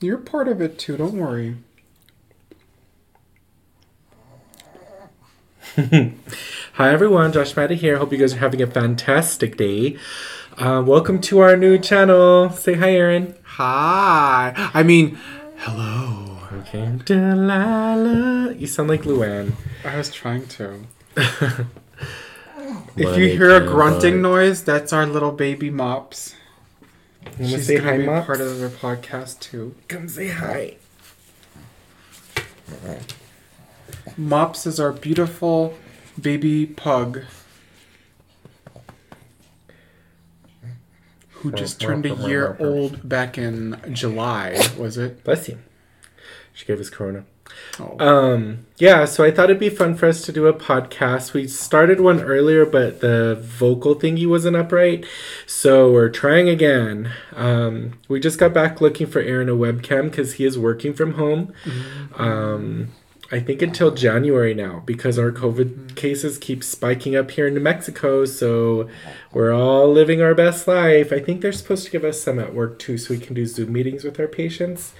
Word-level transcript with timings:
You're 0.00 0.18
part 0.18 0.48
of 0.48 0.60
it 0.60 0.78
too. 0.78 0.96
Don't 0.96 1.14
worry. 1.14 1.56
Hi 5.76 6.92
everyone, 6.92 7.32
Josh 7.32 7.56
Matta 7.56 7.74
here. 7.74 7.96
Hope 7.98 8.12
you 8.12 8.18
guys 8.18 8.34
are 8.34 8.38
having 8.38 8.60
a 8.62 8.66
fantastic 8.66 9.56
day. 9.56 9.98
Uh, 10.58 10.82
welcome 10.86 11.20
to 11.22 11.40
our 11.40 11.56
new 11.56 11.78
channel. 11.78 12.50
Say 12.50 12.74
hi, 12.74 12.92
Aaron. 12.92 13.34
Hi. 13.42 14.52
I 14.72 14.82
mean, 14.82 15.18
hello. 15.58 16.38
Okay. 16.60 16.98
Delilah. 17.04 18.54
You 18.54 18.66
sound 18.66 18.88
like 18.88 19.02
Luann. 19.02 19.52
I 19.84 19.96
was 19.96 20.10
trying 20.10 20.46
to. 20.48 20.80
If 22.96 23.18
you 23.18 23.28
hear 23.28 23.54
a 23.54 23.60
grunting 23.60 24.22
noise, 24.22 24.64
that's 24.64 24.90
our 24.90 25.04
little 25.04 25.30
baby 25.30 25.68
Mops. 25.68 26.34
You 27.38 27.44
wanna 27.44 27.56
She's 27.56 27.66
say 27.66 27.76
gonna 27.76 27.90
hi, 27.90 27.98
be 27.98 28.04
part 28.06 28.40
of 28.40 28.58
the 28.60 28.68
podcast 28.68 29.40
too. 29.40 29.74
Come 29.88 30.08
say 30.08 30.28
hi. 30.28 30.76
Mops 34.16 34.66
is 34.66 34.80
our 34.80 34.92
beautiful 34.92 35.74
baby 36.20 36.66
pug. 36.66 37.22
Who 41.30 41.52
just 41.52 41.80
turned 41.80 42.06
a 42.06 42.14
year 42.14 42.56
old 42.58 43.06
back 43.06 43.36
in 43.36 43.78
July, 43.92 44.58
was 44.78 44.96
it? 44.96 45.22
Bless 45.22 45.48
you. 45.48 45.58
She 46.54 46.64
gave 46.64 46.80
us 46.80 46.88
Corona. 46.88 47.24
Oh. 47.78 47.96
Um, 47.98 48.66
yeah, 48.78 49.04
so 49.04 49.24
I 49.24 49.30
thought 49.30 49.50
it'd 49.50 49.58
be 49.58 49.70
fun 49.70 49.94
for 49.94 50.06
us 50.06 50.22
to 50.22 50.32
do 50.32 50.46
a 50.46 50.52
podcast. 50.52 51.32
We 51.32 51.46
started 51.48 52.00
one 52.00 52.22
earlier, 52.22 52.66
but 52.66 53.00
the 53.00 53.38
vocal 53.40 53.94
thingy 53.94 54.26
wasn't 54.26 54.56
upright. 54.56 55.06
So 55.46 55.90
we're 55.90 56.08
trying 56.08 56.48
again. 56.48 57.12
Um, 57.34 57.98
we 58.08 58.20
just 58.20 58.38
got 58.38 58.54
back 58.54 58.80
looking 58.80 59.06
for 59.06 59.20
Aaron 59.20 59.48
a 59.48 59.52
webcam 59.52 60.10
because 60.10 60.34
he 60.34 60.44
is 60.44 60.58
working 60.58 60.94
from 60.94 61.14
home. 61.14 61.52
Um, 62.16 62.92
I 63.32 63.40
think 63.40 63.60
until 63.60 63.90
January 63.90 64.54
now 64.54 64.82
because 64.86 65.18
our 65.18 65.32
COVID 65.32 65.96
cases 65.96 66.38
keep 66.38 66.62
spiking 66.62 67.16
up 67.16 67.30
here 67.32 67.48
in 67.48 67.54
New 67.54 67.60
Mexico. 67.60 68.24
So 68.24 68.88
we're 69.32 69.52
all 69.52 69.90
living 69.90 70.22
our 70.22 70.34
best 70.34 70.68
life. 70.68 71.12
I 71.12 71.18
think 71.18 71.40
they're 71.40 71.52
supposed 71.52 71.84
to 71.86 71.90
give 71.90 72.04
us 72.04 72.20
some 72.20 72.38
at 72.38 72.54
work 72.54 72.78
too 72.78 72.98
so 72.98 73.14
we 73.14 73.20
can 73.20 73.34
do 73.34 73.44
Zoom 73.46 73.72
meetings 73.72 74.04
with 74.04 74.20
our 74.20 74.28
patients. 74.28 74.92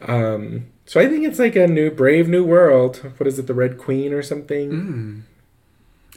Um, 0.00 0.66
so 0.86 1.00
I 1.00 1.08
think 1.08 1.24
it's 1.24 1.38
like 1.38 1.56
a 1.56 1.66
new 1.66 1.90
brave 1.90 2.28
new 2.28 2.44
world. 2.44 2.98
What 3.16 3.26
is 3.26 3.38
it, 3.38 3.46
the 3.46 3.54
Red 3.54 3.78
Queen 3.78 4.12
or 4.12 4.22
something? 4.22 5.24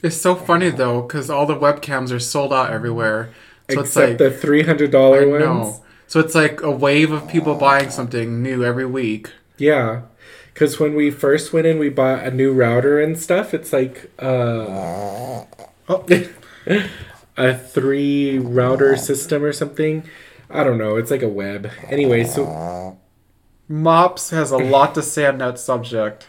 It's 0.02 0.16
so 0.16 0.34
funny 0.34 0.70
though, 0.70 1.02
because 1.02 1.30
all 1.30 1.46
the 1.46 1.56
webcams 1.56 2.12
are 2.12 2.20
sold 2.20 2.52
out 2.52 2.70
everywhere. 2.70 3.30
So 3.70 3.80
Except 3.80 3.86
it's 3.86 3.96
like 3.96 4.18
the 4.18 4.30
three 4.30 4.62
hundred 4.62 4.90
dollar 4.92 5.28
ones. 5.28 5.44
know. 5.44 5.84
So 6.06 6.20
it's 6.20 6.34
like 6.34 6.62
a 6.62 6.70
wave 6.70 7.10
of 7.10 7.26
people 7.26 7.56
buying 7.56 7.90
something 7.90 8.40
new 8.42 8.62
every 8.64 8.86
week. 8.86 9.32
Yeah, 9.58 10.02
because 10.56 10.80
when 10.80 10.94
we 10.94 11.10
first 11.10 11.52
went 11.52 11.66
in, 11.66 11.78
we 11.78 11.90
bought 11.90 12.24
a 12.24 12.30
new 12.30 12.50
router 12.50 12.98
and 12.98 13.18
stuff. 13.18 13.52
It's 13.52 13.74
like 13.74 14.10
uh, 14.18 15.44
a 17.36 17.54
three 17.58 18.38
router 18.38 18.96
system 18.96 19.44
or 19.44 19.52
something. 19.52 20.08
I 20.48 20.64
don't 20.64 20.78
know. 20.78 20.96
It's 20.96 21.10
like 21.10 21.20
a 21.20 21.28
web. 21.28 21.70
Anyway, 21.90 22.24
so 22.24 22.96
Mops 23.68 24.30
has 24.30 24.50
a 24.50 24.56
lot 24.56 24.94
to 24.94 25.02
say 25.02 25.26
on 25.26 25.36
that 25.38 25.58
subject. 25.58 26.26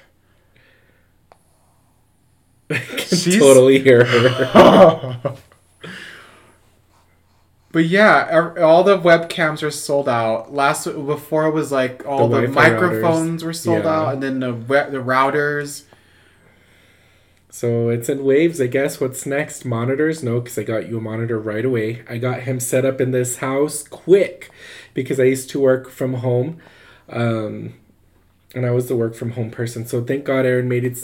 I 2.70 2.80
can 2.80 3.18
She's- 3.18 3.40
totally 3.40 3.80
hear 3.80 4.04
her. 4.04 5.38
But 7.72 7.86
yeah, 7.86 8.54
all 8.62 8.84
the 8.84 8.98
webcams 8.98 9.62
are 9.62 9.72
sold 9.72 10.08
out. 10.08 10.54
Last 10.54 10.86
before 10.86 11.46
it 11.48 11.52
was 11.52 11.72
like 11.72 12.06
all 12.06 12.30
The 12.30 12.42
the, 12.42 12.48
microphones 12.48 13.44
routers. 13.44 13.46
were 13.46 13.54
sold 13.54 13.84
Yeah. 13.84 13.90
out, 13.90 14.14
and 14.14 14.24
then 14.24 14.40
the 14.40 14.52
the 14.52 14.98
routers. 15.04 15.84
So 17.50 17.90
it's 17.90 18.08
in 18.10 18.24
waves, 18.24 18.62
I 18.62 18.68
guess. 18.68 19.00
What's 19.02 19.26
next? 19.26 19.66
Monitors? 19.66 20.22
No, 20.22 20.40
because 20.40 20.58
I 20.60 20.64
got 20.64 20.88
you 20.90 20.98
a 20.98 21.02
monitor 21.02 21.40
right 21.40 21.66
away. 21.66 22.04
I 22.08 22.18
got 22.18 22.42
him 22.42 22.60
set 22.60 22.86
up 22.86 23.02
in 23.02 23.12
this 23.12 23.38
house 23.38 23.84
quick 23.84 24.52
because 24.94 25.20
I 25.20 25.24
used 25.24 25.50
to 25.52 25.60
work 25.60 25.90
from 25.90 26.16
home. 26.16 26.58
Um, 27.10 27.74
and 28.54 28.66
I 28.66 28.72
was 28.72 28.88
the 28.88 28.96
work 28.96 29.16
from 29.16 29.32
home 29.32 29.50
person. 29.50 29.86
So 29.86 30.04
thank 30.04 30.24
God 30.24 30.46
Aaron 30.46 30.68
made 30.70 30.84
it. 30.86 31.04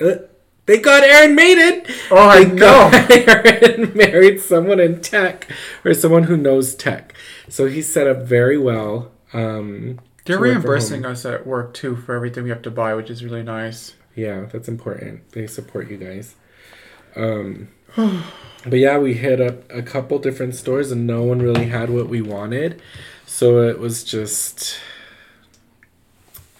Uh, 0.00 0.24
thank 0.66 0.84
got 0.84 1.02
Aaron 1.02 1.34
made 1.34 1.58
it! 1.58 1.90
Oh, 2.10 2.28
I 2.28 2.44
Thank 2.44 2.54
know. 2.54 2.90
God 2.90 3.10
Aaron 3.28 3.96
married 3.96 4.40
someone 4.40 4.80
in 4.80 5.00
tech 5.00 5.48
or 5.84 5.94
someone 5.94 6.24
who 6.24 6.36
knows 6.36 6.74
tech. 6.74 7.14
So 7.48 7.66
he's 7.66 7.92
set 7.92 8.06
up 8.06 8.22
very 8.22 8.58
well. 8.58 9.10
Um, 9.32 10.00
They're 10.24 10.36
to 10.36 10.42
work 10.42 10.52
from 10.52 10.62
reimbursing 10.62 11.04
us 11.06 11.24
at 11.24 11.46
work 11.46 11.74
too 11.74 11.96
for 11.96 12.14
everything 12.14 12.44
we 12.44 12.50
have 12.50 12.62
to 12.62 12.70
buy, 12.70 12.94
which 12.94 13.10
is 13.10 13.24
really 13.24 13.42
nice. 13.42 13.94
Yeah, 14.14 14.46
that's 14.52 14.68
important. 14.68 15.30
They 15.32 15.46
support 15.46 15.90
you 15.90 15.96
guys. 15.96 16.34
Um, 17.16 17.68
but 17.96 18.78
yeah, 18.78 18.98
we 18.98 19.14
hit 19.14 19.40
up 19.40 19.70
a 19.70 19.82
couple 19.82 20.18
different 20.18 20.54
stores 20.54 20.92
and 20.92 21.06
no 21.06 21.22
one 21.22 21.40
really 21.40 21.66
had 21.66 21.90
what 21.90 22.08
we 22.08 22.22
wanted. 22.22 22.80
So 23.26 23.60
it 23.60 23.78
was 23.78 24.04
just. 24.04 24.78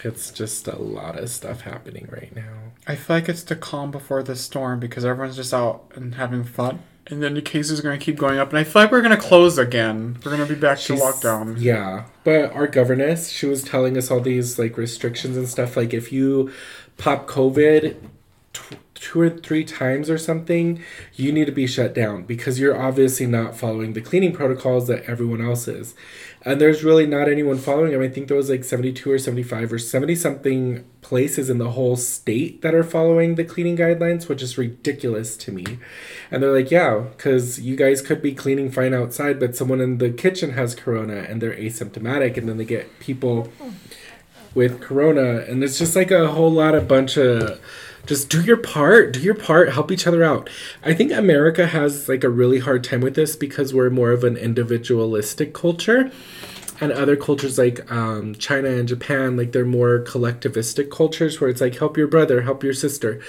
It's 0.05 0.31
just 0.31 0.67
a 0.69 0.77
lot 0.77 1.19
of 1.19 1.31
stuff 1.31 1.63
happening 1.63 2.09
right 2.11 2.35
now. 2.35 2.73
I 2.87 2.97
feel 2.97 3.17
like 3.17 3.29
it's 3.29 3.43
the 3.43 3.57
calm 3.57 3.91
before 3.91 4.23
the 4.23 4.37
storm 4.37 4.81
because 4.81 5.05
everyone's 5.05 5.37
just 5.37 5.55
out 5.55 5.85
and 5.95 6.17
having 6.17 6.45
fun. 6.45 6.81
And 7.09 7.23
then 7.23 7.35
the 7.35 7.43
cases 7.43 7.81
are 7.81 7.83
going 7.83 7.99
to 7.99 8.05
keep 8.05 8.17
going 8.17 8.39
up. 8.39 8.51
And 8.51 8.59
I 8.59 8.65
feel 8.65 8.83
like 8.83 8.93
we're 8.93 9.03
going 9.03 9.17
to 9.17 9.23
close 9.23 9.59
again. 9.59 10.19
We're 10.25 10.37
going 10.37 10.47
to 10.47 10.55
be 10.55 10.61
back 10.61 10.79
to 10.81 10.95
lockdown. 10.95 11.57
Yeah, 11.59 12.05
but 12.23 12.53
our 12.53 12.67
governess, 12.69 13.29
she 13.29 13.47
was 13.47 13.63
telling 13.65 13.97
us 13.97 14.11
all 14.11 14.21
these 14.21 14.59
like 14.59 14.77
restrictions 14.77 15.37
and 15.37 15.49
stuff. 15.49 15.77
Like 15.77 15.93
if 15.93 16.13
you 16.13 16.53
pop 16.99 17.27
COVID 17.27 17.97
tw- 18.53 18.77
two 19.03 19.21
or 19.21 19.29
three 19.29 19.65
times 19.65 20.09
or 20.09 20.17
something, 20.17 20.81
you 21.15 21.33
need 21.33 21.47
to 21.47 21.53
be 21.53 21.67
shut 21.67 21.93
down 21.93 22.23
because 22.23 22.61
you're 22.61 22.81
obviously 22.81 23.27
not 23.27 23.57
following 23.57 23.95
the 23.95 24.01
cleaning 24.01 24.33
protocols 24.33 24.87
that 24.87 25.03
everyone 25.07 25.45
else 25.45 25.67
is. 25.67 25.97
And 26.43 26.61
there's 26.61 26.85
really 26.85 27.05
not 27.05 27.29
anyone 27.29 27.59
following 27.59 27.91
them. 27.91 28.01
I 28.01 28.09
think 28.09 28.29
there 28.29 28.37
was 28.37 28.49
like 28.49 28.63
72 28.63 29.11
or 29.11 29.19
75 29.19 29.73
or 29.73 29.79
70 29.81 30.15
something 30.15 30.85
places 31.01 31.51
in 31.51 31.59
the 31.59 31.73
whole 31.73 31.97
state 31.97 32.63
that 32.63 32.77
are 32.77 32.85
following 32.85 33.35
the 33.35 33.43
cleaning 33.43 33.77
guidelines, 33.77 34.29
which 34.29 34.41
is 34.41 34.57
ridiculous 34.57 35.37
to 35.39 35.51
me. 35.51 35.65
And 36.31 36.41
they're 36.41 36.55
like, 36.55 36.71
yeah, 36.71 37.01
because 37.17 37.61
you 37.61 37.75
guys 37.75 38.03
could 38.03 38.23
be 38.23 38.33
cleaning 38.33 38.71
fine 38.71 38.95
outside, 38.95 39.41
but 39.41 39.57
someone 39.57 39.81
in 39.81 39.99
the 39.99 40.11
kitchen 40.11 40.51
has 40.51 40.77
corona 40.77 41.27
and 41.29 41.43
they're 41.43 41.57
asymptomatic, 41.57 42.37
and 42.37 42.49
then 42.49 42.57
they 42.57 42.65
get 42.65 43.01
people 43.01 43.53
with 44.55 44.81
corona. 44.81 45.41
And 45.41 45.65
it's 45.65 45.79
just 45.79 45.97
like 45.97 46.13
a 46.13 46.29
whole 46.29 46.53
lot 46.53 46.77
of 46.77 46.87
bunch 46.87 47.17
of 47.17 47.61
just 48.07 48.29
do 48.29 48.43
your 48.43 48.57
part, 48.57 49.13
do 49.13 49.21
your 49.21 49.35
part, 49.35 49.73
help 49.73 49.93
each 49.93 50.07
other 50.07 50.25
out. 50.25 50.51
I 50.85 50.95
think 50.95 51.13
America 51.13 51.67
has 51.67 52.09
like 52.09 52.25
a 52.25 52.29
really 52.29 52.59
hard 52.59 52.85
time 52.85 53.01
with 53.01 53.15
this 53.15 53.37
because 53.37 53.73
we're 53.73 53.91
more 53.91 54.11
of 54.11 54.25
an 54.25 54.37
individualistic 54.37 55.55
culture. 55.55 56.11
And 56.81 56.91
other 56.91 57.15
cultures 57.15 57.59
like 57.59 57.91
um, 57.93 58.35
China 58.35 58.69
and 58.69 58.89
Japan, 58.89 59.37
like 59.37 59.53
they're 59.53 59.65
more 59.65 60.01
collectivistic 60.01 60.91
cultures 60.91 61.41
where 61.41 61.49
it's 61.49 61.61
like 61.61 61.77
help 61.77 61.97
your 61.97 62.09
brother, 62.09 62.43
help 62.43 62.65
your 62.65 62.73
sister, 62.73 63.21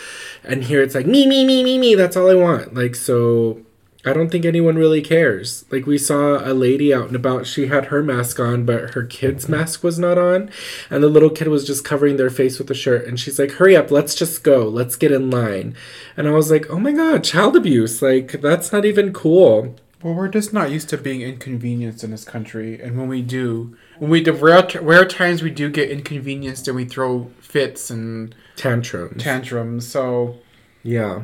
and 0.43 0.63
here 0.63 0.81
it's 0.81 0.95
like 0.95 1.05
me, 1.05 1.27
me, 1.27 1.45
me, 1.45 1.63
me, 1.63 1.77
me. 1.77 1.93
That's 1.93 2.17
all 2.17 2.31
I 2.31 2.33
want. 2.33 2.73
Like 2.73 2.95
so, 2.95 3.61
I 4.05 4.11
don't 4.11 4.29
think 4.29 4.43
anyone 4.43 4.75
really 4.75 5.01
cares. 5.01 5.63
Like 5.71 5.85
we 5.85 5.97
saw 5.97 6.37
a 6.39 6.53
lady 6.53 6.93
out 6.93 7.07
and 7.07 7.15
about. 7.15 7.47
She 7.47 7.67
had 7.67 7.85
her 7.85 8.03
mask 8.03 8.39
on, 8.39 8.65
but 8.65 8.93
her 8.95 9.03
kid's 9.03 9.47
mask 9.47 9.81
was 9.83 9.97
not 9.97 10.17
on, 10.17 10.49
and 10.89 11.01
the 11.01 11.07
little 11.07 11.29
kid 11.29 11.47
was 11.47 11.65
just 11.65 11.85
covering 11.85 12.17
their 12.17 12.29
face 12.29 12.59
with 12.59 12.69
a 12.69 12.73
shirt. 12.73 13.07
And 13.07 13.17
she's 13.19 13.39
like, 13.39 13.51
"Hurry 13.53 13.75
up, 13.77 13.91
let's 13.91 14.13
just 14.13 14.43
go. 14.43 14.67
Let's 14.67 14.97
get 14.97 15.11
in 15.13 15.29
line." 15.29 15.75
And 16.17 16.27
I 16.27 16.31
was 16.31 16.51
like, 16.51 16.69
"Oh 16.69 16.79
my 16.79 16.91
god, 16.91 17.23
child 17.23 17.55
abuse! 17.55 18.01
Like 18.01 18.41
that's 18.41 18.71
not 18.73 18.83
even 18.85 19.13
cool." 19.13 19.75
Well, 20.03 20.15
we're 20.15 20.27
just 20.27 20.51
not 20.51 20.69
used 20.69 20.89
to 20.89 20.97
being 20.97 21.21
inconvenienced 21.21 22.03
in 22.03 22.11
this 22.11 22.25
country, 22.25 22.77
and 22.81 22.97
when 22.97 23.07
we 23.07 23.21
do, 23.21 23.77
when 23.99 24.11
we 24.11 24.21
the 24.21 24.33
rare, 24.33 24.67
rare 24.81 25.05
times 25.05 25.41
we 25.41 25.49
do 25.49 25.69
get 25.69 25.89
inconvenienced, 25.89 26.67
and 26.67 26.75
we 26.75 26.83
throw 26.83 27.31
fits 27.39 27.89
and 27.89 28.35
Tantrums. 28.57 29.23
tantrums. 29.23 29.87
So, 29.87 30.39
yeah, 30.83 31.23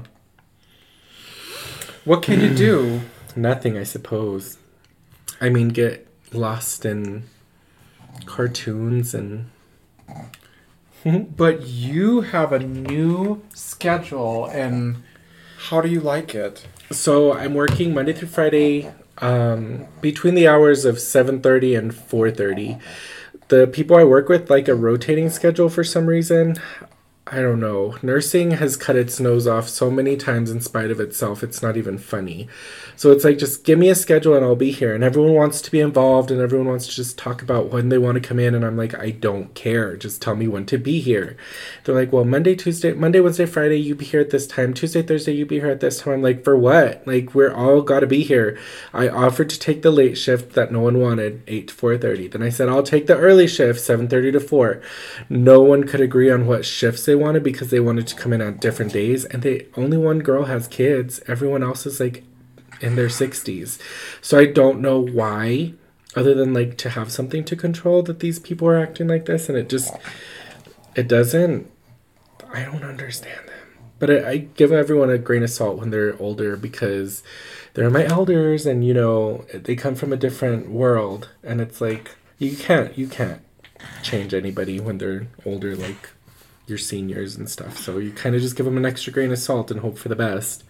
what 2.06 2.22
can 2.22 2.40
you 2.42 2.54
do? 2.54 3.02
nothing, 3.36 3.78
I 3.78 3.84
suppose. 3.84 4.58
I 5.40 5.50
mean, 5.50 5.70
get 5.70 6.08
lost 6.34 6.86
in 6.86 7.24
cartoons 8.26 9.14
and 9.14 9.50
But 11.38 11.66
you 11.66 12.22
have 12.22 12.52
a 12.52 12.60
new 12.60 13.42
schedule, 13.54 14.46
and 14.46 14.98
how 15.58 15.82
do 15.82 15.90
you 15.90 16.02
like 16.02 16.36
it? 16.36 16.66
So 16.92 17.34
I'm 17.34 17.54
working 17.54 17.94
Monday 17.94 18.14
through 18.14 18.28
Friday 18.30 18.92
um, 19.20 19.86
between 20.02 20.36
the 20.36 20.48
hours 20.48 20.86
of 20.86 20.96
7:30 20.96 21.78
and 21.78 21.92
4:30. 21.94 22.80
The 23.48 23.68
people 23.68 23.96
I 23.96 24.04
work 24.04 24.30
with 24.30 24.50
like 24.50 24.68
a 24.68 24.76
rotating 24.76 25.30
schedule 25.30 25.70
for 25.70 25.84
some 25.84 26.06
reason. 26.06 26.58
I 27.32 27.42
don't 27.42 27.60
know. 27.60 27.96
Nursing 28.02 28.52
has 28.52 28.76
cut 28.76 28.96
its 28.96 29.20
nose 29.20 29.46
off 29.46 29.70
so 29.70 29.92
many 29.92 30.18
times 30.18 30.50
in 30.50 30.62
spite 30.62 30.90
of 30.90 31.00
itself. 31.00 31.44
It's 31.44 31.62
not 31.62 31.78
even 31.78 32.00
funny. 32.00 32.48
So 32.96 33.12
it's 33.12 33.24
like 33.24 33.38
just 33.38 33.64
give 33.64 33.78
me 33.78 33.90
a 33.90 33.96
schedule 33.96 34.36
and 34.36 34.44
I'll 34.44 34.56
be 34.56 34.72
here. 34.72 34.96
And 34.96 35.04
everyone 35.04 35.34
wants 35.34 35.62
to 35.62 35.70
be 35.70 35.80
involved 35.80 36.32
and 36.32 36.42
everyone 36.42 36.68
wants 36.68 36.88
to 36.88 36.96
just 36.96 37.20
talk 37.20 37.44
about 37.44 37.70
when 37.70 37.90
they 37.90 38.00
want 38.00 38.16
to 38.16 38.28
come 38.28 38.40
in 38.40 38.56
and 38.56 38.66
I'm 38.66 38.76
like 38.76 38.98
I 38.98 39.12
don't 39.12 39.54
care. 39.54 39.96
Just 39.96 40.24
tell 40.24 40.36
me 40.36 40.48
when 40.48 40.66
to 40.66 40.80
be 40.80 41.02
here. 41.02 41.38
They're 41.84 41.94
like, 41.94 42.12
"Well, 42.12 42.26
Monday, 42.26 42.56
Tuesday, 42.56 42.94
Monday, 42.94 43.20
Wednesday, 43.20 43.46
Friday 43.46 43.78
you 43.78 43.94
be 43.94 44.06
here 44.06 44.22
at 44.22 44.32
this 44.32 44.48
time. 44.48 44.74
Tuesday, 44.74 45.04
Thursday 45.04 45.34
you 45.34 45.46
be 45.46 45.60
here 45.60 45.70
at 45.70 45.82
this 45.82 46.00
time." 46.00 46.16
I'm 46.16 46.22
like, 46.24 46.44
"For 46.44 46.58
what? 46.58 47.04
Like 47.06 47.36
we're 47.36 47.54
all 47.54 47.84
got 47.84 48.00
to 48.00 48.08
be 48.08 48.24
here." 48.24 48.58
I 48.92 49.08
offered 49.08 49.52
to 49.52 49.60
take 49.60 49.84
the 49.84 49.92
late 49.92 50.18
shift 50.18 50.54
that 50.54 50.72
no 50.72 50.80
one 50.80 51.00
wanted, 51.00 51.44
8 51.48 51.68
to 51.68 51.76
4:30. 51.76 52.28
Then 52.28 52.42
I 52.42 52.50
said, 52.50 52.70
"I'll 52.70 52.82
take 52.82 53.06
the 53.06 53.18
early 53.18 53.48
shift, 53.48 53.80
7:30 53.80 54.32
to 54.32 54.40
4." 54.40 54.82
No 55.30 55.62
one 55.62 55.84
could 55.84 56.02
agree 56.02 56.32
on 56.32 56.48
what 56.48 56.66
shifts 56.66 57.06
they 57.06 57.19
wanted 57.20 57.44
because 57.44 57.70
they 57.70 57.80
wanted 57.80 58.08
to 58.08 58.16
come 58.16 58.34
in 58.34 58.42
on 58.42 58.58
different 58.58 58.94
days 58.94 59.26
and 59.26 59.42
they 59.42 59.68
only 59.76 59.98
one 59.98 60.20
girl 60.20 60.46
has 60.46 60.68
kids. 60.68 61.22
Everyone 61.28 61.64
else 61.64 61.86
is 61.86 62.00
like 62.00 62.24
in 62.82 62.96
their 62.96 63.08
60s. 63.08 63.80
So 64.22 64.40
I 64.40 64.46
don't 64.46 64.82
know 64.82 65.00
why 65.00 65.74
other 66.16 66.34
than 66.34 66.54
like 66.54 66.78
to 66.78 66.90
have 66.92 67.12
something 67.12 67.44
to 67.46 67.56
control 67.56 68.02
that 68.04 68.20
these 68.20 68.40
people 68.40 68.68
are 68.68 68.80
acting 68.80 69.08
like 69.08 69.26
this 69.26 69.48
and 69.50 69.58
it 69.58 69.70
just 69.70 69.94
it 70.96 71.08
doesn't 71.08 71.70
I 72.52 72.64
don't 72.64 72.84
understand 72.84 73.48
them. 73.48 73.86
But 74.00 74.10
I, 74.10 74.30
I 74.30 74.38
give 74.38 74.72
everyone 74.72 75.10
a 75.10 75.18
grain 75.18 75.44
of 75.44 75.50
salt 75.50 75.78
when 75.78 75.92
they're 75.92 76.20
older 76.20 76.58
because 76.58 77.22
they're 77.74 77.90
my 77.90 78.06
elders 78.06 78.66
and 78.66 78.84
you 78.84 78.94
know 78.94 79.46
they 79.54 79.76
come 79.76 79.96
from 79.96 80.12
a 80.12 80.18
different 80.18 80.70
world 80.70 81.30
and 81.44 81.62
it's 81.62 81.80
like 81.80 82.16
you 82.38 82.56
can't 82.56 82.98
you 82.98 83.08
can't 83.08 83.42
change 84.02 84.34
anybody 84.34 84.80
when 84.80 84.98
they're 84.98 85.28
older 85.46 85.76
like 85.76 86.10
your 86.70 86.78
seniors 86.78 87.36
and 87.36 87.50
stuff. 87.50 87.78
So 87.78 87.98
you 87.98 88.12
kind 88.12 88.36
of 88.36 88.42
just 88.42 88.56
give 88.56 88.66
them 88.66 88.78
an 88.78 88.86
extra 88.86 89.12
grain 89.12 89.32
of 89.32 89.40
salt 89.40 89.72
and 89.72 89.80
hope 89.80 89.98
for 89.98 90.10
the 90.10 90.16
best. 90.16 90.64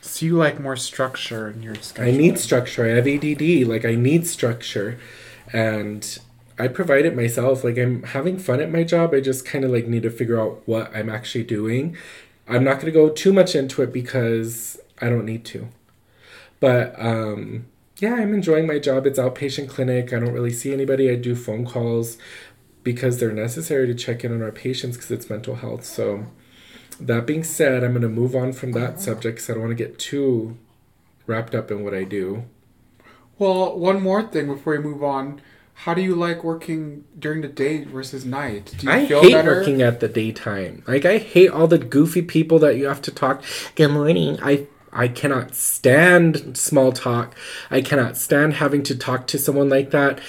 So 0.00 0.26
you 0.26 0.36
like 0.36 0.60
more 0.60 0.76
structure 0.76 1.48
in 1.48 1.62
your 1.62 1.74
schedule? 1.76 2.14
I 2.14 2.16
need 2.16 2.38
structure. 2.38 2.84
I 2.84 2.90
have 2.90 3.06
ADD. 3.06 3.66
Like 3.66 3.84
I 3.84 3.94
need 3.94 4.26
structure, 4.26 4.98
and 5.52 6.18
I 6.58 6.68
provide 6.68 7.06
it 7.06 7.16
myself. 7.16 7.64
Like 7.64 7.78
I'm 7.78 8.02
having 8.02 8.38
fun 8.38 8.60
at 8.60 8.70
my 8.70 8.84
job. 8.84 9.14
I 9.14 9.20
just 9.20 9.46
kind 9.46 9.64
of 9.64 9.70
like 9.70 9.86
need 9.86 10.02
to 10.02 10.10
figure 10.10 10.38
out 10.38 10.62
what 10.66 10.94
I'm 10.94 11.08
actually 11.08 11.44
doing. 11.44 11.96
I'm 12.46 12.62
not 12.62 12.74
going 12.74 12.86
to 12.86 12.92
go 12.92 13.08
too 13.08 13.32
much 13.32 13.54
into 13.54 13.82
it 13.82 13.92
because 13.92 14.78
I 15.00 15.08
don't 15.08 15.24
need 15.24 15.46
to. 15.46 15.68
But 16.60 16.94
um, 16.98 17.66
yeah, 17.98 18.14
I'm 18.14 18.34
enjoying 18.34 18.66
my 18.66 18.78
job. 18.78 19.06
It's 19.06 19.18
outpatient 19.18 19.70
clinic. 19.70 20.12
I 20.12 20.20
don't 20.20 20.32
really 20.32 20.52
see 20.52 20.72
anybody. 20.72 21.10
I 21.10 21.16
do 21.16 21.34
phone 21.34 21.64
calls 21.64 22.18
because 22.84 23.18
they're 23.18 23.32
necessary 23.32 23.86
to 23.86 23.94
check 23.94 24.22
in 24.22 24.32
on 24.32 24.42
our 24.42 24.52
patients 24.52 24.96
because 24.96 25.10
it's 25.10 25.30
mental 25.30 25.56
health. 25.56 25.84
So 25.84 26.26
that 27.00 27.26
being 27.26 27.42
said, 27.42 27.82
I'm 27.82 27.92
going 27.92 28.02
to 28.02 28.08
move 28.08 28.36
on 28.36 28.52
from 28.52 28.72
that 28.72 29.00
subject 29.00 29.36
because 29.36 29.50
I 29.50 29.54
don't 29.54 29.62
want 29.62 29.76
to 29.76 29.84
get 29.84 29.98
too 29.98 30.56
wrapped 31.26 31.54
up 31.54 31.70
in 31.70 31.82
what 31.82 31.94
I 31.94 32.04
do. 32.04 32.44
Well, 33.38 33.76
one 33.76 34.02
more 34.02 34.22
thing 34.22 34.46
before 34.46 34.74
we 34.74 34.78
move 34.78 35.02
on. 35.02 35.40
How 35.78 35.92
do 35.92 36.02
you 36.02 36.14
like 36.14 36.44
working 36.44 37.04
during 37.18 37.40
the 37.40 37.48
day 37.48 37.82
versus 37.82 38.24
night? 38.24 38.74
Do 38.78 38.86
you 38.86 38.92
I 38.92 39.04
hate 39.06 39.44
working 39.44 39.82
at 39.82 39.98
the 39.98 40.06
daytime. 40.06 40.84
Like 40.86 41.04
I 41.04 41.18
hate 41.18 41.50
all 41.50 41.66
the 41.66 41.78
goofy 41.78 42.22
people 42.22 42.60
that 42.60 42.76
you 42.76 42.86
have 42.86 43.02
to 43.02 43.10
talk. 43.10 43.42
Good 43.74 43.88
morning. 43.88 44.38
I 44.40 44.68
I 44.94 45.08
cannot 45.08 45.54
stand 45.54 46.56
small 46.56 46.92
talk. 46.92 47.34
I 47.70 47.82
cannot 47.82 48.16
stand 48.16 48.54
having 48.54 48.82
to 48.84 48.96
talk 48.96 49.26
to 49.28 49.38
someone 49.38 49.68
like 49.68 49.90
that. 49.90 50.20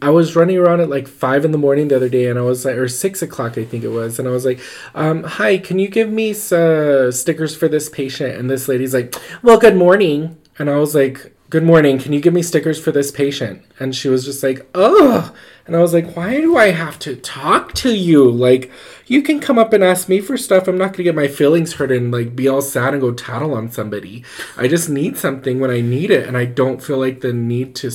I 0.00 0.10
was 0.10 0.34
running 0.34 0.56
around 0.58 0.80
at 0.80 0.88
like 0.88 1.08
five 1.08 1.44
in 1.44 1.52
the 1.52 1.58
morning 1.58 1.88
the 1.88 1.96
other 1.96 2.08
day, 2.08 2.26
and 2.26 2.38
I 2.38 2.42
was 2.42 2.64
like, 2.64 2.76
or 2.76 2.88
six 2.88 3.22
o'clock, 3.22 3.56
I 3.56 3.64
think 3.64 3.84
it 3.84 3.88
was, 3.88 4.18
and 4.18 4.26
I 4.26 4.30
was 4.30 4.44
like, 4.44 4.60
um, 4.94 5.24
"Hi, 5.24 5.58
can 5.58 5.78
you 5.78 5.88
give 5.88 6.10
me 6.10 6.30
uh, 6.30 7.10
stickers 7.10 7.56
for 7.56 7.68
this 7.68 7.88
patient?" 7.88 8.38
And 8.38 8.50
this 8.50 8.68
lady's 8.68 8.94
like, 8.94 9.14
"Well, 9.42 9.58
good 9.58 9.76
morning," 9.76 10.36
and 10.58 10.68
I 10.68 10.76
was 10.76 10.94
like, 10.94 11.33
"Good 11.54 11.62
morning. 11.62 12.00
Can 12.00 12.12
you 12.12 12.18
give 12.18 12.34
me 12.34 12.42
stickers 12.42 12.80
for 12.80 12.90
this 12.90 13.12
patient?" 13.12 13.62
And 13.78 13.94
she 13.94 14.08
was 14.08 14.24
just 14.24 14.42
like, 14.42 14.66
"Ugh," 14.74 15.32
and 15.68 15.76
I 15.76 15.80
was 15.80 15.94
like, 15.94 16.16
"Why 16.16 16.40
do 16.40 16.56
I 16.56 16.72
have 16.72 16.98
to 17.06 17.14
talk 17.14 17.74
to 17.74 17.94
you? 17.94 18.28
Like, 18.28 18.72
you 19.06 19.22
can 19.22 19.38
come 19.38 19.56
up 19.56 19.72
and 19.72 19.84
ask 19.84 20.08
me 20.08 20.18
for 20.18 20.36
stuff. 20.36 20.66
I'm 20.66 20.76
not 20.76 20.94
gonna 20.94 21.04
get 21.04 21.14
my 21.14 21.28
feelings 21.28 21.74
hurt 21.74 21.92
and 21.92 22.10
like 22.10 22.34
be 22.34 22.48
all 22.48 22.60
sad 22.60 22.92
and 22.92 23.00
go 23.00 23.12
tattle 23.12 23.54
on 23.54 23.70
somebody. 23.70 24.24
I 24.56 24.66
just 24.66 24.90
need 24.90 25.16
something 25.16 25.60
when 25.60 25.70
I 25.70 25.80
need 25.80 26.10
it, 26.10 26.26
and 26.26 26.36
I 26.36 26.44
don't 26.44 26.82
feel 26.82 26.98
like 26.98 27.20
the 27.20 27.32
need 27.32 27.76
to." 27.76 27.92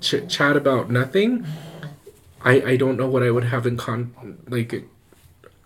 chat 0.00 0.56
about 0.56 0.90
nothing, 0.90 1.44
I 2.42 2.54
I 2.72 2.76
don't 2.76 2.96
know 2.96 3.06
what 3.06 3.22
I 3.22 3.30
would 3.30 3.44
have 3.44 3.66
in 3.66 3.76
con 3.76 4.12
like 4.48 4.84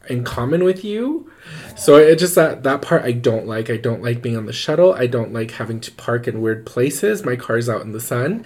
in 0.09 0.25
common 0.25 0.65
with 0.65 0.85
you. 0.85 1.31
So 1.77 1.97
it 1.97 2.19
just 2.19 2.35
that 2.35 2.62
that 2.62 2.83
part 2.83 3.05
I 3.05 3.12
don't 3.12 3.47
like. 3.47 3.71
I 3.71 3.77
don't 3.77 4.03
like 4.03 4.23
being 4.23 4.37
on 4.37 4.47
the 4.47 4.53
shuttle. 4.53 4.93
I 4.95 5.06
don't 5.06 5.33
like 5.33 5.53
having 5.53 5.81
to 5.81 5.93
park 5.93 6.27
in 6.29 6.41
weird 6.41 6.67
places. 6.67 7.25
My 7.25 7.37
car's 7.37 7.69
out 7.69 7.83
in 7.83 7.93
the 7.93 8.01
sun. 8.01 8.45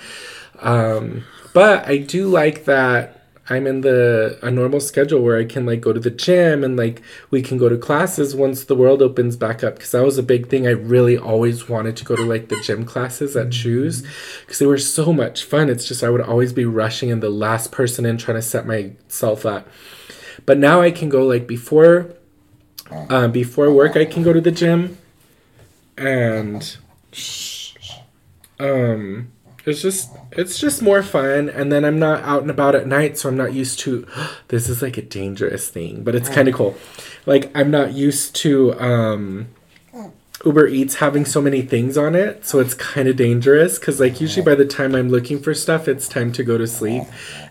Um, 0.61 1.25
but 1.53 1.87
I 1.87 1.99
do 1.99 2.29
like 2.29 2.65
that 2.65 3.19
I'm 3.51 3.67
in 3.67 3.81
the 3.81 4.39
a 4.43 4.51
normal 4.51 4.81
schedule 4.81 5.23
where 5.23 5.39
I 5.39 5.45
can 5.45 5.65
like 5.65 5.81
go 5.81 5.93
to 5.93 6.01
the 6.01 6.11
gym 6.11 6.63
and 6.63 6.77
like 6.77 7.01
we 7.31 7.41
can 7.41 7.57
go 7.57 7.69
to 7.69 7.79
classes 7.79 8.35
once 8.35 8.65
the 8.65 8.75
world 8.75 9.01
opens 9.01 9.37
back 9.37 9.65
up 9.65 9.77
because 9.77 9.93
that 9.93 10.05
was 10.05 10.19
a 10.19 10.23
big 10.23 10.49
thing 10.49 10.67
I 10.67 10.73
really 10.73 11.17
always 11.17 11.69
wanted 11.69 11.97
to 11.97 12.05
go 12.05 12.15
to 12.15 12.25
like 12.25 12.49
the 12.49 12.61
gym 12.61 12.85
classes 12.85 13.37
at 13.37 13.49
Chuze 13.49 14.07
because 14.41 14.59
they 14.59 14.67
were 14.67 14.79
so 14.79 15.13
much 15.13 15.45
fun. 15.45 15.71
It's 15.71 15.87
just 15.87 16.05
I 16.05 16.11
would 16.11 16.21
always 16.21 16.53
be 16.53 16.67
rushing 16.67 17.11
and 17.11 17.23
the 17.23 17.31
last 17.31 17.73
person 17.73 18.05
in 18.05 18.19
trying 18.19 18.37
to 18.37 18.43
set 18.43 18.67
myself 18.67 19.47
up. 19.47 19.67
But 20.47 20.59
now 20.59 20.81
I 20.81 20.91
can 20.91 21.09
go 21.09 21.25
like 21.27 21.47
before 21.47 22.15
uh, 22.91 23.29
before 23.29 23.73
work 23.73 23.97
I 23.97 24.05
can 24.05 24.23
go 24.23 24.33
to 24.33 24.41
the 24.41 24.51
gym 24.51 24.99
and 25.97 26.77
um 28.61 29.33
it's 29.67 29.83
just 29.83 30.11
it's 30.33 30.59
just 30.59 30.81
more 30.81 31.03
fun. 31.03 31.49
And 31.51 31.71
then 31.71 31.85
i'm 31.85 31.99
not 31.99 32.23
out 32.23 32.43
and 32.43 32.51
about 32.51 32.75
at 32.75 32.87
night 32.87 33.19
so 33.19 33.29
i'm 33.29 33.37
not 33.37 33.53
used 33.53 33.79
to 33.81 34.07
this 34.49 34.69
is 34.69 34.81
like 34.81 34.97
a 34.97 35.03
dangerous 35.03 35.69
thing 35.69 36.03
but 36.05 36.15
it's 36.15 36.29
kind 36.29 36.49
of 36.49 36.55
cool. 36.55 36.77
Like 37.27 37.51
i'm 37.55 37.71
not 37.71 37.93
used 37.93 38.35
to 38.37 38.79
um 38.81 39.49
uber 40.45 40.69
eats 40.69 40.97
having 40.97 41.25
so 41.25 41.41
many 41.43 41.63
things 41.63 41.99
on 41.99 42.15
it 42.15 42.47
so 42.47 42.61
it's 42.61 42.73
kind 42.75 43.09
of 43.09 43.17
dangerous 43.17 43.79
because 43.79 43.99
like 43.99 44.21
usually 44.21 44.45
by 44.45 44.55
the 44.55 44.65
time 44.65 44.95
i'm 44.95 45.09
looking 45.09 45.41
for 45.41 45.53
stuff 45.53 45.89
it's 45.89 46.09
time 46.09 46.33
to 46.33 46.45
go 46.45 46.57
to 46.57 46.67
sleep 46.67 47.03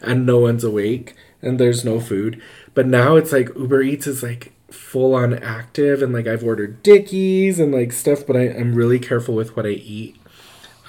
and 0.01 0.25
no 0.25 0.39
one's 0.39 0.63
awake 0.63 1.13
and 1.41 1.59
there's 1.59 1.83
no 1.83 1.99
food 1.99 2.41
but 2.77 2.85
now 2.85 3.15
it's 3.15 3.31
like 3.31 3.49
uber 3.55 3.81
eats 3.81 4.05
is 4.05 4.21
like 4.21 4.53
full 4.69 5.15
on 5.15 5.33
active 5.33 6.03
and 6.03 6.13
like 6.13 6.27
i've 6.27 6.43
ordered 6.43 6.83
dickies 6.83 7.59
and 7.59 7.73
like 7.73 7.91
stuff 7.91 8.23
but 8.27 8.37
I, 8.37 8.49
i'm 8.49 8.75
really 8.75 8.99
careful 8.99 9.33
with 9.33 9.55
what 9.55 9.65
i 9.65 9.69
eat 9.69 10.15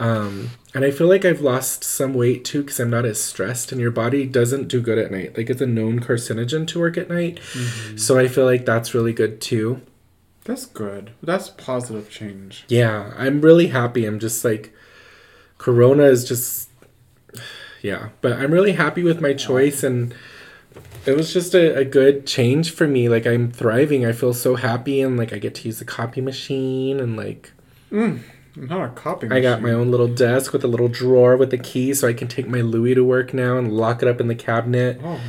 um, 0.00 0.50
and 0.76 0.85
I 0.85 0.93
feel 0.93 1.08
like 1.08 1.25
I've 1.25 1.40
lost 1.40 1.82
some 1.82 2.14
weight 2.14 2.44
too 2.44 2.62
because 2.62 2.79
I'm 2.79 2.88
not 2.88 3.05
as 3.05 3.20
stressed, 3.20 3.73
and 3.73 3.81
your 3.81 3.90
body 3.90 4.26
doesn't 4.26 4.69
do 4.69 4.81
good 4.81 4.96
at 4.96 5.11
night. 5.11 5.37
Like 5.37 5.50
it's 5.50 5.61
a 5.61 5.67
known 5.67 5.99
carcinogen 5.99 6.69
to 6.69 6.79
work 6.79 6.97
at 6.97 7.09
night, 7.09 7.40
mm-hmm. 7.40 7.97
so 7.97 8.16
I 8.16 8.28
feel 8.28 8.45
like 8.45 8.64
that's 8.64 8.95
really 8.95 9.12
good 9.12 9.40
too. 9.40 9.83
That's 10.45 10.66
good. 10.66 11.11
That's 11.21 11.49
positive 11.49 12.11
change. 12.11 12.64
Yeah, 12.68 13.12
I'm 13.16 13.40
really 13.40 13.66
happy. 13.66 14.07
I'm 14.07 14.21
just 14.21 14.45
like, 14.45 14.73
Corona 15.59 16.04
is 16.04 16.25
just, 16.25 16.71
yeah. 17.83 18.11
But 18.21 18.35
I'm 18.35 18.52
really 18.52 18.75
happy 18.75 19.02
with 19.02 19.21
my 19.21 19.33
choice, 19.33 19.83
and 19.83 20.14
it 21.06 21.16
was 21.16 21.32
just 21.32 21.54
a, 21.54 21.78
a 21.78 21.85
good 21.85 22.26
change 22.26 22.73
for 22.73 22.87
me. 22.87 23.08
Like 23.08 23.26
I'm 23.26 23.50
thriving. 23.50 24.06
I 24.06 24.12
feel 24.12 24.35
so 24.35 24.56
happy, 24.56 25.00
and 25.00 25.16
like 25.16 25.32
I 25.32 25.38
get 25.38 25.54
to 25.56 25.68
use 25.68 25.78
the 25.78 25.85
copy 25.85 26.20
machine, 26.20 27.00
and 27.00 27.16
like. 27.16 27.52
Mm 27.90 28.23
not 28.58 28.85
a 28.85 28.88
copy. 28.88 29.28
I 29.30 29.40
got 29.40 29.62
my 29.62 29.70
own 29.70 29.90
little 29.90 30.08
desk 30.08 30.52
with 30.52 30.64
a 30.64 30.68
little 30.68 30.88
drawer 30.88 31.37
with 31.37 31.52
a 31.52 31.58
key, 31.58 31.94
so 31.94 32.08
I 32.08 32.12
can 32.12 32.28
take 32.28 32.49
my 32.49 32.61
Louis 32.61 32.94
to 32.94 33.04
work 33.04 33.32
now 33.32 33.56
and 33.56 33.73
lock 33.73 34.02
it 34.02 34.08
up 34.08 34.20
in 34.20 34.28
the 34.28 34.35
cabinet. 34.35 35.00
Oh. 35.02 35.20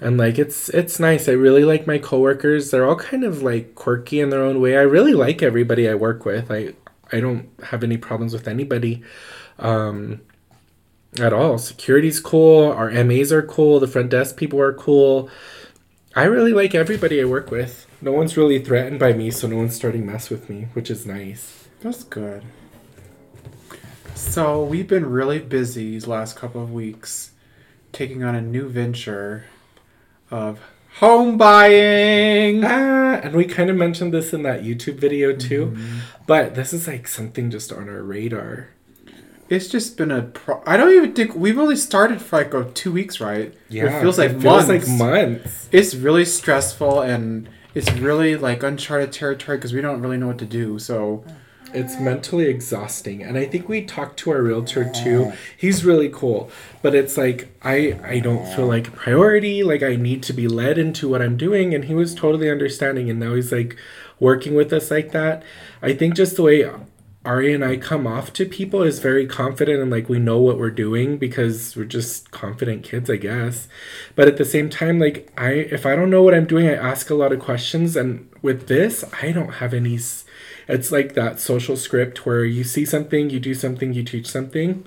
And 0.00 0.16
like 0.16 0.38
it's 0.38 0.70
it's 0.70 0.98
nice. 0.98 1.28
I 1.28 1.32
really 1.32 1.64
like 1.64 1.86
my 1.86 1.98
coworkers. 1.98 2.70
They're 2.70 2.86
all 2.86 2.96
kind 2.96 3.22
of 3.22 3.42
like 3.42 3.74
quirky 3.74 4.20
in 4.20 4.30
their 4.30 4.42
own 4.42 4.60
way. 4.60 4.76
I 4.78 4.82
really 4.82 5.12
like 5.12 5.42
everybody 5.42 5.88
I 5.88 5.94
work 5.94 6.24
with. 6.24 6.50
I 6.50 6.72
I 7.12 7.20
don't 7.20 7.50
have 7.64 7.84
any 7.84 7.98
problems 7.98 8.32
with 8.32 8.48
anybody. 8.48 9.02
Um, 9.58 10.22
at 11.18 11.32
all. 11.32 11.58
Security's 11.58 12.20
cool. 12.20 12.70
Our 12.70 12.90
MAs 13.04 13.32
are 13.32 13.42
cool. 13.42 13.80
The 13.80 13.88
front 13.88 14.10
desk 14.10 14.36
people 14.36 14.60
are 14.60 14.72
cool. 14.72 15.28
I 16.14 16.24
really 16.24 16.52
like 16.52 16.74
everybody 16.74 17.20
I 17.20 17.24
work 17.24 17.50
with. 17.50 17.86
No 18.02 18.12
one's 18.12 18.36
really 18.36 18.58
threatened 18.58 18.98
by 18.98 19.12
me, 19.12 19.30
so 19.30 19.46
no 19.46 19.56
one's 19.56 19.76
starting 19.76 20.06
mess 20.06 20.30
with 20.30 20.48
me, 20.48 20.68
which 20.72 20.90
is 20.90 21.06
nice. 21.06 21.68
That's 21.80 22.04
good. 22.04 22.42
So 24.14 24.64
we've 24.64 24.88
been 24.88 25.06
really 25.06 25.38
busy 25.38 25.92
these 25.92 26.06
last 26.06 26.36
couple 26.36 26.62
of 26.62 26.72
weeks 26.72 27.32
taking 27.92 28.22
on 28.22 28.34
a 28.34 28.40
new 28.40 28.68
venture 28.68 29.44
of 30.30 30.60
home 30.98 31.36
buying. 31.36 32.64
Ah, 32.64 33.20
and 33.22 33.34
we 33.34 33.44
kind 33.44 33.70
of 33.70 33.76
mentioned 33.76 34.12
this 34.12 34.32
in 34.32 34.42
that 34.42 34.62
YouTube 34.62 34.96
video 34.96 35.34
too. 35.34 35.66
Mm-hmm. 35.66 35.98
But 36.26 36.54
this 36.54 36.72
is 36.72 36.86
like 36.86 37.08
something 37.08 37.50
just 37.50 37.72
on 37.72 37.88
our 37.88 38.02
radar. 38.02 38.68
It's 39.50 39.68
just 39.68 39.96
been 39.96 40.10
a 40.12 40.22
pro- 40.22 40.62
I 40.66 40.76
don't 40.76 40.92
even 40.94 41.12
think 41.12 41.34
we've 41.34 41.58
only 41.58 41.76
started 41.76 42.22
for 42.22 42.38
like 42.38 42.54
oh, 42.54 42.70
two 42.72 42.92
weeks, 42.92 43.20
right? 43.20 43.52
Yeah. 43.68 43.98
It 43.98 44.00
feels 44.00 44.16
like 44.16 44.30
it 44.30 44.42
months. 44.42 44.66
Feels 44.68 44.88
like 44.88 44.98
months. 44.98 45.68
It's 45.72 45.94
really 45.94 46.24
stressful 46.24 47.00
and 47.02 47.48
it's 47.74 47.90
really 47.94 48.36
like 48.36 48.62
uncharted 48.62 49.12
territory 49.12 49.58
because 49.58 49.72
we 49.72 49.80
don't 49.80 50.00
really 50.00 50.16
know 50.18 50.28
what 50.28 50.38
to 50.38 50.46
do. 50.46 50.78
So 50.78 51.24
It's 51.72 51.98
mentally 52.00 52.46
exhausting. 52.46 53.22
And 53.22 53.38
I 53.38 53.46
think 53.46 53.68
we 53.68 53.84
talked 53.84 54.18
to 54.20 54.30
our 54.32 54.42
realtor 54.42 54.90
too. 54.90 55.32
He's 55.56 55.84
really 55.84 56.08
cool. 56.08 56.50
But 56.82 56.94
it's 56.96 57.16
like 57.16 57.48
I 57.62 57.98
I 58.04 58.18
don't 58.20 58.44
feel 58.54 58.66
like 58.66 58.88
a 58.88 58.90
priority. 58.92 59.62
Like 59.62 59.82
I 59.82 59.94
need 59.96 60.22
to 60.24 60.32
be 60.32 60.48
led 60.48 60.78
into 60.78 61.08
what 61.08 61.22
I'm 61.22 61.36
doing. 61.36 61.74
And 61.74 61.84
he 61.84 61.94
was 61.94 62.14
totally 62.14 62.50
understanding 62.50 63.08
and 63.10 63.20
now 63.20 63.34
he's 63.34 63.52
like 63.52 63.76
working 64.18 64.54
with 64.54 64.72
us 64.72 64.90
like 64.90 65.12
that. 65.12 65.42
I 65.82 65.92
think 65.94 66.14
just 66.14 66.36
the 66.36 66.42
way 66.42 66.68
Ari 67.22 67.52
and 67.52 67.62
I 67.62 67.76
come 67.76 68.06
off 68.06 68.32
to 68.34 68.46
people 68.46 68.82
as 68.82 68.98
very 68.98 69.26
confident 69.26 69.82
and 69.82 69.90
like 69.90 70.08
we 70.08 70.18
know 70.18 70.38
what 70.38 70.58
we're 70.58 70.70
doing 70.70 71.18
because 71.18 71.76
we're 71.76 71.84
just 71.84 72.30
confident 72.30 72.82
kids, 72.82 73.10
I 73.10 73.16
guess. 73.16 73.68
But 74.14 74.26
at 74.26 74.38
the 74.38 74.44
same 74.44 74.70
time, 74.70 74.98
like 74.98 75.30
I 75.36 75.50
if 75.50 75.84
I 75.84 75.94
don't 75.94 76.08
know 76.08 76.22
what 76.22 76.34
I'm 76.34 76.46
doing, 76.46 76.66
I 76.66 76.74
ask 76.74 77.10
a 77.10 77.14
lot 77.14 77.32
of 77.32 77.40
questions 77.40 77.94
and 77.94 78.30
with 78.40 78.68
this, 78.68 79.04
I 79.22 79.32
don't 79.32 79.54
have 79.54 79.74
any 79.74 79.98
it's 80.66 80.92
like 80.92 81.14
that 81.14 81.40
social 81.40 81.76
script 81.76 82.24
where 82.24 82.44
you 82.44 82.64
see 82.64 82.86
something, 82.86 83.28
you 83.28 83.38
do 83.40 83.54
something, 83.54 83.92
you 83.92 84.02
teach 84.02 84.28
something. 84.28 84.86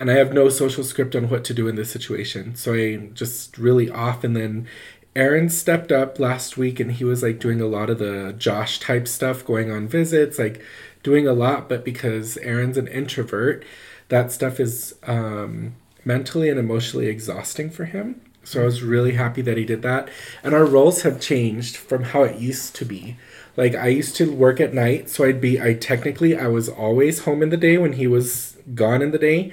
And 0.00 0.10
I 0.10 0.14
have 0.14 0.32
no 0.32 0.48
social 0.48 0.84
script 0.84 1.14
on 1.14 1.28
what 1.28 1.44
to 1.44 1.54
do 1.54 1.68
in 1.68 1.76
this 1.76 1.90
situation. 1.90 2.54
So 2.56 2.72
I'm 2.72 3.14
just 3.14 3.58
really 3.58 3.90
off. 3.90 4.24
And 4.24 4.34
then 4.34 4.66
Aaron 5.14 5.48
stepped 5.48 5.90
up 5.90 6.20
last 6.20 6.56
week 6.56 6.78
and 6.78 6.92
he 6.92 7.04
was 7.04 7.22
like 7.22 7.40
doing 7.40 7.60
a 7.60 7.66
lot 7.66 7.90
of 7.90 7.98
the 7.98 8.34
Josh 8.38 8.78
type 8.78 9.08
stuff, 9.08 9.44
going 9.44 9.70
on 9.70 9.88
visits, 9.88 10.38
like 10.38 10.62
doing 11.02 11.26
a 11.26 11.32
lot. 11.32 11.68
But 11.68 11.84
because 11.84 12.36
Aaron's 12.38 12.78
an 12.78 12.88
introvert, 12.88 13.64
that 14.08 14.32
stuff 14.32 14.58
is 14.58 14.94
um, 15.04 15.74
mentally 16.04 16.48
and 16.48 16.58
emotionally 16.58 17.06
exhausting 17.06 17.70
for 17.70 17.84
him. 17.84 18.20
So 18.44 18.62
I 18.62 18.64
was 18.64 18.82
really 18.82 19.12
happy 19.12 19.42
that 19.42 19.58
he 19.58 19.64
did 19.64 19.82
that. 19.82 20.08
And 20.42 20.54
our 20.54 20.64
roles 20.64 21.02
have 21.02 21.20
changed 21.20 21.76
from 21.76 22.02
how 22.04 22.22
it 22.22 22.38
used 22.38 22.74
to 22.76 22.84
be. 22.86 23.16
Like 23.58 23.74
I 23.74 23.88
used 23.88 24.16
to 24.16 24.32
work 24.32 24.60
at 24.60 24.72
night, 24.72 25.10
so 25.10 25.24
I'd 25.24 25.40
be 25.40 25.60
I 25.60 25.74
technically 25.74 26.36
I 26.36 26.46
was 26.46 26.68
always 26.68 27.24
home 27.24 27.42
in 27.42 27.50
the 27.50 27.56
day 27.56 27.76
when 27.76 27.94
he 27.94 28.06
was 28.06 28.56
gone 28.74 29.02
in 29.02 29.10
the 29.10 29.18
day. 29.18 29.52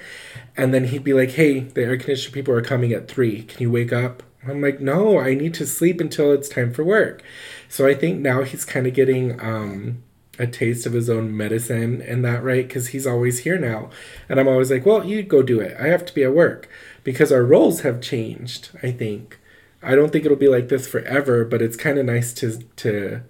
And 0.55 0.73
then 0.73 0.85
he'd 0.85 1.03
be 1.03 1.13
like, 1.13 1.31
Hey, 1.31 1.61
the 1.61 1.81
air 1.81 1.97
conditioner 1.97 2.33
people 2.33 2.53
are 2.53 2.61
coming 2.61 2.93
at 2.93 3.09
three. 3.09 3.43
Can 3.43 3.61
you 3.61 3.71
wake 3.71 3.91
up? 3.91 4.23
I'm 4.47 4.61
like, 4.61 4.79
No, 4.79 5.19
I 5.19 5.33
need 5.33 5.53
to 5.55 5.65
sleep 5.65 5.99
until 5.99 6.31
it's 6.31 6.47
time 6.47 6.71
for 6.71 6.85
work. 6.85 7.21
So 7.67 7.85
I 7.85 7.95
think 7.95 8.19
now 8.19 8.43
he's 8.43 8.63
kind 8.63 8.87
of 8.87 8.93
getting 8.93 9.41
um 9.41 10.03
a 10.37 10.47
taste 10.47 10.85
of 10.85 10.93
his 10.93 11.09
own 11.09 11.35
medicine 11.35 12.01
and 12.01 12.23
that 12.25 12.43
right? 12.43 12.67
Because 12.67 12.89
he's 12.89 13.07
always 13.07 13.39
here 13.39 13.57
now. 13.57 13.89
And 14.29 14.39
i'm 14.39 14.47
always 14.47 14.71
like 14.71 14.85
well 14.85 15.05
you 15.05 15.23
go 15.23 15.41
do 15.41 15.59
it. 15.59 15.75
I 15.79 15.87
have 15.87 16.05
to 16.05 16.13
be 16.13 16.23
at 16.23 16.33
work. 16.33 16.69
Because 17.03 17.31
our 17.31 17.43
roles 17.43 17.81
have 17.81 18.01
changed 18.01 18.69
i 18.83 18.91
think. 18.91 19.39
I 19.81 19.95
don't 19.95 20.11
think 20.11 20.25
it'll 20.25 20.37
be 20.37 20.47
like 20.47 20.69
this 20.69 20.87
forever 20.87 21.45
but 21.45 21.61
it's 21.61 21.77
kind 21.77 21.97
of 21.97 22.05
nice 22.05 22.33
to 22.33 22.59
to 22.77 23.21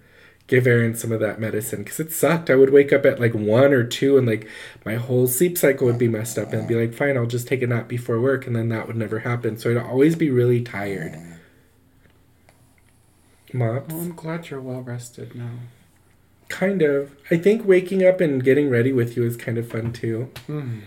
give 0.46 0.66
aaron 0.66 0.94
some 0.94 1.12
of 1.12 1.20
that 1.20 1.40
medicine. 1.40 1.82
Because 1.82 2.00
it 2.00 2.12
sucked. 2.12 2.50
I 2.50 2.54
would 2.54 2.72
wake 2.72 2.92
up 2.92 3.04
at 3.04 3.20
like 3.20 3.34
one 3.34 3.72
or 3.72 3.84
two 3.84 4.16
and 4.16 4.26
like 4.26 4.48
my 4.84 4.94
whole 4.94 5.26
sleep 5.26 5.58
cycle 5.58 5.86
would 5.86 5.98
be 5.98 6.08
messed 6.08 6.38
up 6.38 6.52
and 6.52 6.68
be 6.68 6.74
like 6.74 6.94
fine 6.94 7.16
i'll 7.16 7.26
just 7.26 7.48
take 7.48 7.62
a 7.62 7.66
nap 7.66 7.88
before 7.88 8.20
work 8.20 8.46
and 8.46 8.54
then 8.56 8.68
that 8.70 8.86
would 8.86 8.96
never 8.96 9.20
happen. 9.20 9.56
So 9.58 9.70
i'd 9.70 9.76
always 9.76 10.16
be 10.16 10.30
really 10.30 10.62
tired. 10.62 11.16
Mops? 13.52 13.92
Well, 13.92 14.02
I'm 14.02 14.14
glad 14.14 14.50
you're 14.50 14.60
well 14.60 14.82
rested 14.82 15.34
now. 15.34 15.50
Kind 16.48 16.82
of. 16.82 17.16
I 17.30 17.36
think 17.36 17.66
waking 17.66 18.04
up 18.06 18.20
and 18.20 18.42
getting 18.42 18.70
ready 18.70 18.92
with 18.92 19.16
you 19.16 19.24
is 19.24 19.36
kind 19.36 19.58
of 19.58 19.68
fun 19.68 19.92
too. 19.92 20.30
Hmm. 20.46 20.80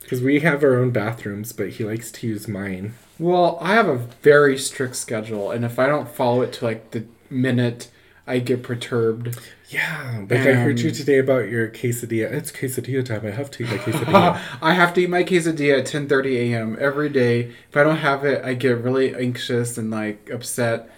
Because 0.00 0.20
we 0.22 0.40
have 0.40 0.62
our 0.62 0.76
own 0.78 0.90
bathrooms, 0.90 1.52
but 1.52 1.70
he 1.70 1.84
likes 1.84 2.12
to 2.12 2.26
use 2.26 2.46
mine. 2.46 2.94
Well, 3.18 3.58
I 3.60 3.72
have 3.74 3.88
a 3.88 3.96
very 4.22 4.58
strict 4.58 4.96
schedule, 4.96 5.50
and 5.50 5.64
if 5.64 5.78
I 5.78 5.86
don't 5.86 6.08
follow 6.08 6.42
it 6.42 6.52
to 6.54 6.64
like 6.66 6.90
the 6.90 7.06
minute, 7.30 7.90
I 8.26 8.38
get 8.38 8.62
perturbed. 8.62 9.38
Yeah, 9.68 10.24
like 10.28 10.40
I 10.40 10.52
heard 10.54 10.80
you 10.80 10.90
today 10.90 11.18
about 11.18 11.48
your 11.48 11.68
quesadilla. 11.68 12.30
It's 12.32 12.52
quesadilla 12.52 13.04
time. 13.04 13.26
I 13.26 13.30
have 13.30 13.50
to 13.52 13.62
eat 13.64 13.70
my 13.70 13.78
quesadilla. 13.78 14.40
I 14.60 14.74
have 14.74 14.92
to 14.94 15.00
eat 15.00 15.10
my 15.10 15.24
quesadilla 15.24 15.78
at 15.80 15.86
10:30 15.86 16.36
a.m. 16.52 16.76
every 16.78 17.08
day. 17.08 17.52
If 17.70 17.76
I 17.76 17.82
don't 17.82 17.96
have 17.96 18.24
it, 18.24 18.44
I 18.44 18.54
get 18.54 18.78
really 18.78 19.14
anxious 19.14 19.78
and 19.78 19.90
like 19.90 20.28
upset. 20.30 20.88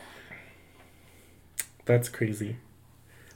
that's 1.84 2.08
crazy. 2.08 2.56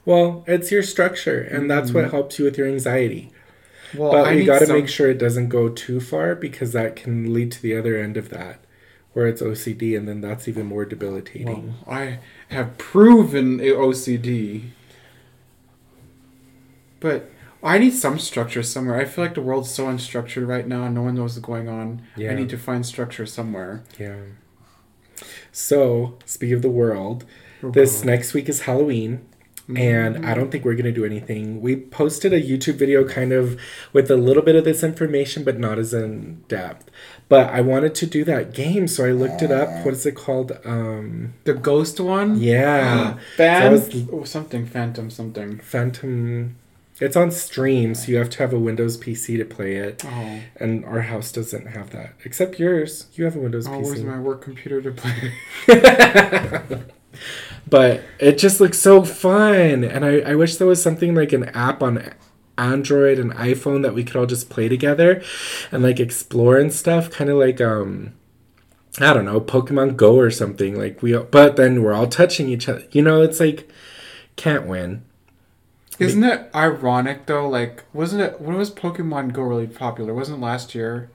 Well, 0.05 0.43
it's 0.47 0.71
your 0.71 0.83
structure, 0.83 1.41
and 1.41 1.69
that's 1.69 1.91
what 1.91 2.05
mm-hmm. 2.05 2.11
helps 2.11 2.39
you 2.39 2.45
with 2.45 2.57
your 2.57 2.67
anxiety. 2.67 3.31
Well, 3.95 4.11
but 4.11 4.27
I 4.27 4.35
we 4.35 4.45
got 4.45 4.59
to 4.59 4.65
some- 4.65 4.75
make 4.75 4.87
sure 4.87 5.09
it 5.09 5.17
doesn't 5.17 5.49
go 5.49 5.69
too 5.69 5.99
far 5.99 6.35
because 6.35 6.71
that 6.73 6.95
can 6.95 7.33
lead 7.33 7.51
to 7.53 7.61
the 7.61 7.77
other 7.77 7.97
end 7.97 8.17
of 8.17 8.29
that, 8.29 8.63
where 9.13 9.27
it's 9.27 9.41
OCD, 9.41 9.97
and 9.97 10.07
then 10.07 10.21
that's 10.21 10.47
even 10.47 10.65
more 10.65 10.85
debilitating. 10.85 11.75
Well, 11.85 11.95
I 11.95 12.19
have 12.49 12.77
proven 12.77 13.59
OCD, 13.59 14.69
but 16.99 17.29
I 17.63 17.77
need 17.77 17.93
some 17.93 18.17
structure 18.17 18.63
somewhere. 18.63 18.99
I 18.99 19.05
feel 19.05 19.23
like 19.23 19.35
the 19.35 19.41
world's 19.41 19.69
so 19.69 19.85
unstructured 19.85 20.47
right 20.47 20.67
now, 20.67 20.85
and 20.85 20.95
no 20.95 21.03
one 21.03 21.15
knows 21.15 21.35
what's 21.35 21.45
going 21.45 21.67
on. 21.67 22.01
Yeah. 22.15 22.31
I 22.31 22.35
need 22.35 22.49
to 22.49 22.57
find 22.57 22.85
structure 22.85 23.25
somewhere. 23.25 23.83
Yeah. 23.99 24.15
So, 25.51 26.17
speak 26.25 26.53
of 26.53 26.61
the 26.61 26.69
world, 26.69 27.25
this 27.61 28.03
next 28.03 28.33
week 28.33 28.49
is 28.49 28.61
Halloween. 28.61 29.27
And 29.77 30.25
I 30.25 30.33
don't 30.33 30.51
think 30.51 30.65
we're 30.65 30.73
going 30.75 30.85
to 30.85 30.91
do 30.91 31.05
anything. 31.05 31.61
We 31.61 31.75
posted 31.75 32.33
a 32.33 32.41
YouTube 32.41 32.75
video 32.75 33.07
kind 33.07 33.31
of 33.31 33.59
with 33.93 34.09
a 34.11 34.15
little 34.17 34.43
bit 34.43 34.55
of 34.55 34.63
this 34.63 34.83
information, 34.83 35.43
but 35.43 35.57
not 35.59 35.77
as 35.79 35.93
in 35.93 36.43
depth. 36.47 36.89
But 37.29 37.49
I 37.49 37.61
wanted 37.61 37.95
to 37.95 38.05
do 38.05 38.23
that 38.25 38.53
game, 38.53 38.87
so 38.87 39.05
I 39.05 39.11
looked 39.11 39.41
it 39.41 39.51
up. 39.51 39.85
What 39.85 39.93
is 39.93 40.05
it 40.05 40.15
called? 40.15 40.51
Um, 40.65 41.33
the 41.45 41.53
ghost 41.53 41.99
one. 41.99 42.35
yeah. 42.37 43.17
Fan. 43.37 43.61
So 43.61 43.67
I 43.67 43.69
was- 43.69 44.07
oh, 44.11 44.23
something. 44.23 44.65
Phantom. 44.65 45.09
Something. 45.09 45.59
Phantom. 45.59 46.55
It's 46.99 47.15
on 47.15 47.31
Steam, 47.31 47.95
so 47.95 48.11
you 48.11 48.17
have 48.17 48.29
to 48.29 48.37
have 48.39 48.53
a 48.53 48.59
Windows 48.59 48.95
PC 48.95 49.35
to 49.37 49.45
play 49.45 49.77
it. 49.77 50.03
Oh. 50.05 50.39
And 50.57 50.85
our 50.85 51.01
house 51.01 51.31
doesn't 51.31 51.65
have 51.67 51.89
that. 51.91 52.13
Except 52.25 52.59
yours. 52.59 53.07
You 53.15 53.25
have 53.25 53.35
a 53.35 53.39
Windows 53.39 53.65
Oh, 53.67 53.71
PC. 53.71 53.83
where's 53.83 54.03
my 54.03 54.19
work 54.19 54.41
computer 54.43 54.81
to 54.83 54.91
play? 54.91 55.31
but 57.69 58.01
it 58.19 58.37
just 58.37 58.59
looks 58.59 58.79
so 58.79 59.03
fun 59.03 59.83
and 59.83 60.05
I, 60.05 60.19
I 60.19 60.35
wish 60.35 60.57
there 60.57 60.67
was 60.67 60.81
something 60.81 61.15
like 61.15 61.33
an 61.33 61.45
app 61.49 61.81
on 61.83 62.13
android 62.57 63.17
and 63.17 63.33
iphone 63.35 63.81
that 63.83 63.93
we 63.93 64.03
could 64.03 64.15
all 64.15 64.25
just 64.25 64.49
play 64.49 64.67
together 64.69 65.21
and 65.71 65.81
like 65.83 65.99
explore 65.99 66.57
and 66.57 66.73
stuff 66.73 67.09
kind 67.09 67.29
of 67.29 67.37
like 67.37 67.59
um 67.61 68.13
i 68.99 69.13
don't 69.13 69.25
know 69.25 69.39
pokemon 69.41 69.95
go 69.95 70.15
or 70.17 70.29
something 70.29 70.77
like 70.77 71.01
we 71.01 71.17
but 71.17 71.55
then 71.55 71.81
we're 71.81 71.93
all 71.93 72.07
touching 72.07 72.49
each 72.49 72.67
other 72.69 72.83
you 72.91 73.01
know 73.01 73.21
it's 73.21 73.39
like 73.39 73.69
can't 74.35 74.67
win 74.67 75.03
Isn't 75.99 76.23
it 76.23 76.49
ironic 76.55 77.27
though? 77.27 77.47
Like, 77.47 77.83
wasn't 77.93 78.21
it? 78.23 78.41
When 78.41 78.57
was 78.57 78.71
Pokemon 78.71 79.33
Go 79.33 79.43
really 79.43 79.67
popular? 79.67 80.13
Wasn't 80.13 80.39
last 80.41 80.73
year? 80.75 81.11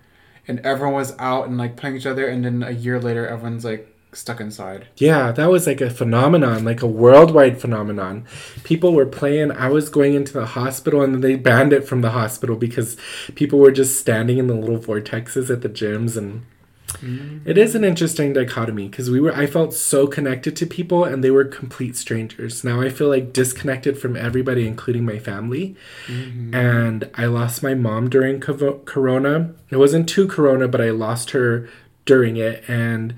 And 0.48 0.60
everyone 0.60 0.94
was 0.94 1.14
out 1.18 1.48
and 1.48 1.58
like 1.58 1.76
playing 1.76 1.96
each 1.96 2.06
other, 2.06 2.26
and 2.28 2.44
then 2.44 2.62
a 2.62 2.70
year 2.70 3.00
later, 3.00 3.26
everyone's 3.26 3.64
like 3.64 3.92
stuck 4.16 4.40
inside. 4.40 4.88
Yeah, 4.96 5.32
that 5.32 5.50
was 5.50 5.66
like 5.66 5.80
a 5.80 5.90
phenomenon, 5.90 6.64
like 6.64 6.82
a 6.82 6.86
worldwide 6.86 7.60
phenomenon. 7.60 8.24
People 8.64 8.92
were 8.92 9.06
playing. 9.06 9.52
I 9.52 9.68
was 9.68 9.88
going 9.88 10.14
into 10.14 10.32
the 10.32 10.46
hospital 10.46 11.02
and 11.02 11.22
they 11.22 11.36
banned 11.36 11.72
it 11.72 11.86
from 11.86 12.00
the 12.00 12.10
hospital 12.10 12.56
because 12.56 12.96
people 13.34 13.58
were 13.58 13.70
just 13.70 14.00
standing 14.00 14.38
in 14.38 14.46
the 14.46 14.54
little 14.54 14.78
vortexes 14.78 15.50
at 15.50 15.62
the 15.62 15.68
gyms 15.68 16.16
and 16.16 16.44
mm. 16.88 17.40
it 17.44 17.58
is 17.58 17.74
an 17.74 17.84
interesting 17.84 18.32
dichotomy 18.32 18.88
because 18.88 19.10
we 19.10 19.20
were 19.20 19.34
I 19.34 19.46
felt 19.46 19.74
so 19.74 20.06
connected 20.06 20.56
to 20.56 20.66
people 20.66 21.04
and 21.04 21.22
they 21.22 21.30
were 21.30 21.44
complete 21.44 21.96
strangers. 21.96 22.64
Now 22.64 22.80
I 22.80 22.88
feel 22.88 23.08
like 23.08 23.32
disconnected 23.32 23.98
from 23.98 24.16
everybody 24.16 24.66
including 24.66 25.04
my 25.04 25.18
family. 25.18 25.76
Mm-hmm. 26.06 26.54
And 26.54 27.10
I 27.14 27.26
lost 27.26 27.62
my 27.62 27.74
mom 27.74 28.08
during 28.08 28.40
corona. 28.40 29.54
It 29.70 29.76
wasn't 29.76 30.08
too 30.08 30.26
corona, 30.26 30.68
but 30.68 30.80
I 30.80 30.90
lost 30.90 31.30
her 31.32 31.68
during 32.06 32.36
it 32.36 32.64
and 32.68 33.14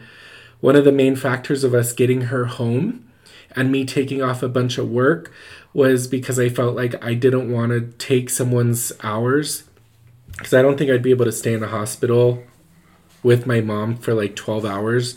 one 0.60 0.76
of 0.76 0.84
the 0.84 0.92
main 0.92 1.16
factors 1.16 1.64
of 1.64 1.74
us 1.74 1.92
getting 1.92 2.22
her 2.22 2.46
home 2.46 3.08
and 3.52 3.72
me 3.72 3.84
taking 3.84 4.22
off 4.22 4.42
a 4.42 4.48
bunch 4.48 4.78
of 4.78 4.90
work 4.90 5.32
was 5.72 6.06
because 6.06 6.38
I 6.38 6.48
felt 6.48 6.74
like 6.74 7.02
I 7.04 7.14
didn't 7.14 7.52
want 7.52 7.70
to 7.70 7.92
take 7.98 8.30
someone's 8.30 8.92
hours. 9.02 9.64
Because 10.36 10.54
I 10.54 10.62
don't 10.62 10.76
think 10.76 10.90
I'd 10.90 11.02
be 11.02 11.10
able 11.10 11.24
to 11.24 11.32
stay 11.32 11.52
in 11.52 11.60
the 11.60 11.68
hospital 11.68 12.44
with 13.22 13.46
my 13.46 13.60
mom 13.60 13.96
for 13.96 14.14
like 14.14 14.36
12 14.36 14.64
hours 14.64 15.14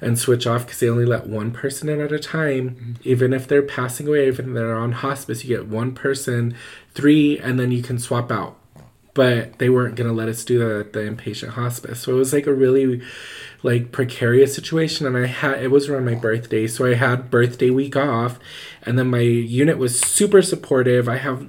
and 0.00 0.18
switch 0.18 0.46
off 0.46 0.66
because 0.66 0.80
they 0.80 0.88
only 0.88 1.06
let 1.06 1.26
one 1.26 1.50
person 1.52 1.88
in 1.88 2.00
at 2.00 2.12
a 2.12 2.18
time. 2.18 2.70
Mm-hmm. 2.70 2.92
Even 3.04 3.32
if 3.32 3.46
they're 3.46 3.62
passing 3.62 4.08
away 4.08 4.26
even 4.26 4.48
if 4.48 4.54
they're 4.54 4.74
on 4.74 4.92
hospice 4.92 5.44
you 5.44 5.56
get 5.56 5.68
one 5.68 5.94
person 5.94 6.54
three 6.94 7.38
and 7.38 7.58
then 7.58 7.70
you 7.70 7.82
can 7.82 7.98
swap 7.98 8.32
out 8.32 8.58
but 9.14 9.58
they 9.58 9.68
weren't 9.68 9.94
going 9.94 10.08
to 10.08 10.14
let 10.14 10.28
us 10.28 10.44
do 10.44 10.58
that 10.58 10.78
at 10.78 10.92
the 10.92 11.00
inpatient 11.00 11.50
hospice 11.50 12.00
so 12.00 12.12
it 12.12 12.18
was 12.18 12.32
like 12.32 12.46
a 12.46 12.52
really 12.52 13.00
like 13.62 13.92
precarious 13.92 14.54
situation 14.54 15.06
and 15.06 15.16
i 15.16 15.26
had 15.26 15.62
it 15.62 15.70
was 15.70 15.88
around 15.88 16.04
my 16.04 16.14
birthday 16.14 16.66
so 16.66 16.84
i 16.86 16.94
had 16.94 17.30
birthday 17.30 17.70
week 17.70 17.96
off 17.96 18.38
and 18.82 18.98
then 18.98 19.08
my 19.08 19.20
unit 19.20 19.78
was 19.78 20.00
super 20.00 20.42
supportive 20.42 21.08
i 21.08 21.16
have 21.16 21.46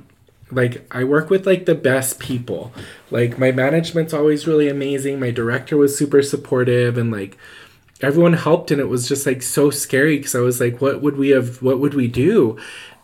like 0.51 0.87
i 0.91 1.03
work 1.03 1.29
with 1.29 1.45
like 1.45 1.65
the 1.65 1.75
best 1.75 2.19
people 2.19 2.71
like 3.09 3.37
my 3.37 3.51
management's 3.51 4.13
always 4.13 4.47
really 4.47 4.69
amazing 4.69 5.19
my 5.19 5.31
director 5.31 5.75
was 5.75 5.97
super 5.97 6.21
supportive 6.21 6.97
and 6.97 7.11
like 7.11 7.37
everyone 8.01 8.33
helped 8.33 8.71
and 8.71 8.81
it 8.81 8.89
was 8.89 9.07
just 9.07 9.25
like 9.25 9.41
so 9.41 9.69
scary 9.69 10.17
because 10.17 10.35
I 10.35 10.39
was 10.39 10.59
like, 10.59 10.81
what 10.81 11.01
would 11.01 11.17
we 11.17 11.29
have 11.29 11.61
what 11.61 11.79
would 11.79 11.93
we 11.93 12.07
do? 12.07 12.57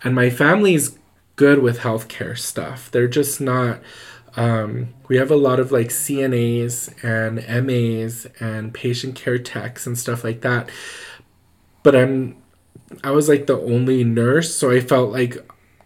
And 0.03 0.15
my 0.15 0.29
family's 0.29 0.97
good 1.35 1.59
with 1.59 1.79
healthcare 1.79 2.37
stuff. 2.37 2.91
They're 2.91 3.07
just 3.07 3.39
not 3.39 3.79
um, 4.35 4.93
we 5.07 5.17
have 5.17 5.31
a 5.31 5.35
lot 5.35 5.59
of 5.59 5.71
like 5.71 5.87
CNAs 5.87 7.03
and 7.03 7.35
MAs 7.65 8.27
and 8.39 8.73
patient 8.73 9.15
care 9.15 9.37
techs 9.37 9.85
and 9.85 9.97
stuff 9.97 10.23
like 10.23 10.41
that. 10.41 10.69
But 11.83 11.95
I'm 11.95 12.37
I 13.03 13.11
was 13.11 13.29
like 13.29 13.47
the 13.47 13.59
only 13.59 14.03
nurse, 14.03 14.55
so 14.55 14.71
I 14.71 14.79
felt 14.79 15.11
like 15.11 15.37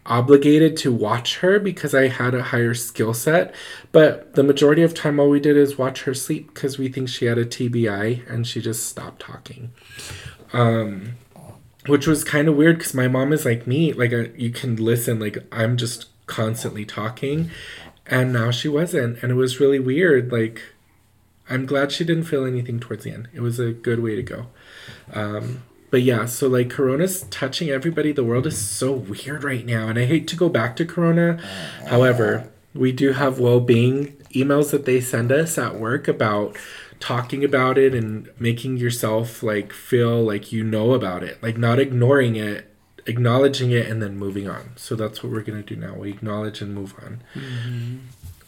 obligated 0.05 0.77
to 0.77 0.91
watch 0.91 1.37
her 1.37 1.59
because 1.59 1.95
I 1.95 2.07
had 2.07 2.35
a 2.35 2.43
higher 2.43 2.73
skill 2.73 3.13
set. 3.13 3.53
But 3.91 4.35
the 4.35 4.43
majority 4.43 4.83
of 4.83 4.93
time, 4.93 5.19
all 5.19 5.29
we 5.29 5.39
did 5.39 5.57
is 5.57 5.77
watch 5.77 6.03
her 6.03 6.13
sleep 6.13 6.53
because 6.53 6.77
we 6.77 6.89
think 6.89 7.09
she 7.09 7.25
had 7.25 7.37
a 7.37 7.45
TBI 7.45 8.29
and 8.29 8.45
she 8.45 8.61
just 8.61 8.87
stopped 8.87 9.21
talking. 9.21 9.71
Um, 10.53 11.15
which 11.87 12.07
was 12.07 12.23
kind 12.23 12.47
of 12.47 12.55
weird 12.55 12.77
because 12.79 12.93
my 12.93 13.07
mom 13.07 13.33
is 13.33 13.45
like 13.45 13.67
me. 13.67 13.93
Like, 13.93 14.13
uh, 14.13 14.25
you 14.35 14.51
can 14.51 14.75
listen, 14.75 15.19
like, 15.19 15.37
I'm 15.51 15.77
just 15.77 16.07
constantly 16.27 16.85
talking. 16.85 17.51
And 18.07 18.33
now 18.33 18.51
she 18.51 18.67
wasn't. 18.67 19.21
And 19.21 19.31
it 19.31 19.35
was 19.35 19.59
really 19.59 19.79
weird. 19.79 20.31
Like, 20.31 20.61
I'm 21.49 21.65
glad 21.65 21.91
she 21.91 22.03
didn't 22.03 22.25
feel 22.25 22.45
anything 22.45 22.79
towards 22.79 23.03
the 23.03 23.11
end. 23.11 23.27
It 23.33 23.41
was 23.41 23.59
a 23.59 23.71
good 23.71 23.99
way 23.99 24.15
to 24.15 24.23
go. 24.23 24.47
Um, 25.13 25.63
but 25.91 26.01
yeah, 26.01 26.25
so 26.25 26.47
like 26.47 26.69
Corona's 26.69 27.21
touching 27.29 27.69
everybody. 27.69 28.11
The 28.11 28.23
world 28.23 28.47
is 28.47 28.57
so 28.57 28.91
weird 28.91 29.43
right 29.43 29.65
now, 29.65 29.87
and 29.87 29.97
I 29.97 30.05
hate 30.05 30.27
to 30.29 30.35
go 30.35 30.49
back 30.49 30.75
to 30.77 30.85
Corona. 30.85 31.39
However, 31.87 32.49
we 32.73 32.91
do 32.91 33.13
have 33.13 33.39
well-being 33.39 34.17
emails 34.33 34.71
that 34.71 34.85
they 34.85 34.99
send 34.99 35.31
us 35.31 35.57
at 35.57 35.75
work 35.75 36.07
about 36.07 36.57
talking 36.99 37.43
about 37.43 37.77
it 37.77 37.93
and 37.93 38.29
making 38.39 38.77
yourself 38.77 39.43
like 39.43 39.71
feel 39.71 40.21
like 40.23 40.51
you 40.51 40.63
know 40.63 40.93
about 40.93 41.23
it, 41.23 41.41
like 41.41 41.57
not 41.57 41.79
ignoring 41.79 42.35
it, 42.35 42.74
acknowledging 43.05 43.71
it, 43.71 43.87
and 43.87 44.01
then 44.01 44.17
moving 44.17 44.49
on. 44.49 44.71
So 44.75 44.95
that's 44.95 45.23
what 45.23 45.31
we're 45.31 45.41
gonna 45.41 45.63
do 45.63 45.75
now. 45.75 45.93
We 45.95 46.09
acknowledge 46.09 46.61
and 46.61 46.73
move 46.73 46.93
on. 47.03 47.21
Mm-hmm. 47.33 47.97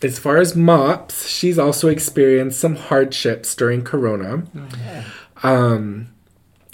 As 0.03 0.19
far 0.19 0.37
as 0.37 0.55
mops, 0.55 1.27
she's 1.27 1.57
also 1.57 1.87
experienced 1.87 2.59
some 2.59 2.75
hardships 2.75 3.55
during 3.55 3.83
Corona. 3.83 4.37
Mm-hmm. 4.37 5.47
Um, 5.47 6.09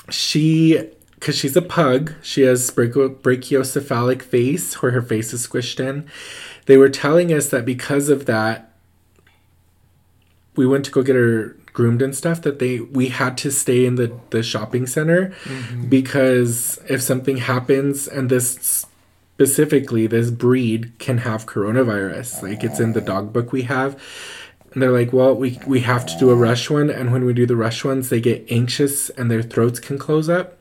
she 0.09 0.89
because 1.15 1.37
she's 1.37 1.55
a 1.55 1.61
pug 1.61 2.13
she 2.21 2.41
has 2.41 2.69
brachiocephalic 2.69 4.21
face 4.21 4.81
where 4.81 4.91
her 4.91 5.01
face 5.01 5.33
is 5.33 5.47
squished 5.47 5.79
in 5.79 6.05
they 6.65 6.77
were 6.77 6.89
telling 6.89 7.31
us 7.31 7.49
that 7.49 7.65
because 7.65 8.09
of 8.09 8.25
that 8.25 8.73
we 10.55 10.67
went 10.67 10.83
to 10.83 10.91
go 10.91 11.01
get 11.01 11.15
her 11.15 11.55
groomed 11.73 12.01
and 12.01 12.15
stuff 12.15 12.41
that 12.41 12.59
they 12.59 12.79
we 12.79 13.09
had 13.09 13.37
to 13.37 13.51
stay 13.51 13.85
in 13.85 13.95
the 13.95 14.15
the 14.29 14.43
shopping 14.43 14.85
center 14.87 15.33
mm-hmm. 15.43 15.89
because 15.89 16.79
if 16.87 17.01
something 17.01 17.37
happens 17.37 18.07
and 18.07 18.29
this 18.29 18.85
specifically 19.35 20.05
this 20.07 20.29
breed 20.29 20.93
can 20.99 21.19
have 21.19 21.45
coronavirus 21.45 22.43
like 22.43 22.63
it's 22.63 22.79
in 22.79 22.93
the 22.93 23.01
dog 23.01 23.33
book 23.33 23.51
we 23.51 23.63
have 23.63 23.99
and 24.73 24.81
they're 24.81 24.91
like, 24.91 25.13
well, 25.13 25.35
we, 25.35 25.59
we 25.67 25.81
have 25.81 26.05
to 26.07 26.17
do 26.17 26.31
a 26.31 26.35
rush 26.35 26.69
one. 26.69 26.89
And 26.89 27.11
when 27.11 27.25
we 27.25 27.33
do 27.33 27.45
the 27.45 27.55
rush 27.55 27.85
ones, 27.85 28.09
they 28.09 28.19
get 28.19 28.45
anxious 28.49 29.09
and 29.11 29.29
their 29.29 29.43
throats 29.43 29.79
can 29.79 29.99
close 29.99 30.29
up. 30.29 30.57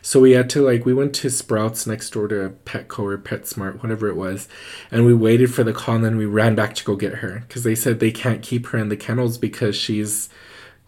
So 0.00 0.20
we 0.20 0.32
had 0.32 0.50
to 0.50 0.62
like 0.62 0.84
we 0.84 0.92
went 0.92 1.14
to 1.16 1.30
Sprouts 1.30 1.86
next 1.86 2.10
door 2.10 2.26
to 2.28 2.54
Petco 2.64 3.00
or 3.00 3.18
PetSmart, 3.18 3.82
whatever 3.82 4.08
it 4.08 4.16
was, 4.16 4.48
and 4.90 5.06
we 5.06 5.14
waited 5.14 5.54
for 5.54 5.62
the 5.62 5.72
call 5.72 5.94
and 5.94 6.04
then 6.04 6.16
we 6.16 6.26
ran 6.26 6.56
back 6.56 6.74
to 6.74 6.84
go 6.84 6.96
get 6.96 7.16
her 7.16 7.44
because 7.46 7.62
they 7.62 7.76
said 7.76 8.00
they 8.00 8.10
can't 8.10 8.42
keep 8.42 8.66
her 8.66 8.78
in 8.78 8.88
the 8.88 8.96
kennels 8.96 9.38
because 9.38 9.76
she's 9.76 10.28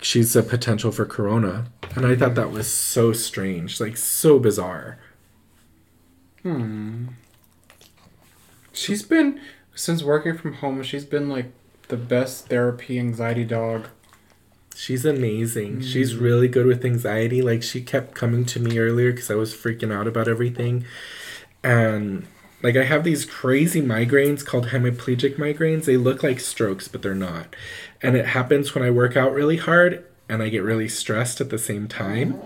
she's 0.04 0.36
a 0.36 0.42
potential 0.42 0.92
for 0.92 1.06
corona. 1.06 1.66
And 1.96 2.06
I 2.06 2.14
thought 2.14 2.34
that 2.34 2.50
was 2.50 2.70
so 2.70 3.12
strange, 3.12 3.80
like 3.80 3.96
so 3.96 4.38
bizarre. 4.38 4.98
Hmm. 6.42 7.06
She's 8.72 9.02
been 9.02 9.40
since 9.74 10.02
working 10.02 10.36
from 10.36 10.54
home, 10.54 10.82
she's 10.82 11.04
been 11.04 11.28
like 11.28 11.52
the 11.88 11.96
best 11.96 12.48
therapy 12.48 12.98
anxiety 12.98 13.44
dog. 13.44 13.88
She's 14.74 15.04
amazing. 15.04 15.78
Mm. 15.78 15.84
She's 15.84 16.16
really 16.16 16.48
good 16.48 16.66
with 16.66 16.84
anxiety. 16.84 17.42
Like 17.42 17.62
she 17.62 17.80
kept 17.80 18.14
coming 18.14 18.44
to 18.46 18.60
me 18.60 18.78
earlier 18.78 19.12
because 19.12 19.30
I 19.30 19.36
was 19.36 19.54
freaking 19.54 19.92
out 19.92 20.08
about 20.08 20.26
everything, 20.26 20.84
and 21.62 22.26
like 22.64 22.76
I 22.76 22.82
have 22.82 23.04
these 23.04 23.24
crazy 23.24 23.80
migraines 23.80 24.44
called 24.44 24.68
hemiplegic 24.68 25.36
migraines. 25.36 25.84
They 25.84 25.96
look 25.96 26.24
like 26.24 26.40
strokes, 26.40 26.88
but 26.88 27.02
they're 27.02 27.14
not, 27.14 27.54
and 28.02 28.16
it 28.16 28.26
happens 28.26 28.74
when 28.74 28.82
I 28.82 28.90
work 28.90 29.16
out 29.16 29.32
really 29.32 29.58
hard 29.58 30.04
and 30.28 30.42
I 30.42 30.48
get 30.48 30.62
really 30.62 30.88
stressed 30.88 31.40
at 31.40 31.50
the 31.50 31.58
same 31.58 31.86
time. 31.86 32.40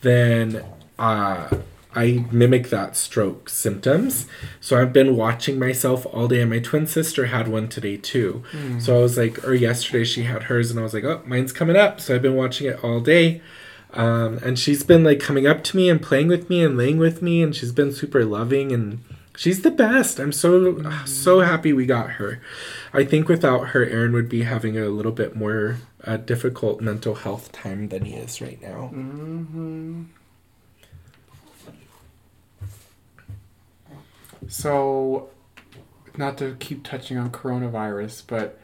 Then 0.00 0.64
uh, 0.98 1.48
I 1.94 2.24
mimic 2.30 2.70
that 2.70 2.96
stroke 2.96 3.48
symptoms. 3.48 4.26
So 4.60 4.80
I've 4.80 4.92
been 4.92 5.16
watching 5.16 5.58
myself 5.58 6.06
all 6.06 6.28
day, 6.28 6.40
and 6.40 6.50
my 6.50 6.60
twin 6.60 6.86
sister 6.86 7.26
had 7.26 7.48
one 7.48 7.68
today 7.68 7.96
too. 7.96 8.44
Mm. 8.52 8.80
So 8.80 8.96
I 8.96 9.00
was 9.00 9.18
like, 9.18 9.44
or 9.44 9.54
yesterday 9.54 10.04
she 10.04 10.22
had 10.22 10.44
hers, 10.44 10.70
and 10.70 10.78
I 10.78 10.84
was 10.84 10.94
like, 10.94 11.04
oh, 11.04 11.22
mine's 11.26 11.52
coming 11.52 11.76
up. 11.76 12.00
So 12.00 12.14
I've 12.14 12.22
been 12.22 12.36
watching 12.36 12.68
it 12.68 12.82
all 12.84 13.00
day. 13.00 13.42
Um, 13.94 14.38
and 14.44 14.58
she's 14.58 14.84
been 14.84 15.02
like 15.02 15.18
coming 15.18 15.46
up 15.46 15.64
to 15.64 15.76
me 15.76 15.88
and 15.88 16.00
playing 16.00 16.28
with 16.28 16.48
me 16.48 16.62
and 16.62 16.76
laying 16.76 16.98
with 16.98 17.22
me, 17.22 17.42
and 17.42 17.56
she's 17.56 17.72
been 17.72 17.92
super 17.92 18.24
loving 18.24 18.70
and 18.70 19.02
she's 19.38 19.62
the 19.62 19.70
best. 19.70 20.18
I'm 20.18 20.32
so 20.32 20.74
mm. 20.74 21.08
so 21.08 21.40
happy 21.40 21.72
we 21.72 21.86
got 21.86 22.10
her. 22.12 22.42
I 22.92 23.04
think 23.04 23.28
without 23.28 23.68
her, 23.68 23.86
Aaron 23.86 24.12
would 24.12 24.28
be 24.28 24.42
having 24.42 24.76
a 24.76 24.88
little 24.88 25.12
bit 25.12 25.36
more 25.36 25.76
uh, 26.04 26.16
difficult 26.16 26.80
mental 26.80 27.14
health 27.14 27.52
time 27.52 27.88
than 27.88 28.04
he 28.04 28.14
is 28.14 28.40
right 28.40 28.60
now. 28.60 28.90
Mm-hmm. 28.92 30.02
So, 34.48 35.28
not 36.16 36.38
to 36.38 36.56
keep 36.58 36.82
touching 36.82 37.18
on 37.18 37.30
coronavirus, 37.30 38.24
but 38.26 38.58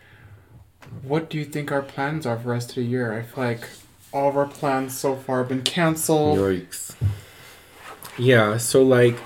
what 1.03 1.31
do 1.31 1.39
you 1.39 1.45
think 1.45 1.71
our 1.71 1.83
plans 1.83 2.27
are 2.27 2.37
for 2.37 2.45
the 2.45 2.49
rest 2.49 2.71
of 2.71 2.77
the 2.77 2.85
year? 2.85 3.13
I 3.13 3.23
feel 3.23 3.45
like 3.45 3.69
all 4.13 4.31
of 4.31 4.37
our 4.37 4.47
plans 4.47 4.97
so 4.97 5.15
far 5.15 5.39
have 5.39 5.49
been 5.49 5.63
canceled. 5.63 6.39
Yikes. 6.39 6.95
Yeah, 8.17 8.57
so 8.59 8.83
like 8.83 9.19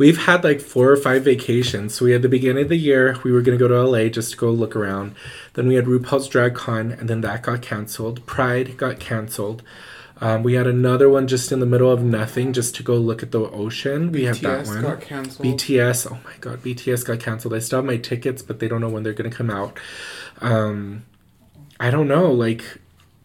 we've 0.00 0.24
had 0.24 0.42
like 0.42 0.62
four 0.62 0.90
or 0.90 0.96
five 0.96 1.22
vacations. 1.22 1.94
So 1.94 2.06
we 2.06 2.12
had 2.12 2.22
the 2.22 2.28
beginning 2.28 2.62
of 2.62 2.70
the 2.70 2.76
year, 2.76 3.18
we 3.22 3.30
were 3.30 3.42
gonna 3.42 3.58
go 3.58 3.68
to 3.68 3.84
LA 3.84 4.08
just 4.08 4.30
to 4.32 4.36
go 4.38 4.50
look 4.50 4.74
around. 4.74 5.14
Then 5.52 5.68
we 5.68 5.74
had 5.74 5.84
RuPaul's 5.84 6.26
Drag 6.26 6.54
Con, 6.54 6.90
and 6.90 7.08
then 7.08 7.20
that 7.20 7.42
got 7.42 7.60
canceled. 7.60 8.24
Pride 8.24 8.78
got 8.78 8.98
canceled. 8.98 9.62
Um, 10.22 10.42
we 10.42 10.54
had 10.54 10.66
another 10.66 11.10
one 11.10 11.28
just 11.28 11.52
in 11.52 11.60
the 11.60 11.66
middle 11.66 11.92
of 11.92 12.02
nothing, 12.02 12.54
just 12.54 12.74
to 12.76 12.82
go 12.82 12.96
look 12.96 13.22
at 13.22 13.30
the 13.30 13.40
ocean. 13.40 14.10
We 14.10 14.22
BTS 14.22 14.26
had 14.26 14.36
that 14.36 14.66
one. 14.66 14.82
Got 14.82 15.00
canceled. 15.02 15.46
BTS. 15.46 16.10
Oh 16.10 16.18
my 16.24 16.34
god, 16.40 16.62
BTS 16.62 17.04
got 17.04 17.20
canceled. 17.20 17.52
I 17.52 17.58
still 17.58 17.80
have 17.80 17.86
my 17.86 17.98
tickets, 17.98 18.40
but 18.40 18.58
they 18.58 18.68
don't 18.68 18.80
know 18.80 18.88
when 18.88 19.02
they're 19.02 19.12
gonna 19.12 19.30
come 19.30 19.50
out. 19.50 19.78
Um, 20.40 21.04
I 21.78 21.90
don't 21.90 22.08
know. 22.08 22.32
Like 22.32 22.79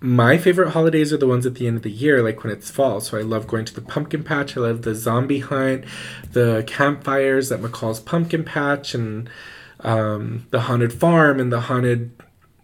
my 0.06 0.38
favorite 0.38 0.72
holidays 0.72 1.12
are 1.12 1.18
the 1.18 1.28
ones 1.28 1.46
at 1.46 1.56
the 1.56 1.68
end 1.68 1.78
of 1.78 1.84
the 1.84 1.92
year, 1.92 2.22
like 2.24 2.44
when 2.44 2.54
it's 2.54 2.70
fall. 2.70 3.02
So 3.02 3.18
I 3.18 3.22
love 3.22 3.48
going 3.48 3.66
to 3.66 3.74
the 3.74 3.82
pumpkin 3.82 4.24
patch. 4.24 4.56
I 4.56 4.62
love 4.62 4.84
the 4.84 4.96
zombie 4.96 5.40
hunt, 5.40 5.86
the 6.32 6.64
campfires 6.68 7.52
at 7.52 7.62
McCall's 7.62 8.00
pumpkin 8.00 8.44
patch, 8.44 8.94
and 8.94 9.30
um, 9.82 10.48
the 10.52 10.62
haunted 10.62 10.94
farm 10.94 11.40
and 11.40 11.52
the 11.52 11.62
haunted 11.62 12.12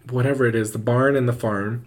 whatever 0.09 0.45
it 0.45 0.55
is, 0.55 0.71
the 0.71 0.79
barn 0.79 1.15
and 1.15 1.27
the 1.27 1.33
farm. 1.33 1.85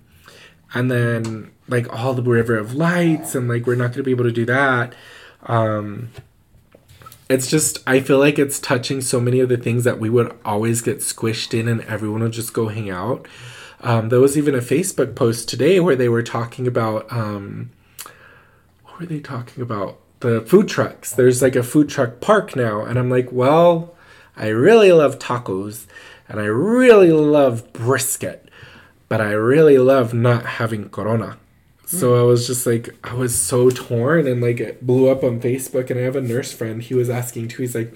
And 0.72 0.90
then 0.90 1.52
like 1.68 1.92
all 1.92 2.14
the 2.14 2.22
river 2.22 2.56
of 2.56 2.74
lights 2.74 3.34
and 3.34 3.48
like 3.48 3.66
we're 3.66 3.74
not 3.74 3.86
going 3.86 3.94
to 3.94 4.02
be 4.02 4.10
able 4.10 4.24
to 4.24 4.32
do 4.32 4.44
that 4.44 4.94
um 5.46 6.10
it's 7.28 7.48
just 7.48 7.78
i 7.86 8.00
feel 8.00 8.18
like 8.18 8.38
it's 8.38 8.58
touching 8.58 9.00
so 9.00 9.20
many 9.20 9.40
of 9.40 9.48
the 9.48 9.56
things 9.56 9.84
that 9.84 9.98
we 9.98 10.10
would 10.10 10.36
always 10.44 10.82
get 10.82 10.98
squished 10.98 11.58
in 11.58 11.68
and 11.68 11.80
everyone 11.82 12.22
would 12.22 12.32
just 12.32 12.52
go 12.52 12.68
hang 12.68 12.90
out 12.90 13.26
um, 13.84 14.08
there 14.08 14.20
was 14.20 14.36
even 14.36 14.54
a 14.54 14.58
facebook 14.58 15.14
post 15.14 15.48
today 15.48 15.78
where 15.78 15.96
they 15.96 16.08
were 16.08 16.22
talking 16.22 16.66
about 16.66 17.10
um, 17.12 17.70
what 18.84 19.00
were 19.00 19.06
they 19.06 19.20
talking 19.20 19.62
about 19.62 19.98
the 20.20 20.40
food 20.42 20.68
trucks 20.68 21.12
there's 21.12 21.42
like 21.42 21.54
a 21.54 21.62
food 21.62 21.88
truck 21.88 22.20
park 22.20 22.56
now 22.56 22.82
and 22.82 22.98
i'm 22.98 23.10
like 23.10 23.30
well 23.30 23.94
i 24.36 24.48
really 24.48 24.90
love 24.90 25.18
tacos 25.18 25.86
and 26.28 26.40
i 26.40 26.44
really 26.44 27.12
love 27.12 27.72
brisket 27.72 28.48
but 29.08 29.20
i 29.20 29.30
really 29.30 29.78
love 29.78 30.12
not 30.12 30.44
having 30.44 30.88
corona 30.88 31.38
so 31.86 32.18
I 32.18 32.22
was 32.22 32.46
just 32.46 32.66
like, 32.66 32.94
I 33.04 33.14
was 33.14 33.38
so 33.38 33.70
torn 33.70 34.26
and 34.26 34.40
like 34.40 34.58
it 34.58 34.86
blew 34.86 35.08
up 35.08 35.22
on 35.22 35.40
Facebook. 35.40 35.90
And 35.90 36.00
I 36.00 36.02
have 36.02 36.16
a 36.16 36.20
nurse 36.20 36.52
friend, 36.52 36.82
he 36.82 36.94
was 36.94 37.10
asking 37.10 37.48
too. 37.48 37.62
He's 37.62 37.74
like, 37.74 37.94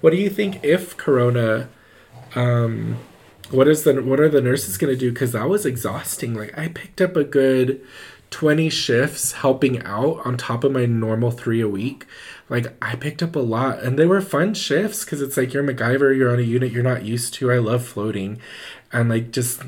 what 0.00 0.10
do 0.10 0.16
you 0.16 0.30
think 0.30 0.64
if 0.64 0.96
Corona, 0.96 1.68
um, 2.34 2.96
what 3.50 3.68
is 3.68 3.84
the, 3.84 4.02
what 4.02 4.20
are 4.20 4.28
the 4.28 4.40
nurses 4.40 4.78
going 4.78 4.92
to 4.92 4.98
do? 4.98 5.12
Cause 5.12 5.32
that 5.32 5.48
was 5.48 5.66
exhausting. 5.66 6.34
Like 6.34 6.56
I 6.56 6.68
picked 6.68 7.00
up 7.00 7.16
a 7.16 7.24
good 7.24 7.80
20 8.30 8.68
shifts 8.68 9.32
helping 9.32 9.82
out 9.84 10.20
on 10.24 10.36
top 10.36 10.64
of 10.64 10.72
my 10.72 10.86
normal 10.86 11.30
three 11.30 11.60
a 11.60 11.68
week. 11.68 12.06
Like 12.48 12.74
I 12.82 12.96
picked 12.96 13.22
up 13.22 13.36
a 13.36 13.40
lot 13.40 13.80
and 13.80 13.98
they 13.98 14.06
were 14.06 14.20
fun 14.20 14.54
shifts 14.54 15.04
because 15.04 15.22
it's 15.22 15.36
like 15.36 15.52
you're 15.52 15.62
MacGyver, 15.62 16.16
you're 16.16 16.32
on 16.32 16.38
a 16.38 16.42
unit 16.42 16.72
you're 16.72 16.82
not 16.82 17.04
used 17.04 17.34
to. 17.34 17.52
I 17.52 17.58
love 17.58 17.86
floating 17.86 18.40
and 18.92 19.08
like 19.08 19.30
just 19.30 19.62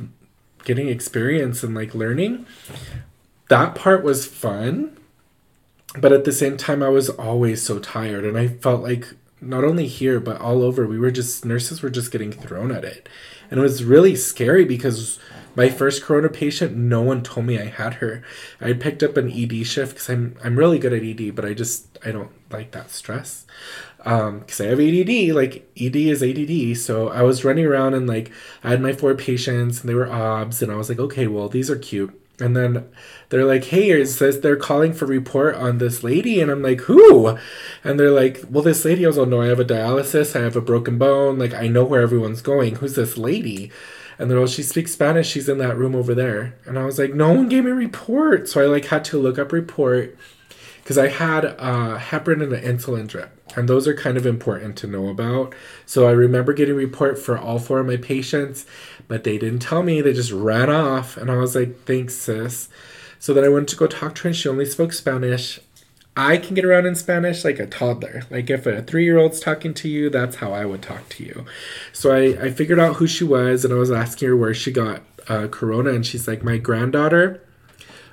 getting 0.65 0.89
experience 0.89 1.63
and 1.63 1.75
like 1.75 1.95
learning. 1.95 2.47
that 3.49 3.75
part 3.75 4.03
was 4.03 4.27
fun. 4.27 4.97
But 5.99 6.13
at 6.13 6.25
the 6.25 6.33
same 6.33 6.57
time, 6.57 6.83
I 6.83 6.89
was 6.89 7.09
always 7.09 7.63
so 7.63 7.79
tired. 7.79 8.25
And 8.25 8.37
I 8.37 8.49
felt 8.49 8.83
like 8.83 9.15
not 9.41 9.65
only 9.65 9.87
here, 9.87 10.21
but 10.21 10.41
all 10.41 10.63
over, 10.63 10.87
we 10.87 10.99
were 10.99 11.11
just, 11.11 11.45
nurses 11.45 11.83
were 11.83 11.91
just 11.91 12.11
getting 12.11 12.33
thrown 12.33 12.73
at 12.73 12.85
it. 12.85 13.09
And 13.51 13.61
it 13.61 13.63
was 13.63 13.85
really 13.85 14.17
scary 14.17 14.65
because 14.65 15.19
my 15.57 15.71
first 15.71 16.03
corona 16.03 16.29
patient, 16.29 16.77
no 16.77 17.01
one 17.01 17.23
told 17.23 17.47
me 17.47 17.59
I 17.59 17.65
had 17.67 17.95
her. 17.95 18.23
I 18.61 18.75
picked 18.75 19.03
up 19.03 19.17
an 19.17 19.33
ED 19.33 19.67
shift 19.67 19.95
because 19.95 20.11
I'm 20.11 20.37
I'm 20.45 20.59
really 20.59 20.79
good 20.79 20.93
at 20.93 21.03
ED, 21.03 21.35
but 21.35 21.45
I 21.45 21.55
just 21.55 21.99
I 22.05 22.13
don't 22.13 22.31
like 22.51 22.73
that 22.73 22.91
stress. 22.91 23.47
Um, 24.05 24.41
because 24.41 24.61
I 24.61 24.67
have 24.67 24.79
ADD, 24.79 25.35
like 25.35 25.69
ED 25.81 25.97
is 25.97 26.23
ADD. 26.23 26.77
So 26.77 27.09
I 27.09 27.23
was 27.23 27.45
running 27.45 27.65
around 27.65 27.95
and 27.95 28.07
like 28.07 28.31
I 28.63 28.71
had 28.71 28.83
my 28.83 28.93
four 28.93 29.15
patients 29.15 29.81
and 29.81 29.89
they 29.89 29.95
were 29.95 30.11
obs, 30.11 30.63
and 30.63 30.71
I 30.71 30.77
was 30.77 30.89
like, 30.89 30.99
okay, 31.01 31.27
well 31.27 31.49
these 31.49 31.71
are 31.71 31.79
cute. 31.79 32.21
And 32.39 32.57
then 32.57 32.89
they're 33.31 33.45
like, 33.45 33.65
hey, 33.65 33.91
it 33.91 34.07
says 34.07 34.41
they're 34.41 34.57
calling 34.57 34.93
for 34.93 35.07
report 35.07 35.55
on 35.55 35.79
this 35.79 36.05
lady. 36.05 36.41
And 36.41 36.51
I'm 36.51 36.63
like, 36.63 36.83
who? 36.83 37.39
And 37.83 37.99
they're 37.99 38.11
like, 38.11 38.45
well, 38.51 38.63
this 38.63 38.85
lady. 38.85 39.05
I 39.05 39.09
was 39.09 39.17
like, 39.17 39.29
no, 39.29 39.41
I 39.41 39.47
have 39.47 39.61
a 39.61 39.65
dialysis. 39.65 40.39
I 40.39 40.43
have 40.43 40.57
a 40.57 40.61
broken 40.61 40.99
bone. 40.99 41.39
Like, 41.39 41.55
I 41.55 41.69
know 41.69 41.85
where 41.85 42.03
everyone's 42.03 42.43
going. 42.43 42.77
Who's 42.77 42.95
this 42.95 43.17
lady? 43.17 43.73
And 44.19 44.31
they're 44.31 44.41
like, 44.41 44.51
she 44.51 44.63
speaks 44.63 44.93
Spanish. 44.93 45.29
She's 45.29 45.49
in 45.49 45.59
that 45.59 45.77
room 45.77 45.95
over 45.95 46.15
there. 46.15 46.55
And 46.67 46.79
I 46.79 46.85
was 46.85 46.99
like, 46.99 47.15
no 47.15 47.33
one 47.33 47.49
gave 47.49 47.65
me 47.65 47.71
a 47.71 47.75
report. 47.75 48.49
So 48.49 48.63
I 48.63 48.67
like 48.67 48.87
had 48.87 49.05
to 49.07 49.21
look 49.21 49.39
up 49.39 49.53
report 49.53 50.17
because 50.83 50.99
I 50.99 51.09
had 51.09 51.45
uh, 51.45 51.99
heparin 51.99 52.43
and 52.43 52.53
an 52.53 52.63
insulin 52.63 53.09
drip. 53.09 53.33
And 53.57 53.69
those 53.69 53.89
are 53.89 53.95
kind 53.95 54.17
of 54.17 54.27
important 54.27 54.77
to 54.79 54.87
know 54.87 55.09
about. 55.09 55.55
So 55.85 56.07
I 56.07 56.13
remember 56.13 56.53
getting 56.53 56.75
report 56.75 57.19
for 57.19 57.39
all 57.39 57.59
four 57.59 57.81
of 57.81 57.87
my 57.87 57.97
patients, 57.97 58.67
but 59.09 59.25
they 59.25 59.39
didn't 59.39 59.61
tell 59.61 59.83
me. 59.83 60.01
They 60.01 60.13
just 60.13 60.33
ran 60.33 60.71
off. 60.71 61.17
And 61.17 61.31
I 61.31 61.37
was 61.37 61.55
like, 61.55 61.85
thanks, 61.85 62.15
sis. 62.15 62.69
So 63.19 63.33
then 63.33 63.45
I 63.45 63.49
went 63.49 63.69
to 63.69 63.77
go 63.77 63.87
talk 63.87 64.15
to 64.17 64.23
her, 64.23 64.29
and 64.29 64.37
she 64.37 64.49
only 64.49 64.67
spoke 64.67 64.93
Spanish. 64.93 65.61
I 66.17 66.39
can 66.39 66.55
get 66.55 66.65
around 66.65 66.87
in 66.87 66.95
Spanish 66.95 67.45
like 67.45 67.59
a 67.59 67.67
toddler. 67.67 68.23
Like 68.31 68.49
if 68.49 68.67
a 68.67 68.83
three 68.83 69.05
year 69.05 69.19
old's 69.19 69.39
talking 69.39 69.75
to 69.75 69.89
you, 69.89 70.09
that's 70.09 70.37
how 70.37 70.53
I 70.53 70.65
would 70.65 70.81
talk 70.81 71.09
to 71.11 71.25
you. 71.25 71.45
So 71.93 72.11
I, 72.11 72.47
I 72.47 72.51
figured 72.51 72.79
out 72.79 72.97
who 72.97 73.07
she 73.07 73.25
was 73.25 73.65
and 73.65 73.75
I 73.75 73.77
was 73.77 73.91
asking 73.91 74.29
her 74.29 74.37
where 74.37 74.55
she 74.55 74.73
got 74.73 75.03
uh, 75.29 75.49
Corona. 75.49 75.91
And 75.91 76.07
she's 76.07 76.27
like, 76.27 76.43
my 76.43 76.57
granddaughter, 76.57 77.43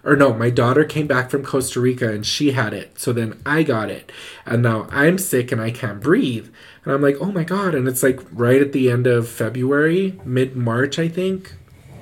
or 0.04 0.18
no, 0.18 0.34
my 0.34 0.50
daughter 0.50 0.84
came 0.84 1.08
back 1.08 1.30
from 1.30 1.46
Costa 1.46 1.80
Rica 1.80 2.12
and 2.12 2.26
she 2.26 2.52
had 2.52 2.74
it. 2.74 3.00
So 3.00 3.14
then 3.14 3.40
I 3.46 3.64
got 3.64 3.90
it. 3.90 4.12
And 4.46 4.62
now 4.62 4.88
I'm 4.92 5.18
sick 5.18 5.54
and 5.54 5.62
I 5.62 5.72
can't 5.72 6.02
breathe. 6.02 6.50
And 6.86 6.94
I'm 6.94 7.02
like, 7.02 7.18
oh 7.20 7.32
my 7.32 7.44
God. 7.44 7.76
And 7.76 7.88
it's 7.88 8.04
like 8.04 8.20
right 8.32 8.62
at 8.62 8.74
the 8.74 8.90
end 8.92 9.08
of 9.08 9.28
February, 9.28 10.20
mid 10.26 10.56
March, 10.56 11.00
I 11.00 11.08
think, 11.08 11.54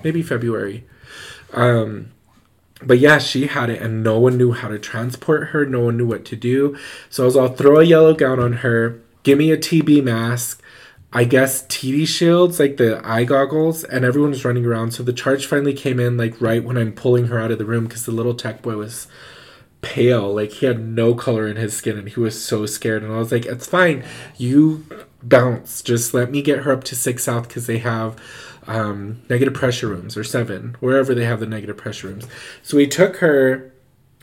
maybe 0.04 0.22
February. 0.22 0.86
Um, 1.54 2.12
but 2.84 3.00
yeah, 3.00 3.20
she 3.20 3.48
had 3.48 3.70
it, 3.70 3.82
and 3.82 4.04
no 4.04 4.20
one 4.20 4.38
knew 4.38 4.54
how 4.54 4.68
to 4.68 4.80
transport 4.80 5.50
her. 5.50 5.66
No 5.66 5.82
one 5.82 5.98
knew 5.98 6.08
what 6.08 6.26
to 6.26 6.36
do. 6.36 6.76
So 7.10 7.24
I 7.24 7.26
was 7.26 7.38
all 7.38 7.50
throw 7.50 7.80
a 7.80 7.84
yellow 7.84 8.14
gown 8.14 8.40
on 8.40 8.54
her, 8.54 9.02
give 9.24 9.38
me 9.38 9.52
a 9.52 9.58
TB 9.58 10.04
mask, 10.04 10.64
I 11.14 11.26
guess 11.26 11.64
TD 11.68 12.08
shields, 12.08 12.60
like 12.60 12.78
the 12.78 13.06
eye 13.06 13.26
goggles, 13.26 13.84
and 13.84 14.06
everyone 14.06 14.32
was 14.32 14.46
running 14.46 14.66
around. 14.66 14.92
So 14.92 15.04
the 15.04 15.14
charge 15.14 15.46
finally 15.46 15.74
came 15.74 16.00
in, 16.00 16.18
like 16.18 16.40
right 16.40 16.64
when 16.64 16.78
I'm 16.78 16.94
pulling 16.94 17.28
her 17.28 17.40
out 17.40 17.52
of 17.52 17.58
the 17.58 17.66
room, 17.66 17.86
because 17.86 18.06
the 18.06 18.12
little 18.12 18.34
tech 18.34 18.62
boy 18.62 18.78
was 18.78 19.08
pale, 19.82 20.34
like 20.34 20.52
he 20.54 20.66
had 20.66 20.80
no 20.80 21.14
color 21.16 21.48
in 21.48 21.58
his 21.58 21.76
skin, 21.76 21.98
and 21.98 22.10
he 22.10 22.20
was 22.20 22.44
so 22.44 22.66
scared. 22.66 23.04
And 23.04 23.12
I 23.14 23.18
was 23.18 23.32
like, 23.32 23.46
"It's 23.46 23.68
fine, 23.68 24.04
you 24.38 24.86
bounce. 25.24 25.82
Just 25.82 26.14
let 26.14 26.32
me 26.32 26.42
get 26.42 26.60
her 26.60 26.72
up 26.72 26.84
to 26.86 26.96
six 26.96 27.24
south, 27.24 27.48
because 27.48 27.68
they 27.68 27.80
have." 27.80 28.18
um, 28.68 29.22
negative 29.30 29.54
pressure 29.54 29.88
rooms 29.88 30.16
or 30.16 30.24
seven, 30.24 30.76
wherever 30.80 31.16
they 31.16 31.26
have 31.26 31.40
the 31.40 31.46
negative 31.46 31.78
pressure 31.78 32.08
rooms. 32.08 32.28
So 32.62 32.78
we 32.78 32.88
took 32.88 33.18
her 33.18 33.74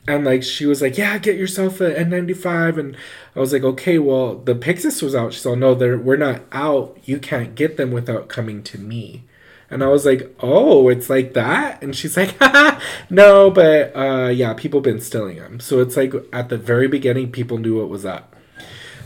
and 0.07 0.25
like 0.25 0.43
she 0.43 0.67
was 0.67 0.81
like, 0.81 0.97
Yeah, 0.97 1.19
get 1.19 1.37
yourself 1.37 1.81
an 1.81 2.11
N95 2.11 2.79
and 2.79 2.97
I 3.37 3.41
was 3.41 3.53
like, 3.53 3.63
Okay, 3.63 3.99
well 3.99 4.37
the 4.39 4.55
Pyxis 4.55 5.03
was 5.03 5.15
out. 5.15 5.33
She's 5.33 5.47
all 5.47 5.57
no, 5.57 5.75
they're 5.75 5.99
we're 5.99 6.17
not 6.17 6.43
out. 6.53 6.99
You 7.05 7.19
can't 7.19 7.55
get 7.55 7.77
them 7.77 7.91
without 7.91 8.29
coming 8.29 8.63
to 8.65 8.79
me. 8.79 9.25
And 9.71 9.85
I 9.85 9.89
was 9.89 10.07
like, 10.07 10.35
Oh, 10.41 10.89
it's 10.89 11.11
like 11.11 11.35
that? 11.35 11.83
And 11.83 11.95
she's 11.95 12.17
like, 12.17 12.35
no, 13.11 13.51
but 13.51 13.95
uh 13.97 14.29
yeah, 14.29 14.55
people 14.55 14.81
been 14.81 15.01
stealing 15.01 15.37
them. 15.37 15.61
So 15.61 15.81
it's 15.81 15.97
like 15.97 16.13
at 16.33 16.49
the 16.49 16.59
very 16.59 16.89
beginning 16.89 17.33
people 17.33 17.59
knew 17.59 17.79
what 17.79 17.89
was 17.89 18.05
up. 18.05 18.35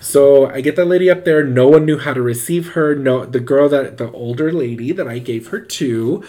So 0.03 0.51
I 0.51 0.61
get 0.61 0.75
that 0.77 0.87
lady 0.87 1.09
up 1.09 1.25
there. 1.25 1.44
No 1.44 1.68
one 1.68 1.85
knew 1.87 1.96
how 1.96 2.12
to 2.12 2.20
receive 2.20 2.72
her. 2.72 2.94
No, 2.96 3.25
the 3.25 3.38
girl 3.40 3.68
that 3.68 3.98
the 3.98 4.11
older 4.11 4.53
lady 4.53 4.90
that 4.90 5.07
I 5.07 5.20
gave 5.20 5.48
her 5.48 5.61
to 5.61 6.25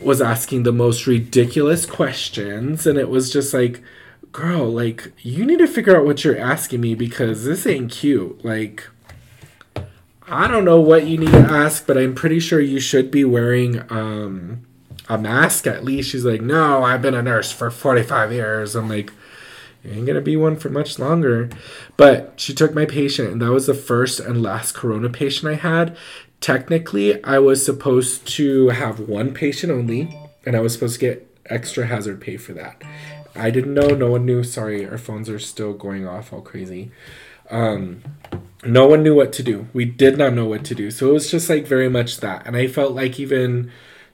was 0.00 0.22
asking 0.22 0.62
the 0.62 0.72
most 0.72 1.06
ridiculous 1.06 1.86
questions, 1.86 2.86
and 2.86 2.96
it 2.96 3.08
was 3.08 3.32
just 3.32 3.52
like, 3.52 3.82
girl, 4.30 4.70
like 4.70 5.12
you 5.22 5.44
need 5.44 5.58
to 5.58 5.66
figure 5.66 5.96
out 5.96 6.04
what 6.04 6.22
you're 6.22 6.38
asking 6.38 6.80
me 6.80 6.94
because 6.94 7.44
this 7.44 7.66
ain't 7.66 7.90
cute. 7.90 8.44
Like. 8.44 8.88
I 10.30 10.46
don't 10.46 10.64
know 10.64 10.80
what 10.80 11.06
you 11.06 11.18
need 11.18 11.32
to 11.32 11.38
ask, 11.38 11.86
but 11.86 11.96
I'm 11.96 12.14
pretty 12.14 12.40
sure 12.40 12.60
you 12.60 12.80
should 12.80 13.10
be 13.10 13.24
wearing 13.24 13.80
um, 13.90 14.66
a 15.08 15.16
mask 15.16 15.66
at 15.66 15.84
least. 15.84 16.10
She's 16.10 16.24
like, 16.24 16.42
No, 16.42 16.82
I've 16.82 17.02
been 17.02 17.14
a 17.14 17.22
nurse 17.22 17.50
for 17.50 17.70
45 17.70 18.32
years. 18.32 18.74
I'm 18.74 18.88
like, 18.88 19.12
you 19.82 19.92
ain't 19.92 20.06
gonna 20.06 20.20
be 20.20 20.36
one 20.36 20.56
for 20.56 20.68
much 20.68 20.98
longer. 20.98 21.48
But 21.96 22.34
she 22.36 22.52
took 22.52 22.74
my 22.74 22.84
patient, 22.84 23.30
and 23.30 23.40
that 23.42 23.50
was 23.50 23.66
the 23.66 23.74
first 23.74 24.20
and 24.20 24.42
last 24.42 24.72
corona 24.72 25.08
patient 25.08 25.50
I 25.50 25.54
had. 25.54 25.96
Technically, 26.40 27.22
I 27.24 27.38
was 27.38 27.64
supposed 27.64 28.26
to 28.36 28.68
have 28.68 29.00
one 29.00 29.32
patient 29.32 29.72
only, 29.72 30.14
and 30.44 30.56
I 30.56 30.60
was 30.60 30.74
supposed 30.74 30.94
to 30.94 31.00
get 31.00 31.36
extra 31.46 31.86
hazard 31.86 32.20
pay 32.20 32.36
for 32.36 32.52
that. 32.52 32.82
I 33.34 33.50
didn't 33.50 33.74
know, 33.74 33.88
no 33.88 34.10
one 34.10 34.26
knew. 34.26 34.44
Sorry, 34.44 34.86
our 34.86 34.98
phones 34.98 35.28
are 35.28 35.38
still 35.38 35.72
going 35.72 36.06
off 36.06 36.32
all 36.32 36.42
crazy. 36.42 36.90
Um, 37.50 38.02
no 38.64 38.86
one 38.86 39.02
knew 39.02 39.14
what 39.14 39.32
to 39.34 39.42
do. 39.42 39.68
We 39.72 39.84
did 39.84 40.18
not 40.18 40.34
know 40.34 40.46
what 40.46 40.64
to 40.66 40.74
do. 40.74 40.90
So 40.90 41.10
it 41.10 41.12
was 41.12 41.30
just 41.30 41.48
like 41.48 41.66
very 41.66 41.88
much 41.88 42.18
that. 42.18 42.46
And 42.46 42.56
I 42.56 42.66
felt 42.66 42.92
like 42.92 43.20
even 43.20 43.70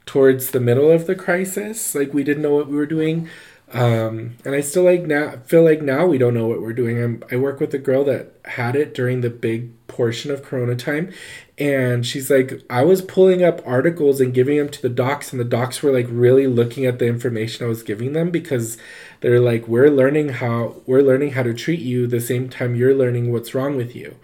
towards 0.06 0.50
the 0.50 0.60
middle 0.60 0.90
of 0.90 1.06
the 1.06 1.14
crisis, 1.14 1.94
like 1.94 2.12
we 2.12 2.24
didn't 2.24 2.42
know 2.42 2.54
what 2.54 2.68
we 2.68 2.76
were 2.76 2.86
doing. 2.86 3.28
Um, 3.72 4.36
and 4.44 4.54
I 4.54 4.60
still 4.60 4.84
like 4.84 5.02
now 5.02 5.38
feel 5.46 5.64
like 5.64 5.82
now 5.82 6.06
we 6.06 6.18
don't 6.18 6.34
know 6.34 6.46
what 6.46 6.60
we're 6.60 6.74
doing. 6.74 7.02
I'm, 7.02 7.24
I 7.32 7.36
work 7.36 7.58
with 7.58 7.74
a 7.74 7.78
girl 7.78 8.04
that 8.04 8.34
had 8.44 8.76
it 8.76 8.94
during 8.94 9.20
the 9.20 9.30
big 9.30 9.72
portion 9.88 10.30
of 10.30 10.42
Corona 10.42 10.76
time, 10.76 11.12
and 11.56 12.04
she's 12.04 12.30
like, 12.30 12.62
I 12.68 12.82
was 12.84 13.00
pulling 13.00 13.44
up 13.44 13.60
articles 13.64 14.20
and 14.20 14.34
giving 14.34 14.58
them 14.58 14.68
to 14.70 14.82
the 14.82 14.88
docs, 14.88 15.32
and 15.32 15.40
the 15.40 15.44
docs 15.44 15.82
were 15.82 15.92
like 15.92 16.06
really 16.08 16.46
looking 16.46 16.84
at 16.84 16.98
the 16.98 17.06
information 17.06 17.64
I 17.64 17.68
was 17.68 17.82
giving 17.82 18.12
them 18.12 18.30
because 18.30 18.76
they're 19.20 19.40
like, 19.40 19.68
we're 19.68 19.90
learning 19.90 20.30
how 20.30 20.82
we're 20.86 21.02
learning 21.02 21.32
how 21.32 21.44
to 21.44 21.54
treat 21.54 21.80
you 21.80 22.06
the 22.06 22.20
same 22.20 22.48
time 22.48 22.74
you're 22.74 22.94
learning 22.94 23.32
what's 23.32 23.54
wrong 23.54 23.76
with 23.76 23.94
you, 23.94 24.16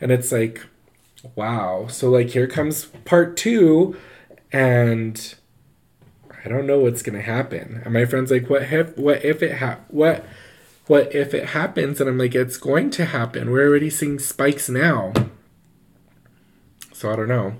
and 0.00 0.12
it's 0.12 0.30
like, 0.30 0.60
wow. 1.34 1.86
So 1.88 2.10
like 2.10 2.30
here 2.30 2.46
comes 2.46 2.86
part 3.06 3.36
two, 3.36 3.96
and 4.52 5.34
I 6.44 6.48
don't 6.48 6.66
know 6.66 6.80
what's 6.80 7.02
gonna 7.02 7.22
happen. 7.22 7.80
And 7.84 7.94
my 7.94 8.04
friend's 8.04 8.30
like, 8.30 8.50
what 8.50 8.70
if 8.70 8.96
what 8.98 9.24
if 9.24 9.42
it 9.42 9.56
ha- 9.56 9.80
what 9.88 10.26
what 10.86 11.14
if 11.14 11.32
it 11.32 11.50
happens? 11.50 12.00
And 12.00 12.10
I'm 12.10 12.18
like, 12.18 12.34
it's 12.34 12.58
going 12.58 12.90
to 12.90 13.06
happen. 13.06 13.50
We're 13.50 13.68
already 13.68 13.88
seeing 13.88 14.18
spikes 14.18 14.68
now. 14.68 15.14
So 16.94 17.12
I 17.12 17.16
don't 17.16 17.28
know. 17.28 17.56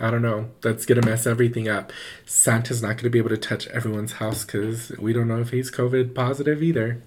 I 0.00 0.10
don't 0.10 0.22
know. 0.22 0.48
That's 0.62 0.86
gonna 0.86 1.04
mess 1.04 1.26
everything 1.26 1.68
up. 1.68 1.92
Santa's 2.24 2.82
not 2.82 2.96
gonna 2.96 3.10
be 3.10 3.18
able 3.18 3.28
to 3.28 3.36
touch 3.36 3.66
everyone's 3.68 4.12
house 4.12 4.46
because 4.46 4.90
we 4.98 5.12
don't 5.12 5.28
know 5.28 5.40
if 5.40 5.50
he's 5.50 5.70
COVID 5.70 6.14
positive 6.14 6.62
either. 6.62 7.02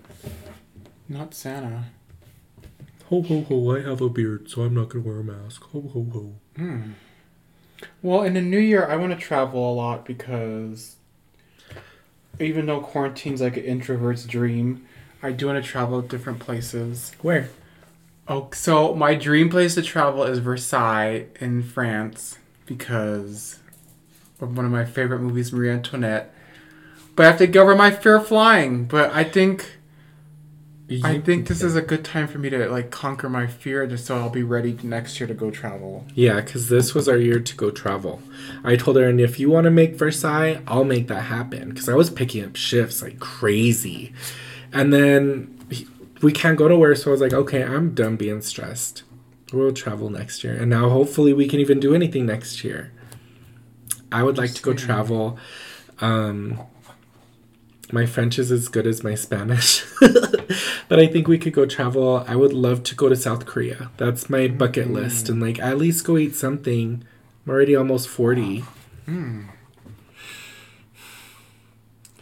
Not 1.09 1.33
Santa. 1.33 1.85
Ho 3.09 3.23
ho 3.23 3.41
ho! 3.41 3.75
I 3.75 3.81
have 3.81 4.01
a 4.01 4.09
beard, 4.09 4.49
so 4.49 4.61
I'm 4.61 4.75
not 4.75 4.89
gonna 4.89 5.03
wear 5.03 5.19
a 5.19 5.23
mask. 5.23 5.63
Ho 5.71 5.81
ho 5.81 6.07
ho. 6.13 6.33
Hmm. 6.55 6.91
Well, 8.03 8.21
in 8.21 8.35
the 8.35 8.41
new 8.41 8.59
year, 8.59 8.85
I 8.85 8.95
want 8.95 9.11
to 9.11 9.19
travel 9.19 9.71
a 9.71 9.73
lot 9.73 10.05
because 10.05 10.97
even 12.39 12.67
though 12.67 12.81
quarantine's 12.81 13.41
like 13.41 13.57
an 13.57 13.63
introvert's 13.63 14.25
dream, 14.25 14.85
I 15.23 15.31
do 15.31 15.47
want 15.47 15.63
to 15.63 15.69
travel 15.69 16.01
different 16.01 16.39
places. 16.39 17.13
Where? 17.21 17.49
Oh, 18.27 18.49
so 18.53 18.93
my 18.95 19.15
dream 19.15 19.49
place 19.49 19.75
to 19.75 19.81
travel 19.81 20.23
is 20.23 20.39
Versailles 20.39 21.27
in 21.39 21.61
France 21.61 22.37
because 22.65 23.59
of 24.39 24.55
one 24.55 24.65
of 24.65 24.71
my 24.71 24.85
favorite 24.85 25.19
movies, 25.19 25.51
Marie 25.51 25.69
Antoinette. 25.69 26.33
But 27.15 27.25
I 27.25 27.29
have 27.29 27.37
to 27.39 27.47
get 27.47 27.59
over 27.59 27.75
my 27.75 27.91
fear 27.91 28.15
of 28.15 28.27
flying. 28.27 28.85
But 28.85 29.11
I 29.11 29.23
think 29.23 29.77
I 31.03 31.19
think 31.19 31.47
this 31.47 31.63
is 31.63 31.75
a 31.75 31.81
good 31.81 32.03
time 32.03 32.27
for 32.27 32.37
me 32.37 32.49
to 32.49 32.69
like 32.69 32.91
conquer 32.91 33.29
my 33.29 33.47
fear, 33.47 33.87
just 33.87 34.05
so 34.05 34.17
I'll 34.17 34.29
be 34.29 34.43
ready 34.43 34.77
next 34.83 35.19
year 35.19 35.27
to 35.27 35.33
go 35.33 35.49
travel. 35.49 36.05
Yeah, 36.13 36.41
because 36.41 36.69
this 36.69 36.93
was 36.93 37.07
our 37.07 37.17
year 37.17 37.39
to 37.39 37.55
go 37.55 37.71
travel. 37.71 38.21
I 38.63 38.75
told 38.75 38.97
her, 38.97 39.07
and 39.07 39.19
if 39.19 39.39
you 39.39 39.49
want 39.49 39.65
to 39.65 39.71
make 39.71 39.95
Versailles, 39.95 40.61
I'll 40.67 40.83
make 40.83 41.07
that 41.07 41.23
happen. 41.23 41.69
Because 41.69 41.87
I 41.87 41.95
was 41.95 42.09
picking 42.09 42.43
up 42.43 42.55
shifts 42.55 43.01
like 43.01 43.19
crazy, 43.19 44.13
and 44.71 44.93
then 44.93 45.57
we 46.23 46.31
can't 46.31 46.57
go 46.57 46.67
to 46.67 46.73
nowhere. 46.73 46.95
So 46.95 47.09
I 47.09 47.11
was 47.11 47.21
like, 47.21 47.33
okay, 47.33 47.63
I'm 47.63 47.93
done 47.93 48.15
being 48.15 48.41
stressed. 48.41 49.03
We'll 49.51 49.73
travel 49.73 50.09
next 50.09 50.43
year, 50.43 50.55
and 50.55 50.69
now 50.69 50.89
hopefully 50.89 51.31
we 51.31 51.47
can 51.47 51.59
even 51.59 51.79
do 51.79 51.93
anything 51.93 52.25
next 52.25 52.63
year. 52.63 52.91
I 54.11 54.23
would 54.23 54.37
like 54.37 54.53
to 54.55 54.61
go 54.63 54.73
travel. 54.73 55.37
Um, 55.99 56.59
my 57.91 58.07
French 58.07 58.39
is 58.39 58.51
as 58.51 58.67
good 58.67 58.87
as 58.87 59.03
my 59.03 59.13
Spanish. 59.13 59.85
but 59.99 60.99
I 60.99 61.05
think 61.05 61.27
we 61.27 61.37
could 61.37 61.53
go 61.53 61.67
travel. 61.67 62.25
I 62.27 62.35
would 62.35 62.53
love 62.53 62.81
to 62.83 62.95
go 62.95 63.09
to 63.09 63.15
South 63.15 63.45
Korea. 63.45 63.91
That's 63.97 64.29
my 64.29 64.47
bucket 64.47 64.89
list. 64.89 65.29
And 65.29 65.39
like 65.39 65.59
at 65.59 65.77
least 65.77 66.03
go 66.03 66.17
eat 66.17 66.35
something. 66.35 67.03
I'm 67.45 67.51
already 67.51 67.75
almost 67.75 68.07
40. 68.07 68.63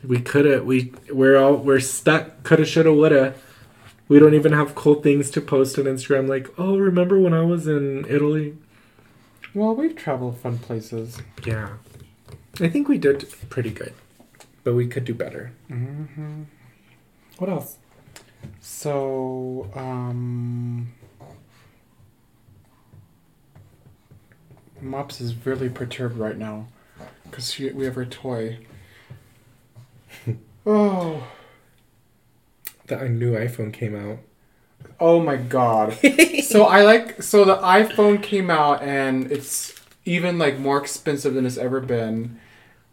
We 0.03 0.19
could 0.19 0.45
have 0.45 0.65
we 0.65 0.91
we're 1.09 1.37
all 1.37 1.55
we're 1.55 1.79
stuck. 1.79 2.43
Coulda, 2.43 2.65
shoulda, 2.65 2.91
woulda. 2.91 3.35
We 4.11 4.19
don't 4.19 4.33
even 4.33 4.51
have 4.51 4.75
cool 4.75 4.95
things 4.95 5.31
to 5.31 5.39
post 5.39 5.79
on 5.79 5.85
Instagram. 5.85 6.27
Like, 6.27 6.49
oh, 6.57 6.77
remember 6.77 7.17
when 7.17 7.33
I 7.33 7.43
was 7.43 7.65
in 7.65 8.05
Italy? 8.09 8.57
Well, 9.53 9.73
we've 9.73 9.95
traveled 9.95 10.37
fun 10.37 10.59
places. 10.59 11.21
Yeah, 11.45 11.77
I 12.59 12.67
think 12.67 12.89
we 12.89 12.97
did 12.97 13.33
pretty 13.49 13.69
good, 13.69 13.93
but 14.65 14.73
we 14.73 14.85
could 14.85 15.05
do 15.05 15.13
better. 15.13 15.53
hmm 15.69 16.43
What 17.37 17.49
else? 17.49 17.77
So, 18.59 19.71
um, 19.75 20.91
Mops 24.81 25.21
is 25.21 25.45
really 25.45 25.69
perturbed 25.69 26.17
right 26.17 26.37
now 26.37 26.67
because 27.23 27.57
we 27.57 27.85
have 27.85 27.95
her 27.95 28.05
toy. 28.05 28.59
oh, 30.65 31.25
The 32.91 32.99
a 33.05 33.09
new 33.09 33.33
iPhone 33.33 33.71
came 33.71 33.95
out. 33.95 34.19
oh 34.99 35.21
my 35.21 35.37
god! 35.37 35.93
so 36.43 36.63
I 36.65 36.83
like 36.83 37.21
so 37.23 37.45
the 37.45 37.55
iPhone 37.57 38.21
came 38.21 38.49
out 38.49 38.81
and 38.83 39.31
it's 39.31 39.73
even 40.05 40.37
like 40.37 40.59
more 40.59 40.77
expensive 40.77 41.33
than 41.33 41.45
it's 41.45 41.57
ever 41.57 41.79
been, 41.79 42.39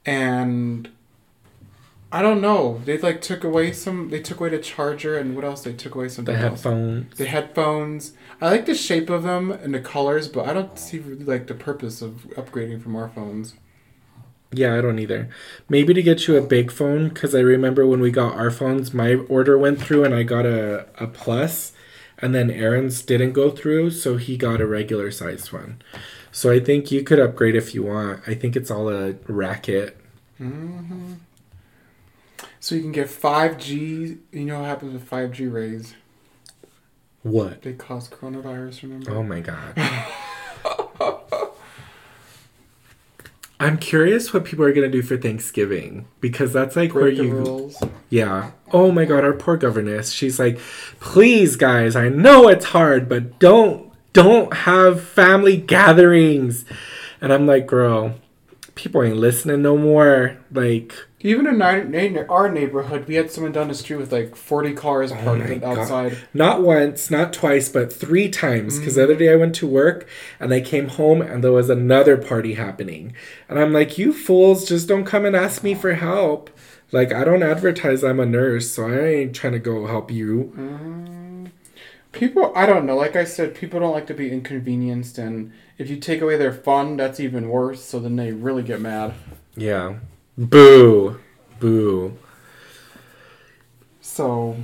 and 0.06 0.88
I 2.12 2.22
don't 2.22 2.40
know. 2.40 2.80
They 2.84 2.96
like 2.98 3.20
took 3.20 3.42
away 3.44 3.72
some. 3.72 4.10
They 4.10 4.20
took 4.20 4.40
away 4.40 4.50
the 4.50 4.58
charger 4.58 5.18
and 5.18 5.34
what 5.34 5.44
else? 5.44 5.62
They 5.64 5.72
took 5.72 5.94
away 5.94 6.08
something 6.08 6.34
The 6.34 6.40
else. 6.40 6.62
headphones. 6.62 7.16
The 7.16 7.26
headphones. 7.26 8.12
I 8.40 8.50
like 8.50 8.66
the 8.66 8.74
shape 8.74 9.10
of 9.10 9.24
them 9.24 9.50
and 9.50 9.74
the 9.74 9.80
colors, 9.80 10.28
but 10.28 10.48
I 10.48 10.52
don't 10.52 10.78
see 10.78 10.98
really 11.00 11.24
like 11.24 11.46
the 11.48 11.54
purpose 11.54 12.00
of 12.00 12.26
upgrading 12.36 12.82
from 12.82 12.94
our 12.96 13.08
phones. 13.08 13.54
Yeah, 14.50 14.76
I 14.76 14.80
don't 14.80 14.98
either. 14.98 15.28
Maybe 15.68 15.92
to 15.92 16.02
get 16.02 16.26
you 16.26 16.36
a 16.36 16.42
big 16.42 16.70
phone, 16.72 17.08
because 17.10 17.34
I 17.34 17.40
remember 17.40 17.86
when 17.86 18.00
we 18.00 18.10
got 18.10 18.34
our 18.34 18.50
phones, 18.50 18.94
my 18.94 19.14
order 19.14 19.58
went 19.58 19.80
through 19.80 20.04
and 20.04 20.14
I 20.14 20.22
got 20.22 20.46
a, 20.46 20.86
a 20.98 21.06
plus, 21.06 21.72
and 22.18 22.34
then 22.34 22.50
Aaron's 22.50 23.02
didn't 23.02 23.32
go 23.32 23.50
through, 23.50 23.90
so 23.90 24.16
he 24.16 24.36
got 24.38 24.60
a 24.60 24.66
regular 24.66 25.10
sized 25.10 25.52
one. 25.52 25.82
So 26.32 26.50
I 26.50 26.60
think 26.60 26.90
you 26.90 27.02
could 27.02 27.18
upgrade 27.18 27.56
if 27.56 27.74
you 27.74 27.82
want. 27.82 28.22
I 28.26 28.34
think 28.34 28.56
it's 28.56 28.70
all 28.70 28.88
a 28.88 29.12
racket. 29.26 29.96
hmm 30.38 31.14
So 32.60 32.74
you 32.74 32.80
can 32.82 32.92
get 32.92 33.10
five 33.10 33.58
G. 33.58 34.18
You 34.32 34.44
know 34.44 34.60
what 34.60 34.68
happens 34.68 34.94
with 34.94 35.04
five 35.04 35.32
G 35.32 35.46
rays? 35.46 35.94
What? 37.22 37.62
They 37.62 37.74
cause 37.74 38.08
coronavirus. 38.08 38.82
Remember? 38.82 39.10
Oh 39.10 39.22
my 39.22 39.40
god. 39.40 39.74
I'm 43.60 43.76
curious 43.76 44.32
what 44.32 44.44
people 44.44 44.64
are 44.64 44.72
gonna 44.72 44.88
do 44.88 45.02
for 45.02 45.16
Thanksgiving 45.16 46.06
because 46.20 46.52
that's 46.52 46.76
like 46.76 46.94
where 46.94 47.04
Break 47.04 47.16
the 47.16 47.24
you 47.24 47.34
rules. 47.34 47.82
Yeah. 48.08 48.52
Oh 48.72 48.92
my 48.92 49.04
god, 49.04 49.24
our 49.24 49.32
poor 49.32 49.56
governess. 49.56 50.12
She's 50.12 50.38
like, 50.38 50.58
"Please 51.00 51.56
guys, 51.56 51.96
I 51.96 52.08
know 52.08 52.48
it's 52.48 52.66
hard, 52.66 53.08
but 53.08 53.38
don't 53.38 53.90
don't 54.12 54.52
have 54.54 55.02
family 55.02 55.56
gatherings." 55.56 56.64
And 57.20 57.32
I'm 57.32 57.46
like, 57.46 57.66
"Girl, 57.66 58.14
people 58.76 59.02
ain't 59.02 59.16
listening 59.16 59.62
no 59.62 59.76
more." 59.76 60.36
Like, 60.52 60.94
Even 61.20 61.48
in 61.48 61.60
our, 61.60 62.26
our 62.30 62.48
neighborhood, 62.48 63.08
we 63.08 63.16
had 63.16 63.28
someone 63.30 63.50
down 63.50 63.66
the 63.68 63.74
street 63.74 63.96
with 63.96 64.12
like 64.12 64.36
forty 64.36 64.72
cars 64.72 65.10
Oh 65.10 65.16
parked 65.16 65.60
God. 65.60 65.64
outside. 65.78 66.16
not 66.32 66.62
once, 66.62 67.10
not 67.10 67.32
twice, 67.32 67.68
but 67.68 67.92
three 67.92 68.28
times 68.28 68.78
because 68.78 68.92
Mm. 68.92 68.96
the 68.96 69.02
other 69.04 69.16
day 69.16 69.32
I 69.32 69.36
went 69.36 69.56
to 69.56 69.66
work 69.66 70.06
and 70.38 70.54
I 70.54 70.60
came 70.60 70.86
home 70.88 71.20
and 71.20 71.42
there 71.42 71.50
was 71.50 71.68
another 71.70 72.16
party 72.16 72.54
happening. 72.54 73.14
And 73.48 73.58
I'm 73.58 73.72
like, 73.72 73.98
"You 73.98 74.12
fools, 74.12 74.68
just 74.68 74.86
don't 74.86 75.04
come 75.04 75.24
and 75.24 75.34
ask 75.34 75.64
me 75.64 75.74
for 75.74 75.94
help." 75.94 76.50
Like, 76.92 77.12
I 77.12 77.24
don't 77.24 77.42
advertise 77.42 78.02
I'm 78.04 78.20
a 78.20 78.24
nurse, 78.24 78.70
so 78.70 78.88
I 78.88 78.98
ain't 79.08 79.34
trying 79.34 79.52
to 79.54 79.58
go 79.58 79.86
help 79.86 80.10
you. 80.10 80.52
Mm. 80.56 81.50
People, 82.12 82.52
I 82.56 82.64
don't 82.64 82.86
know. 82.86 82.96
Like 82.96 83.16
I 83.16 83.24
said, 83.24 83.54
people 83.54 83.80
don't 83.80 83.92
like 83.92 84.06
to 84.06 84.14
be 84.14 84.30
inconvenienced, 84.30 85.18
and 85.18 85.52
if 85.76 85.90
you 85.90 85.96
take 85.96 86.22
away 86.22 86.36
their 86.36 86.52
fun, 86.52 86.96
that's 86.96 87.20
even 87.20 87.48
worse. 87.50 87.84
So 87.84 87.98
then 88.00 88.16
they 88.16 88.32
really 88.32 88.62
get 88.62 88.80
mad. 88.80 89.14
Yeah. 89.56 89.96
Boo. 90.38 91.18
Boo. 91.58 92.16
So 94.00 94.56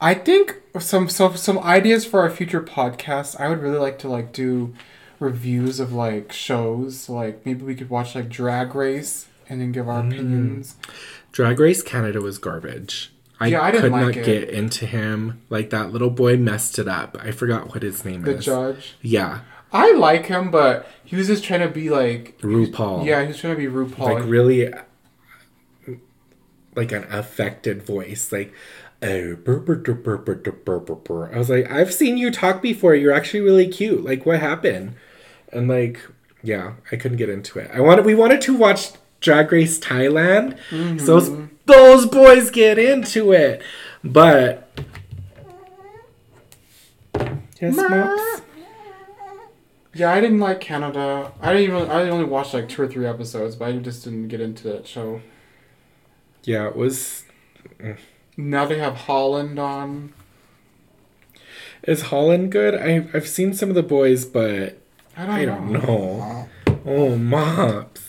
I 0.00 0.14
think 0.14 0.56
some 0.78 1.08
so 1.08 1.32
some 1.34 1.58
ideas 1.58 2.04
for 2.04 2.20
our 2.20 2.30
future 2.30 2.62
podcast. 2.62 3.38
I 3.40 3.48
would 3.48 3.60
really 3.60 3.78
like 3.78 3.98
to 4.00 4.08
like 4.08 4.32
do 4.32 4.74
reviews 5.20 5.80
of 5.80 5.92
like 5.92 6.32
shows. 6.32 7.08
Like 7.08 7.44
maybe 7.46 7.62
we 7.64 7.74
could 7.74 7.90
watch 7.90 8.14
like 8.14 8.28
Drag 8.28 8.74
Race 8.74 9.26
and 9.48 9.60
then 9.60 9.72
give 9.72 9.88
our 9.88 10.02
Mm. 10.02 10.12
opinions. 10.12 10.76
Drag 11.32 11.58
Race 11.60 11.82
Canada 11.82 12.20
was 12.20 12.38
garbage. 12.38 13.12
I, 13.38 13.48
Yeah, 13.48 13.60
I 13.62 13.70
didn't 13.70 13.82
could 13.82 13.92
like 13.92 14.02
not 14.02 14.16
it. 14.16 14.24
get 14.24 14.48
into 14.48 14.86
him. 14.86 15.42
Like 15.50 15.68
that 15.70 15.92
little 15.92 16.08
boy 16.10 16.36
messed 16.38 16.78
it 16.78 16.88
up. 16.88 17.18
I 17.20 17.30
forgot 17.32 17.68
what 17.74 17.82
his 17.82 18.02
name 18.04 18.22
The 18.22 18.30
is. 18.32 18.36
The 18.38 18.42
judge. 18.44 18.94
Yeah. 19.02 19.40
I 19.72 19.92
like 19.92 20.26
him, 20.26 20.50
but 20.50 20.88
he 21.04 21.16
was 21.16 21.26
just 21.26 21.44
trying 21.44 21.60
to 21.60 21.68
be 21.68 21.90
like 21.90 22.38
RuPaul. 22.40 23.04
Yeah, 23.04 23.22
he 23.22 23.28
was 23.28 23.38
trying 23.38 23.56
to 23.56 23.58
be 23.58 23.66
RuPaul. 23.66 24.14
Like 24.14 24.24
really, 24.24 24.72
like 26.74 26.92
an 26.92 27.04
affected 27.10 27.82
voice, 27.82 28.32
like. 28.32 28.52
I 29.02 29.36
was 31.36 31.50
like, 31.50 31.70
I've 31.70 31.92
seen 31.92 32.16
you 32.16 32.30
talk 32.30 32.62
before. 32.62 32.94
You're 32.94 33.12
actually 33.12 33.40
really 33.40 33.68
cute. 33.68 34.02
Like, 34.02 34.24
what 34.24 34.40
happened? 34.40 34.94
And 35.52 35.68
like, 35.68 36.00
yeah, 36.42 36.72
I 36.90 36.96
couldn't 36.96 37.18
get 37.18 37.28
into 37.28 37.58
it. 37.58 37.70
I 37.74 37.80
wanted, 37.80 38.06
we 38.06 38.14
wanted 38.14 38.40
to 38.40 38.56
watch 38.56 38.92
Drag 39.20 39.52
Race 39.52 39.78
Thailand, 39.78 40.58
mm-hmm. 40.70 40.98
so 40.98 41.20
those, 41.20 41.48
those 41.66 42.06
boys 42.06 42.50
get 42.50 42.78
into 42.78 43.32
it. 43.32 43.60
But 44.02 44.66
yes, 47.60 47.76
Ma. 47.76 47.88
mops. 47.88 48.42
Yeah, 49.96 50.12
I 50.12 50.20
didn't 50.20 50.40
like 50.40 50.60
Canada. 50.60 51.32
I 51.40 51.54
didn't 51.54 51.74
even. 51.74 51.90
I 51.90 52.08
only 52.10 52.26
watched 52.26 52.52
like 52.52 52.68
two 52.68 52.82
or 52.82 52.86
three 52.86 53.06
episodes, 53.06 53.56
but 53.56 53.68
I 53.68 53.72
just 53.78 54.04
didn't 54.04 54.28
get 54.28 54.42
into 54.42 54.64
that 54.68 54.86
show. 54.86 55.22
Yeah, 56.44 56.68
it 56.68 56.76
was. 56.76 57.24
Now 58.36 58.66
they 58.66 58.78
have 58.78 58.94
Holland 58.94 59.58
on. 59.58 60.12
Is 61.84 62.02
Holland 62.02 62.52
good? 62.52 62.74
I 62.74 63.08
I've 63.14 63.26
seen 63.26 63.54
some 63.54 63.70
of 63.70 63.74
the 63.74 63.82
boys, 63.82 64.26
but 64.26 64.78
I 65.16 65.24
don't, 65.24 65.34
I 65.34 65.44
don't 65.46 65.72
know. 65.72 65.80
know. 65.80 66.48
Oh, 66.84 67.16
mops. 67.16 68.02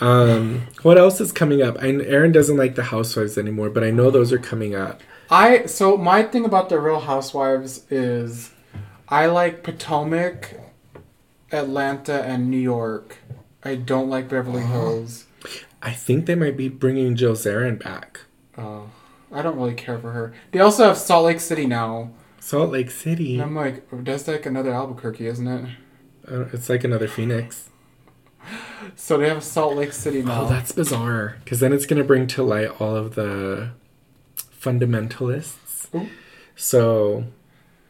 Um, 0.00 0.68
what 0.82 0.98
else 0.98 1.20
is 1.20 1.32
coming 1.32 1.62
up? 1.62 1.76
I, 1.80 1.88
Aaron 1.88 2.30
doesn't 2.30 2.56
like 2.56 2.76
the 2.76 2.84
Housewives 2.84 3.36
anymore, 3.36 3.70
but 3.70 3.82
I 3.82 3.90
know 3.90 4.10
those 4.10 4.32
are 4.32 4.38
coming 4.38 4.74
up. 4.74 5.00
I 5.30 5.66
so 5.66 5.96
my 5.96 6.22
thing 6.22 6.44
about 6.44 6.68
the 6.68 6.78
Real 6.78 7.00
Housewives 7.00 7.84
is, 7.90 8.51
I 9.12 9.26
like 9.26 9.62
Potomac, 9.62 10.54
Atlanta, 11.52 12.22
and 12.22 12.50
New 12.50 12.56
York. 12.56 13.18
I 13.62 13.74
don't 13.74 14.08
like 14.08 14.30
Beverly 14.30 14.62
Hills. 14.62 15.26
I 15.82 15.92
think 15.92 16.24
they 16.24 16.34
might 16.34 16.56
be 16.56 16.70
bringing 16.70 17.14
Jill 17.14 17.34
Zarin 17.34 17.78
back. 17.78 18.20
Uh, 18.56 18.84
I 19.30 19.42
don't 19.42 19.56
really 19.56 19.74
care 19.74 19.98
for 19.98 20.12
her. 20.12 20.32
They 20.52 20.60
also 20.60 20.84
have 20.84 20.96
Salt 20.96 21.26
Lake 21.26 21.40
City 21.40 21.66
now. 21.66 22.12
Salt 22.40 22.70
Lake 22.70 22.90
City. 22.90 23.34
And 23.34 23.42
I'm 23.42 23.54
like, 23.54 23.86
that's 23.92 24.26
like 24.26 24.46
another 24.46 24.72
Albuquerque, 24.72 25.26
isn't 25.26 25.46
it? 25.46 25.68
Uh, 26.26 26.46
it's 26.50 26.70
like 26.70 26.82
another 26.82 27.06
Phoenix. 27.06 27.68
So 28.96 29.16
they 29.16 29.28
have 29.28 29.44
Salt 29.44 29.76
Lake 29.76 29.92
City 29.92 30.22
now. 30.22 30.42
Oh, 30.42 30.48
that's 30.48 30.72
bizarre. 30.72 31.36
Because 31.44 31.60
then 31.60 31.72
it's 31.72 31.86
going 31.86 32.02
to 32.02 32.04
bring 32.06 32.26
to 32.26 32.42
light 32.42 32.80
all 32.80 32.96
of 32.96 33.14
the 33.14 33.70
fundamentalists. 34.60 35.94
Ooh. 35.94 36.08
So, 36.56 37.26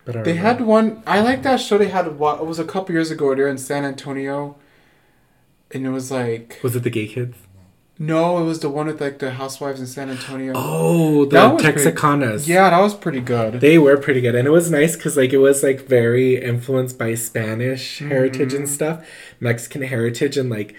but 0.04 0.16
I 0.16 0.22
They 0.22 0.34
had 0.34 0.60
one. 0.60 1.02
I 1.06 1.20
like 1.20 1.42
that 1.42 1.60
show. 1.60 1.78
They 1.78 1.88
had 1.88 2.18
what? 2.18 2.40
It 2.40 2.46
was 2.46 2.58
a 2.58 2.64
couple 2.64 2.94
years 2.94 3.10
ago. 3.10 3.34
They're 3.34 3.48
in 3.48 3.58
San 3.58 3.84
Antonio, 3.84 4.56
and 5.70 5.86
it 5.86 5.90
was 5.90 6.10
like 6.10 6.58
Was 6.62 6.76
it 6.76 6.82
the 6.82 6.90
gay 6.90 7.06
kids? 7.06 7.36
no, 7.98 8.38
it 8.38 8.44
was 8.44 8.58
the 8.60 8.68
one 8.68 8.86
with 8.86 9.00
like 9.00 9.20
the 9.20 9.32
housewives 9.32 9.78
in 9.78 9.86
San 9.86 10.10
Antonio. 10.10 10.54
Oh, 10.56 11.24
the 11.24 11.36
was 11.54 11.62
pretty- 11.62 11.96
Yeah, 12.48 12.70
that 12.70 12.80
was 12.80 12.94
pretty 12.94 13.20
good. 13.20 13.60
They 13.60 13.78
were 13.78 13.96
pretty 13.96 14.20
good, 14.20 14.34
and 14.34 14.46
it 14.46 14.50
was 14.50 14.70
nice 14.70 14.96
because 14.96 15.16
like 15.16 15.32
it 15.32 15.38
was 15.38 15.62
like 15.62 15.86
very 15.86 16.42
influenced 16.42 16.98
by 16.98 17.14
Spanish 17.14 17.98
mm-hmm. 18.00 18.08
heritage 18.08 18.54
and 18.54 18.68
stuff, 18.68 19.06
Mexican 19.38 19.82
heritage, 19.82 20.36
and 20.36 20.50
like 20.50 20.74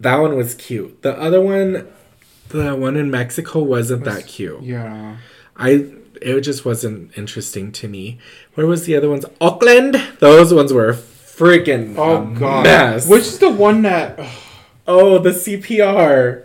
that 0.00 0.16
one 0.16 0.34
was 0.34 0.54
cute. 0.54 1.02
The 1.02 1.18
other 1.20 1.40
one, 1.40 1.88
the 2.48 2.74
one 2.74 2.96
in 2.96 3.10
Mexico, 3.10 3.62
wasn't 3.62 4.06
Was- 4.06 4.16
that 4.16 4.26
cute. 4.26 4.62
yeah, 4.62 5.18
I 5.56 5.92
it 6.24 6.40
just 6.42 6.64
wasn't 6.64 7.16
interesting 7.16 7.72
to 7.72 7.88
me. 7.88 8.18
Where 8.54 8.66
was 8.66 8.84
the 8.86 8.96
other 8.96 9.08
ones? 9.10 9.24
Auckland. 9.40 9.94
Those 10.18 10.52
ones 10.54 10.72
were 10.72 10.92
freaking 10.92 11.96
Oh 11.96 12.24
god. 12.38 12.64
mess. 12.64 13.08
Which 13.08 13.22
is 13.22 13.38
the 13.38 13.50
one 13.50 13.82
that? 13.82 14.18
oh 14.86 15.18
the 15.18 15.30
CPR. 15.30 16.44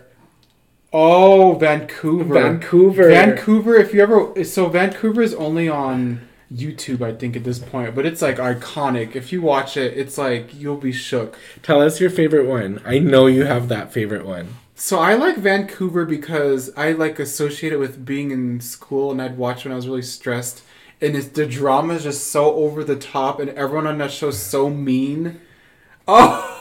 Oh, 0.92 1.52
Vancouver. 1.54 2.34
Vancouver. 2.34 3.08
Vancouver. 3.10 3.76
If 3.76 3.92
you 3.92 4.00
ever, 4.02 4.42
so 4.44 4.68
Vancouver 4.68 5.20
is 5.20 5.34
only 5.34 5.68
on 5.68 6.22
YouTube, 6.50 7.02
I 7.02 7.12
think, 7.14 7.36
at 7.36 7.44
this 7.44 7.58
point, 7.58 7.94
but 7.94 8.06
it's 8.06 8.22
like 8.22 8.36
iconic. 8.38 9.14
If 9.14 9.30
you 9.30 9.42
watch 9.42 9.76
it, 9.76 9.98
it's 9.98 10.16
like 10.16 10.54
you'll 10.58 10.78
be 10.78 10.92
shook. 10.92 11.36
Tell 11.62 11.82
us 11.82 12.00
your 12.00 12.08
favorite 12.08 12.46
one. 12.46 12.80
I 12.86 12.98
know 12.98 13.26
you 13.26 13.44
have 13.44 13.68
that 13.68 13.92
favorite 13.92 14.24
one. 14.24 14.54
So 14.80 15.00
I 15.00 15.14
like 15.14 15.36
Vancouver 15.36 16.04
because 16.04 16.70
I 16.76 16.92
like 16.92 17.18
associate 17.18 17.72
it 17.72 17.78
with 17.78 18.06
being 18.06 18.30
in 18.30 18.60
school, 18.60 19.10
and 19.10 19.20
I'd 19.20 19.36
watch 19.36 19.64
when 19.64 19.72
I 19.72 19.76
was 19.76 19.88
really 19.88 20.02
stressed. 20.02 20.62
And 21.00 21.16
it's, 21.16 21.26
the 21.26 21.46
drama 21.46 21.94
is 21.94 22.04
just 22.04 22.28
so 22.28 22.54
over 22.54 22.84
the 22.84 22.94
top, 22.94 23.40
and 23.40 23.50
everyone 23.50 23.88
on 23.88 23.98
that 23.98 24.12
show 24.12 24.28
is 24.28 24.40
so 24.40 24.70
mean. 24.70 25.40
Oh. 26.10 26.54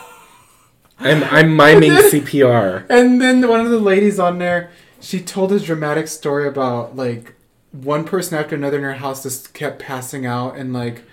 I'm 0.99 1.23
I'm 1.25 1.55
miming 1.55 1.91
CPR. 2.11 2.85
And 2.89 3.21
then 3.21 3.47
one 3.47 3.61
of 3.61 3.69
the 3.69 3.79
ladies 3.79 4.19
on 4.19 4.39
there, 4.39 4.71
she 4.99 5.21
told 5.21 5.51
this 5.51 5.63
dramatic 5.63 6.09
story 6.09 6.47
about 6.47 6.97
like 6.97 7.35
one 7.71 8.03
person 8.03 8.37
after 8.37 8.55
another 8.55 8.79
in 8.79 8.83
her 8.83 8.95
house 8.95 9.23
just 9.23 9.53
kept 9.53 9.79
passing 9.79 10.25
out, 10.25 10.57
and 10.57 10.73
like 10.73 11.03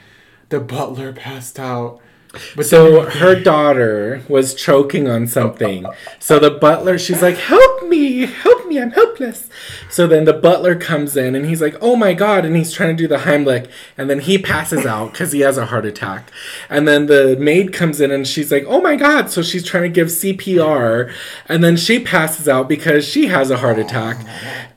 the 0.48 0.58
butler 0.58 1.12
passed 1.12 1.60
out. 1.60 2.00
But 2.56 2.66
so 2.66 3.02
her 3.02 3.34
daughter 3.40 4.22
was 4.28 4.54
choking 4.54 5.08
on 5.08 5.26
something. 5.26 5.86
So 6.18 6.38
the 6.38 6.50
butler, 6.50 6.98
she's 6.98 7.22
like, 7.22 7.36
"Help 7.36 7.88
me, 7.88 8.26
help 8.26 8.66
me, 8.66 8.80
I'm 8.80 8.92
helpless." 8.92 9.48
So 9.90 10.06
then 10.06 10.24
the 10.24 10.32
butler 10.32 10.74
comes 10.74 11.16
in 11.16 11.34
and 11.34 11.46
he's 11.46 11.60
like, 11.60 11.76
"Oh 11.80 11.96
my 11.96 12.14
god!" 12.14 12.44
And 12.44 12.56
he's 12.56 12.72
trying 12.72 12.96
to 12.96 13.02
do 13.02 13.08
the 13.08 13.18
Heimlich, 13.18 13.68
and 13.96 14.08
then 14.08 14.20
he 14.20 14.38
passes 14.38 14.86
out 14.86 15.12
because 15.12 15.32
he 15.32 15.40
has 15.40 15.58
a 15.58 15.66
heart 15.66 15.86
attack. 15.86 16.30
And 16.68 16.86
then 16.88 17.06
the 17.06 17.36
maid 17.38 17.72
comes 17.72 18.00
in 18.00 18.10
and 18.10 18.26
she's 18.26 18.50
like, 18.50 18.64
"Oh 18.66 18.80
my 18.80 18.96
god!" 18.96 19.30
So 19.30 19.42
she's 19.42 19.64
trying 19.64 19.84
to 19.84 19.88
give 19.88 20.08
CPR, 20.08 21.12
and 21.46 21.62
then 21.62 21.76
she 21.76 21.98
passes 21.98 22.48
out 22.48 22.68
because 22.68 23.04
she 23.06 23.26
has 23.26 23.50
a 23.50 23.58
heart 23.58 23.78
attack. 23.78 24.18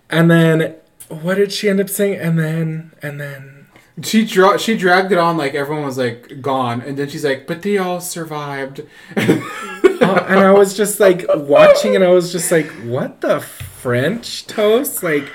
And 0.09 0.31
then 0.31 0.75
what 1.09 1.35
did 1.35 1.51
she 1.51 1.69
end 1.69 1.79
up 1.79 1.89
saying? 1.89 2.19
And 2.19 2.37
then 2.37 2.91
and 3.01 3.19
then 3.19 3.56
she 4.03 4.25
dra- 4.25 4.59
she 4.59 4.77
dragged 4.77 5.11
it 5.11 5.17
on 5.17 5.37
like 5.37 5.55
everyone 5.55 5.85
was 5.85 5.97
like 5.97 6.41
gone, 6.41 6.81
and 6.81 6.97
then 6.97 7.09
she's 7.09 7.25
like, 7.25 7.47
"But 7.47 7.61
they 7.61 7.77
all 7.77 7.99
survived." 7.99 8.81
uh, 9.15 10.25
and 10.27 10.39
I 10.39 10.51
was 10.51 10.75
just 10.75 10.99
like 10.99 11.25
watching, 11.35 11.95
and 11.95 12.03
I 12.03 12.09
was 12.09 12.31
just 12.31 12.51
like, 12.51 12.67
"What 12.83 13.21
the 13.21 13.39
French 13.39 14.45
toast?" 14.47 15.01
Like, 15.03 15.31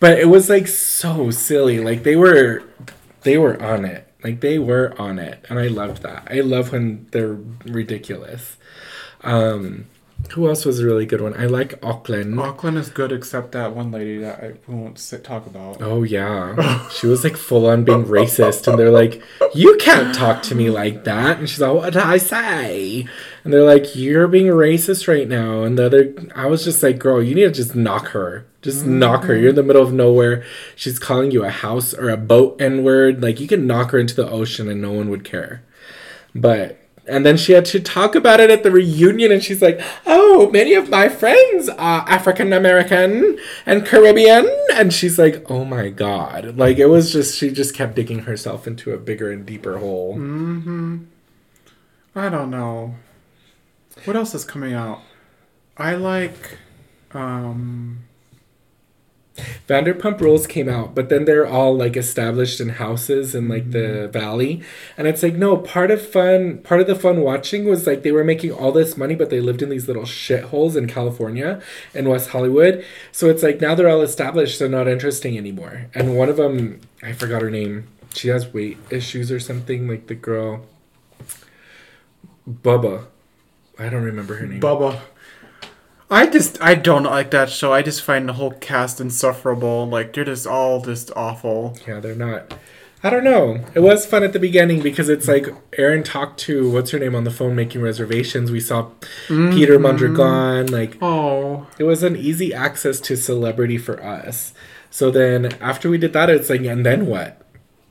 but 0.00 0.18
it 0.18 0.28
was 0.28 0.48
like 0.48 0.68
so 0.68 1.30
silly. 1.30 1.80
Like 1.80 2.04
they 2.04 2.16
were, 2.16 2.62
they 3.22 3.36
were 3.38 3.60
on 3.62 3.84
it. 3.84 4.08
Like 4.22 4.40
they 4.40 4.58
were 4.58 4.94
on 4.98 5.18
it, 5.18 5.44
and 5.48 5.58
I 5.58 5.66
loved 5.66 6.02
that. 6.02 6.28
I 6.30 6.40
love 6.40 6.72
when 6.72 7.08
they're 7.10 7.36
ridiculous. 7.64 8.56
Um, 9.22 9.86
who 10.32 10.48
else 10.48 10.64
was 10.64 10.80
a 10.80 10.84
really 10.84 11.06
good 11.06 11.20
one? 11.20 11.34
I 11.34 11.46
like 11.46 11.78
Auckland. 11.84 12.38
Auckland 12.38 12.78
is 12.78 12.88
good, 12.88 13.12
except 13.12 13.52
that 13.52 13.74
one 13.74 13.90
lady 13.90 14.18
that 14.18 14.42
I 14.42 14.54
won't 14.66 14.98
sit, 14.98 15.24
talk 15.24 15.46
about. 15.46 15.80
Oh 15.80 16.02
yeah, 16.02 16.88
she 16.88 17.06
was 17.06 17.24
like 17.24 17.36
full 17.36 17.66
on 17.66 17.84
being 17.84 18.04
racist, 18.06 18.66
and 18.66 18.78
they're 18.78 18.90
like, 18.90 19.22
"You 19.54 19.76
can't 19.78 20.14
talk 20.14 20.42
to 20.44 20.54
me 20.54 20.70
like 20.70 21.04
that," 21.04 21.38
and 21.38 21.48
she's 21.48 21.60
like, 21.60 21.74
"What 21.74 21.92
did 21.92 22.02
I 22.02 22.16
say?" 22.18 23.06
And 23.44 23.52
they're 23.52 23.64
like, 23.64 23.94
"You're 23.94 24.28
being 24.28 24.46
racist 24.46 25.06
right 25.06 25.28
now." 25.28 25.62
And 25.62 25.78
the 25.78 25.86
other, 25.86 26.14
I 26.34 26.46
was 26.46 26.64
just 26.64 26.82
like, 26.82 26.98
"Girl, 26.98 27.22
you 27.22 27.34
need 27.34 27.44
to 27.44 27.52
just 27.52 27.74
knock 27.74 28.08
her." 28.08 28.46
Just 28.62 28.80
mm-hmm. 28.80 28.98
knock 28.98 29.24
her. 29.24 29.36
You're 29.36 29.50
in 29.50 29.56
the 29.56 29.62
middle 29.62 29.82
of 29.82 29.92
nowhere. 29.92 30.42
She's 30.74 30.98
calling 30.98 31.30
you 31.30 31.44
a 31.44 31.50
house 31.50 31.92
or 31.92 32.08
a 32.08 32.16
boat 32.16 32.60
N 32.60 32.82
word. 32.82 33.22
Like 33.22 33.38
you 33.38 33.46
can 33.46 33.66
knock 33.66 33.90
her 33.90 33.98
into 33.98 34.14
the 34.14 34.28
ocean 34.28 34.70
and 34.70 34.80
no 34.80 34.90
one 34.90 35.10
would 35.10 35.22
care. 35.22 35.62
But 36.34 36.78
and 37.06 37.24
then 37.24 37.36
she 37.36 37.52
had 37.52 37.64
to 37.66 37.80
talk 37.80 38.14
about 38.14 38.40
it 38.40 38.50
at 38.50 38.62
the 38.62 38.70
reunion, 38.70 39.30
and 39.30 39.42
she's 39.42 39.60
like, 39.60 39.80
Oh, 40.06 40.50
many 40.50 40.74
of 40.74 40.88
my 40.88 41.08
friends 41.08 41.68
are 41.68 42.08
African 42.08 42.52
American 42.52 43.38
and 43.66 43.84
Caribbean. 43.86 44.48
And 44.74 44.92
she's 44.92 45.18
like, 45.18 45.50
Oh 45.50 45.64
my 45.64 45.90
God. 45.90 46.56
Like, 46.56 46.78
it 46.78 46.86
was 46.86 47.12
just, 47.12 47.36
she 47.36 47.50
just 47.50 47.74
kept 47.74 47.94
digging 47.94 48.20
herself 48.20 48.66
into 48.66 48.92
a 48.92 48.98
bigger 48.98 49.30
and 49.30 49.44
deeper 49.44 49.78
hole. 49.78 50.14
hmm. 50.14 51.04
I 52.16 52.28
don't 52.28 52.50
know. 52.50 52.94
What 54.04 54.16
else 54.16 54.34
is 54.34 54.44
coming 54.44 54.72
out? 54.72 55.00
I 55.76 55.96
like, 55.96 56.58
um, 57.12 58.04
Vanderpump 59.68 60.20
Rules 60.20 60.46
came 60.46 60.68
out, 60.68 60.94
but 60.94 61.08
then 61.08 61.24
they're 61.24 61.46
all 61.46 61.76
like 61.76 61.96
established 61.96 62.60
in 62.60 62.68
houses 62.70 63.34
in 63.34 63.48
like 63.48 63.72
the 63.72 63.78
mm-hmm. 63.78 64.12
valley. 64.12 64.62
And 64.96 65.08
it's 65.08 65.22
like, 65.22 65.34
no, 65.34 65.56
part 65.56 65.90
of 65.90 66.06
fun 66.06 66.58
part 66.58 66.80
of 66.80 66.86
the 66.86 66.94
fun 66.94 67.20
watching 67.20 67.64
was 67.64 67.86
like 67.86 68.02
they 68.02 68.12
were 68.12 68.24
making 68.24 68.52
all 68.52 68.70
this 68.70 68.96
money, 68.96 69.14
but 69.14 69.30
they 69.30 69.40
lived 69.40 69.62
in 69.62 69.70
these 69.70 69.88
little 69.88 70.04
shitholes 70.04 70.76
in 70.76 70.86
California 70.86 71.60
in 71.94 72.08
West 72.08 72.30
Hollywood. 72.30 72.84
So 73.10 73.28
it's 73.28 73.42
like 73.42 73.60
now 73.60 73.74
they're 73.74 73.88
all 73.88 74.02
established, 74.02 74.58
they're 74.58 74.68
not 74.68 74.86
interesting 74.86 75.36
anymore. 75.36 75.86
And 75.94 76.16
one 76.16 76.28
of 76.28 76.36
them, 76.36 76.80
I 77.02 77.12
forgot 77.12 77.42
her 77.42 77.50
name. 77.50 77.88
She 78.14 78.28
has 78.28 78.52
weight 78.54 78.78
issues 78.90 79.32
or 79.32 79.40
something, 79.40 79.88
like 79.88 80.06
the 80.06 80.14
girl 80.14 80.64
Bubba. 82.48 83.06
I 83.78 83.88
don't 83.88 84.04
remember 84.04 84.36
her 84.36 84.46
name. 84.46 84.60
Bubba. 84.60 85.00
I 86.14 86.28
just 86.28 86.62
I 86.62 86.76
don't 86.76 87.02
like 87.02 87.32
that 87.32 87.50
show. 87.50 87.72
I 87.72 87.82
just 87.82 88.02
find 88.02 88.28
the 88.28 88.34
whole 88.34 88.52
cast 88.52 89.00
insufferable. 89.00 89.88
Like 89.88 90.12
they're 90.12 90.24
just 90.24 90.46
all 90.46 90.80
just 90.80 91.10
awful. 91.16 91.76
Yeah, 91.88 91.98
they're 91.98 92.14
not. 92.14 92.54
I 93.02 93.10
don't 93.10 93.24
know. 93.24 93.58
It 93.74 93.80
was 93.80 94.06
fun 94.06 94.22
at 94.22 94.32
the 94.32 94.38
beginning 94.38 94.80
because 94.80 95.08
it's 95.08 95.26
like 95.26 95.48
Aaron 95.76 96.04
talked 96.04 96.38
to 96.40 96.70
what's 96.70 96.92
her 96.92 97.00
name 97.00 97.16
on 97.16 97.24
the 97.24 97.32
phone 97.32 97.56
making 97.56 97.82
reservations. 97.82 98.52
We 98.52 98.60
saw 98.60 98.90
mm-hmm. 99.26 99.50
Peter 99.50 99.76
Mondragon. 99.76 100.68
Like, 100.68 100.98
oh, 101.02 101.66
it 101.78 101.84
was 101.84 102.04
an 102.04 102.14
easy 102.14 102.54
access 102.54 103.00
to 103.00 103.16
celebrity 103.16 103.76
for 103.76 104.00
us. 104.00 104.54
So 104.90 105.10
then 105.10 105.54
after 105.60 105.90
we 105.90 105.98
did 105.98 106.12
that, 106.12 106.30
it's 106.30 106.48
like, 106.48 106.62
and 106.62 106.86
then 106.86 107.06
what? 107.06 107.42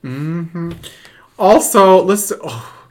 hmm 0.01 0.71
Also, 1.37 2.01
let's. 2.01 2.31
Oh, 2.41 2.87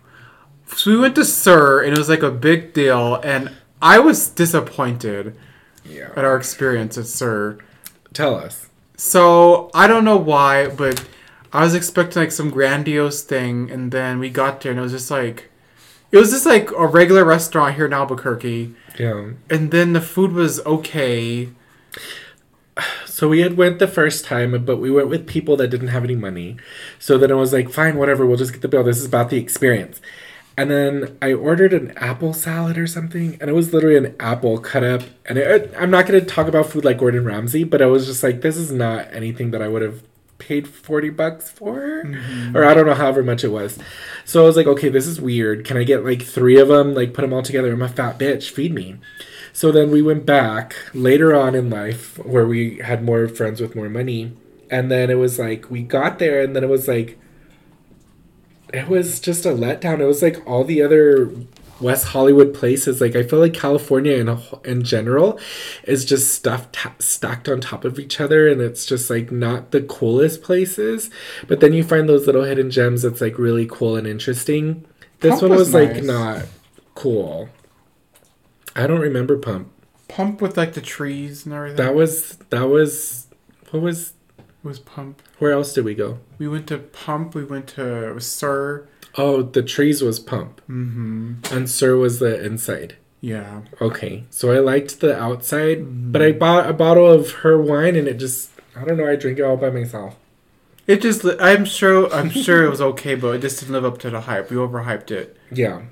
so 0.77 0.90
we 0.90 0.99
went 0.99 1.14
to 1.14 1.25
SUR, 1.25 1.81
and 1.81 1.95
it 1.95 1.99
was 1.99 2.11
like 2.11 2.23
a 2.23 2.31
big 2.31 2.75
deal, 2.75 3.16
and 3.16 3.51
I 3.83 3.99
was 3.99 4.29
disappointed 4.29 5.37
yeah. 5.85 6.11
at 6.16 6.25
our 6.25 6.37
experience 6.37 6.97
at 6.97 7.07
SUR. 7.07 7.59
Tell 8.12 8.37
us. 8.37 8.68
So 8.97 9.71
I 9.75 9.88
don't 9.88 10.05
know 10.05 10.16
why, 10.16 10.68
but 10.68 11.05
I 11.53 11.62
was 11.64 11.75
expecting 11.75 12.23
like 12.23 12.33
some 12.33 12.51
grandiose 12.51 13.23
thing, 13.23 13.71
and 13.71 13.90
then 13.90 14.21
we 14.21 14.31
got 14.31 14.61
there, 14.61 14.71
and 14.71 14.79
it 14.79 14.83
was 14.83 14.92
just 14.92 15.11
like, 15.11 15.51
it 16.12 16.16
was 16.16 16.31
just 16.31 16.47
like 16.47 16.71
a 16.71 16.87
regular 16.87 17.25
restaurant 17.25 17.75
here 17.75 17.87
in 17.87 17.92
Albuquerque. 17.92 18.75
Yeah. 18.99 19.31
And 19.51 19.71
then 19.71 19.92
the 19.92 20.01
food 20.01 20.33
was 20.33 20.64
okay. 20.64 21.49
So 23.05 23.29
we 23.29 23.40
had 23.40 23.57
went 23.57 23.79
the 23.79 23.88
first 23.88 24.25
time, 24.25 24.64
but 24.64 24.77
we 24.77 24.90
went 24.90 25.09
with 25.09 25.27
people 25.27 25.57
that 25.57 25.68
didn't 25.68 25.88
have 25.88 26.05
any 26.05 26.16
money. 26.16 26.57
So 26.99 27.18
then 27.18 27.31
I 27.31 27.35
was 27.35 27.53
like, 27.53 27.71
fine, 27.71 27.97
whatever, 27.97 28.25
we'll 28.25 28.38
just 28.38 28.53
get 28.53 28.62
the 28.62 28.68
bill. 28.68 28.85
This 28.85 28.99
is 28.99 29.07
about 29.07 29.31
the 29.31 29.38
experience. 29.38 30.01
And 30.57 30.71
then 30.71 31.17
I 31.23 31.33
ordered 31.33 31.73
an 31.73 31.93
apple 31.97 32.35
salad 32.35 32.77
or 32.77 32.87
something, 32.87 33.38
and 33.41 33.49
it 33.49 33.55
was 33.55 33.73
literally 33.73 33.97
an 33.97 34.15
apple 34.21 34.59
cut 34.59 34.85
up. 34.85 35.03
And 35.25 35.38
it, 35.38 35.73
I'm 35.79 35.91
not 35.91 36.07
going 36.07 36.21
to 36.21 36.27
talk 36.27 36.47
about 36.47 36.67
food 36.67 36.85
like 36.85 36.99
Gordon 36.99 37.25
Ramsay, 37.25 37.65
but 37.65 37.81
I 37.81 37.87
was 37.87 38.07
just 38.07 38.23
like, 38.23 38.43
this 38.43 38.57
is 38.57 38.71
not 38.71 39.12
anything 39.12 39.51
that 39.53 39.62
I 39.62 39.69
would 39.69 39.83
have 39.83 40.03
paid 40.43 40.67
40 40.67 41.11
bucks 41.11 41.51
for 41.51 42.03
mm-hmm. 42.05 42.57
or 42.57 42.65
i 42.65 42.75
don't 42.75 42.87
know 42.87 42.95
however 42.95 43.23
much 43.23 43.45
it 43.45 43.49
was. 43.49 43.79
So 44.25 44.43
i 44.43 44.47
was 44.47 44.57
like 44.57 44.67
okay 44.67 44.88
this 44.88 45.07
is 45.07 45.21
weird. 45.21 45.65
Can 45.65 45.77
i 45.77 45.85
get 45.85 46.05
like 46.05 46.23
three 46.23 46.59
of 46.59 46.67
them 46.67 46.95
like 46.95 47.15
put 47.15 47.23
them 47.23 47.33
all 47.33 47.43
together? 47.43 47.73
I'm 47.73 47.81
a 47.81 47.88
fat 47.88 48.19
bitch. 48.19 48.51
Feed 48.51 48.75
me. 48.75 48.97
So 49.53 49.71
then 49.71 49.91
we 49.91 50.03
went 50.03 50.27
back 50.27 50.75
later 50.95 51.35
on 51.35 51.55
in 51.55 51.71
life 51.71 52.19
where 52.25 52.47
we 52.47 52.79
had 52.79 53.05
more 53.05 53.29
friends 53.29 53.61
with 53.61 53.77
more 53.77 53.88
money. 53.88 54.37
And 54.71 54.91
then 54.91 55.11
it 55.11 55.19
was 55.19 55.38
like 55.38 55.71
we 55.71 55.83
got 55.83 56.19
there 56.19 56.43
and 56.43 56.57
then 56.57 56.65
it 56.65 56.71
was 56.71 56.88
like 56.88 57.19
it 58.73 58.89
was 58.89 59.21
just 59.21 59.47
a 59.47 59.51
letdown. 59.51 60.01
It 60.01 60.07
was 60.07 60.23
like 60.23 60.47
all 60.47 60.65
the 60.65 60.83
other 60.83 61.33
West 61.81 62.07
Hollywood 62.09 62.55
places. 62.55 63.01
Like 63.01 63.17
I 63.17 63.23
feel 63.23 63.39
like 63.39 63.53
California 63.53 64.15
in 64.15 64.39
in 64.65 64.83
general 64.85 65.39
is 65.85 66.05
just 66.05 66.33
stuff 66.33 66.71
ta- 66.73 66.95
stacked 66.99 67.49
on 67.49 67.61
top 67.61 67.85
of 67.85 67.99
each 67.99 68.21
other, 68.21 68.49
and 68.49 68.61
it's 68.61 68.87
just 68.87 69.11
like 69.11 69.31
not 69.31 69.73
the 69.73 69.83
coolest 69.83 70.43
places. 70.43 71.11
But 71.49 71.61
then 71.61 71.73
you 71.73 71.85
find 71.85 72.09
those 72.09 72.27
little 72.27 72.45
hidden 72.45 72.71
gems 72.71 73.03
that's 73.03 73.21
like 73.21 73.39
really 73.39 73.67
cool 73.67 73.97
and 73.97 74.07
interesting. 74.07 74.85
This 75.21 75.33
Pump 75.33 75.43
one 75.43 75.51
was, 75.51 75.59
was 75.59 75.75
nice. 75.75 75.95
like 75.95 76.05
not 76.05 76.47
cool. 76.95 77.49
I 78.75 78.87
don't 78.87 79.01
remember 79.01 79.37
Pump. 79.39 79.70
Pump 80.09 80.41
with 80.41 80.57
like 80.57 80.75
the 80.75 80.81
trees 80.81 81.45
and 81.45 81.55
everything. 81.55 81.77
That 81.77 81.95
was 81.95 82.37
that 82.51 82.68
was 82.68 83.27
what 83.70 83.83
was 83.83 84.12
was 84.62 84.79
Pump. 84.79 85.23
Where 85.43 85.51
else 85.51 85.72
did 85.72 85.84
we 85.84 85.97
go? 85.97 86.20
We 86.38 86.47
went 86.47 86.68
to 86.68 86.78
Pump. 86.78 87.34
We 87.34 87.43
went 87.43 87.66
to 87.70 88.20
SUR. 88.20 88.86
Oh, 89.16 89.43
the 89.43 89.64
trees 89.64 90.01
was 90.01 90.20
Pump. 90.20 90.61
Mm-hmm. 90.70 91.53
And 91.53 91.68
SUR 91.68 91.97
was 91.97 92.20
the 92.20 92.40
inside. 92.45 92.95
Yeah. 93.20 93.62
Okay. 93.80 94.22
So 94.30 94.53
I 94.53 94.61
liked 94.61 95.01
the 95.01 95.20
outside, 95.20 95.78
mm-hmm. 95.78 96.12
but 96.12 96.22
I 96.22 96.30
bought 96.30 96.70
a 96.70 96.72
bottle 96.72 97.11
of 97.11 97.32
her 97.43 97.61
wine 97.61 97.97
and 97.97 98.07
it 98.07 98.20
just 98.20 98.53
I 98.76 98.84
don't 98.84 98.97
know, 98.97 99.09
I 99.09 99.16
drink 99.16 99.40
it 99.40 99.43
all 99.43 99.57
by 99.57 99.70
myself. 99.70 100.14
It 100.86 101.03
just 101.03 101.26
I'm 101.40 101.64
sure 101.64 102.09
I'm 102.14 102.30
sure 102.30 102.62
it 102.62 102.70
was 102.70 102.80
okay, 102.93 103.16
but 103.16 103.34
it 103.34 103.40
just 103.40 103.59
didn't 103.59 103.72
live 103.72 103.84
up 103.84 103.99
to 103.99 104.11
the 104.11 104.20
hype. 104.20 104.49
We 104.49 104.57
overhyped 104.57 105.11
it. 105.11 105.36
Yeah. 105.51 105.82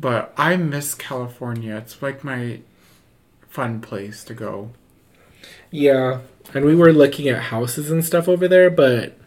But 0.00 0.32
I 0.38 0.56
miss 0.56 0.94
California. 0.94 1.76
It's 1.76 2.00
like 2.00 2.24
my 2.24 2.60
fun 3.46 3.82
place 3.82 4.24
to 4.24 4.32
go. 4.32 4.70
Yeah, 5.70 6.20
and 6.54 6.64
we 6.64 6.74
were 6.74 6.92
looking 6.92 7.28
at 7.28 7.44
houses 7.44 7.90
and 7.90 8.04
stuff 8.04 8.28
over 8.28 8.48
there, 8.48 8.70
but 8.70 9.18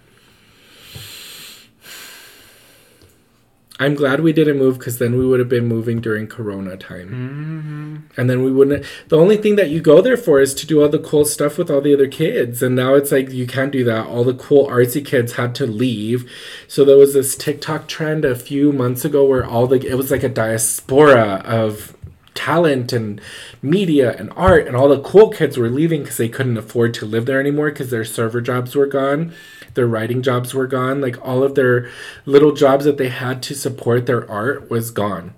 I'm 3.82 3.96
glad 3.96 4.20
we 4.20 4.32
didn't 4.32 4.60
move 4.60 4.78
because 4.78 5.00
then 5.00 5.18
we 5.18 5.26
would 5.26 5.40
have 5.40 5.50
been 5.50 5.66
moving 5.66 6.02
during 6.02 6.28
Corona 6.28 6.78
time. 6.78 7.10
Mm-hmm. 7.10 8.20
And 8.20 8.30
then 8.30 8.44
we 8.44 8.52
wouldn't. 8.52 8.86
The 9.08 9.18
only 9.18 9.38
thing 9.38 9.56
that 9.56 9.72
you 9.72 9.82
go 9.82 10.02
there 10.02 10.18
for 10.18 10.40
is 10.40 10.54
to 10.54 10.68
do 10.68 10.84
all 10.84 10.90
the 10.90 11.00
cool 11.00 11.26
stuff 11.26 11.58
with 11.58 11.72
all 11.72 11.82
the 11.82 11.96
other 11.96 12.08
kids. 12.08 12.62
And 12.62 12.76
now 12.76 12.94
it's 12.94 13.12
like 13.12 13.32
you 13.32 13.48
can't 13.48 13.72
do 13.72 13.84
that. 13.86 14.06
All 14.06 14.24
the 14.24 14.36
cool 14.36 14.68
artsy 14.68 15.04
kids 15.04 15.34
had 15.34 15.56
to 15.56 15.66
leave. 15.66 16.30
So 16.68 16.86
there 16.86 16.98
was 16.98 17.16
this 17.16 17.36
TikTok 17.36 17.88
trend 17.88 18.24
a 18.24 18.36
few 18.36 18.72
months 18.72 19.04
ago 19.04 19.26
where 19.26 19.44
all 19.44 19.66
the. 19.66 19.84
It 19.84 19.96
was 19.96 20.12
like 20.12 20.22
a 20.22 20.30
diaspora 20.30 21.42
of 21.44 21.98
talent 22.34 22.94
and 22.94 23.22
media 23.62 24.16
and 24.18 24.32
art. 24.36 24.68
And 24.68 24.76
all 24.76 24.90
the 24.90 25.02
cool 25.02 25.30
kids 25.30 25.58
were 25.58 25.70
leaving 25.70 26.02
because 26.02 26.18
they 26.18 26.30
couldn't 26.30 26.58
afford 26.58 26.94
to 26.96 27.06
live 27.06 27.26
there 27.26 27.40
anymore 27.40 27.70
because 27.70 27.90
their 27.90 28.06
server 28.06 28.42
jobs 28.42 28.76
were 28.76 28.88
gone 28.88 29.34
their 29.74 29.88
writing 29.88 30.22
jobs 30.22 30.54
were 30.54 30.68
gone 30.68 31.02
like 31.02 31.18
all 31.26 31.44
of 31.44 31.56
their 31.56 31.90
little 32.26 32.54
jobs 32.54 32.86
that 32.86 32.98
they 32.98 33.10
had 33.10 33.42
to 33.44 33.56
support 33.56 34.06
their 34.06 34.30
art 34.30 34.70
was 34.70 34.92
gone 34.92 35.34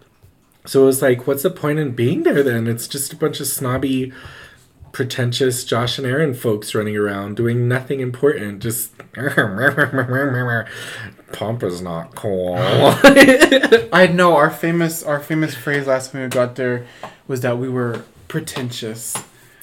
so 0.65 0.83
it 0.83 0.85
was 0.85 1.01
like 1.01 1.27
what's 1.27 1.43
the 1.43 1.49
point 1.49 1.79
in 1.79 1.91
being 1.91 2.23
there 2.23 2.43
then 2.43 2.67
it's 2.67 2.87
just 2.87 3.13
a 3.13 3.17
bunch 3.17 3.39
of 3.39 3.47
snobby 3.47 4.11
pretentious 4.91 5.63
josh 5.63 5.97
and 5.97 6.07
aaron 6.07 6.33
folks 6.33 6.75
running 6.75 6.95
around 6.95 7.35
doing 7.35 7.67
nothing 7.67 7.99
important 7.99 8.61
just 8.61 8.91
pomp 11.33 11.63
is 11.63 11.81
not 11.81 12.15
cool 12.15 12.55
I 12.57 14.09
know 14.13 14.35
our 14.35 14.49
famous 14.49 15.03
our 15.03 15.19
famous 15.19 15.53
phrase 15.55 15.87
last 15.87 16.11
time 16.11 16.21
we 16.23 16.27
got 16.29 16.55
there 16.55 16.85
was 17.27 17.41
that 17.41 17.57
we 17.57 17.67
were 17.69 18.03
pretentious. 18.27 19.15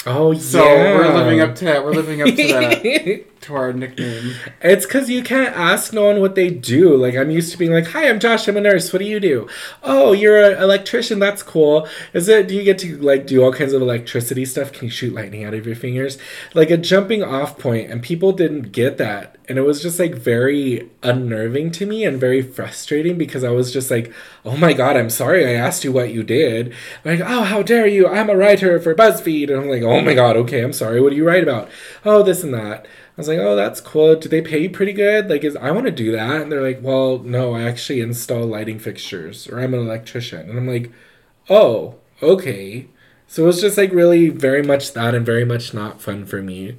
oh 0.07 0.35
So 0.35 0.63
yeah 0.65 0.97
we're 0.97 1.15
living 1.17 1.41
up 1.41 1.55
to 1.57 1.65
that. 1.67 1.85
We're 1.85 1.93
living 1.93 2.21
up 2.23 2.29
to 2.29 2.35
that 2.37 3.25
to 3.43 3.55
our 3.55 3.73
nickname. 3.73 4.35
It's 4.61 4.87
because 4.87 5.09
you 5.09 5.23
can't 5.23 5.55
ask 5.57 5.93
no 5.93 6.05
one 6.05 6.21
what 6.21 6.35
they 6.35 6.51
do. 6.51 6.97
Like, 6.97 7.15
I'm 7.17 7.31
used 7.31 7.53
to 7.53 7.59
being 7.59 7.73
like, 7.73 7.87
Hi, 7.89 8.09
I'm 8.09 8.21
Josh, 8.21 8.47
I'm 8.49 8.57
a 8.57 8.61
nurse. 8.61 8.93
What 8.93 9.01
do 9.01 9.05
you 9.05 9.21
do? 9.21 9.49
Oh, 9.83 10.13
you're 10.13 10.53
an 10.53 10.63
electrician. 10.63 11.19
That's 11.19 11.43
cool. 11.43 11.89
Is 12.13 12.29
it, 12.29 12.49
do 12.49 12.55
you 12.55 12.65
get 12.65 12.79
to, 12.81 12.99
like, 12.99 13.27
do 13.27 13.43
all 13.43 13.53
kinds 13.53 13.73
of 13.73 13.83
electricity 13.83 14.45
stuff? 14.45 14.73
Can 14.73 14.85
you 14.85 14.91
shoot 14.91 15.15
lightning 15.15 15.45
out 15.45 15.55
of 15.55 15.67
your 15.67 15.77
fingers? 15.77 16.19
Like, 16.55 16.71
a 16.71 16.77
jumping 16.77 17.23
off 17.23 17.59
point, 17.59 17.91
and 17.91 18.03
people 18.03 18.33
didn't 18.33 18.73
get 18.73 18.99
that. 18.99 19.37
And 19.49 19.59
it 19.59 19.63
was 19.63 19.83
just, 19.83 19.99
like, 19.99 20.15
very 20.15 20.89
unnerving 21.03 21.71
to 21.73 21.87
me 21.87 22.05
and 22.05 22.21
very 22.21 22.43
frustrating 22.43 23.17
because 23.17 23.43
I 23.43 23.51
was 23.51 23.73
just 23.73 23.91
like, 23.91 24.13
Oh 24.45 24.57
my 24.57 24.73
God, 24.73 24.97
I'm 24.97 25.11
sorry 25.11 25.47
I 25.47 25.53
asked 25.53 25.85
you 25.85 25.93
what 25.93 26.13
you 26.13 26.23
did. 26.23 26.75
Like, 27.05 27.21
Oh, 27.21 27.43
how 27.43 27.63
dare 27.63 27.87
you? 27.87 28.07
I'm 28.07 28.31
a 28.31 28.37
writer 28.37 28.79
for 28.81 28.95
BuzzFeed. 28.95 29.51
And 29.51 29.63
I'm 29.63 29.69
like, 29.69 29.83
Oh 29.83 30.01
my 30.01 30.15
God, 30.15 30.37
okay, 30.37 30.63
I'm 30.63 30.73
sorry. 30.73 31.01
What 31.01 31.11
do 31.11 31.17
you 31.17 31.27
write 31.27 31.43
about? 31.43 31.71
Oh, 32.05 32.23
this 32.23 32.43
and 32.43 32.55
that. 32.55 32.87
I 33.17 33.21
was 33.21 33.29
like, 33.29 33.39
oh, 33.39 33.57
that's 33.57 33.81
cool. 33.81 34.17
Do 34.17 34.29
they 34.29 34.41
pay 34.41 34.61
you 34.61 34.71
pretty 34.71 34.93
good? 34.93 35.29
Like, 35.29 35.45
is 35.45 35.57
I 35.57 35.71
want 35.73 35.87
to 35.87 35.93
do 35.93 36.13
that? 36.13 36.41
And 36.43 36.51
they're 36.51 36.63
like, 36.63 36.81
well, 36.83 37.19
no, 37.19 37.55
I 37.55 37.63
actually 37.63 38.01
install 38.01 38.47
lighting 38.47 38.79
fixtures, 38.79 39.47
or 39.49 39.61
I'm 39.61 39.75
an 39.75 39.81
electrician. 39.81 40.49
And 40.49 40.59
I'm 40.59 40.67
like, 40.67 40.91
oh, 41.51 41.97
okay. 42.23 42.89
So 43.27 43.45
it 43.45 43.47
was 43.47 43.61
just 43.61 43.77
like 43.77 43.93
really 43.93 44.29
very 44.29 44.63
much 44.63 44.93
that 44.95 45.15
and 45.15 45.27
very 45.27 45.45
much 45.45 45.75
not 45.75 46.01
fun 46.01 46.25
for 46.25 46.43
me. 46.43 46.79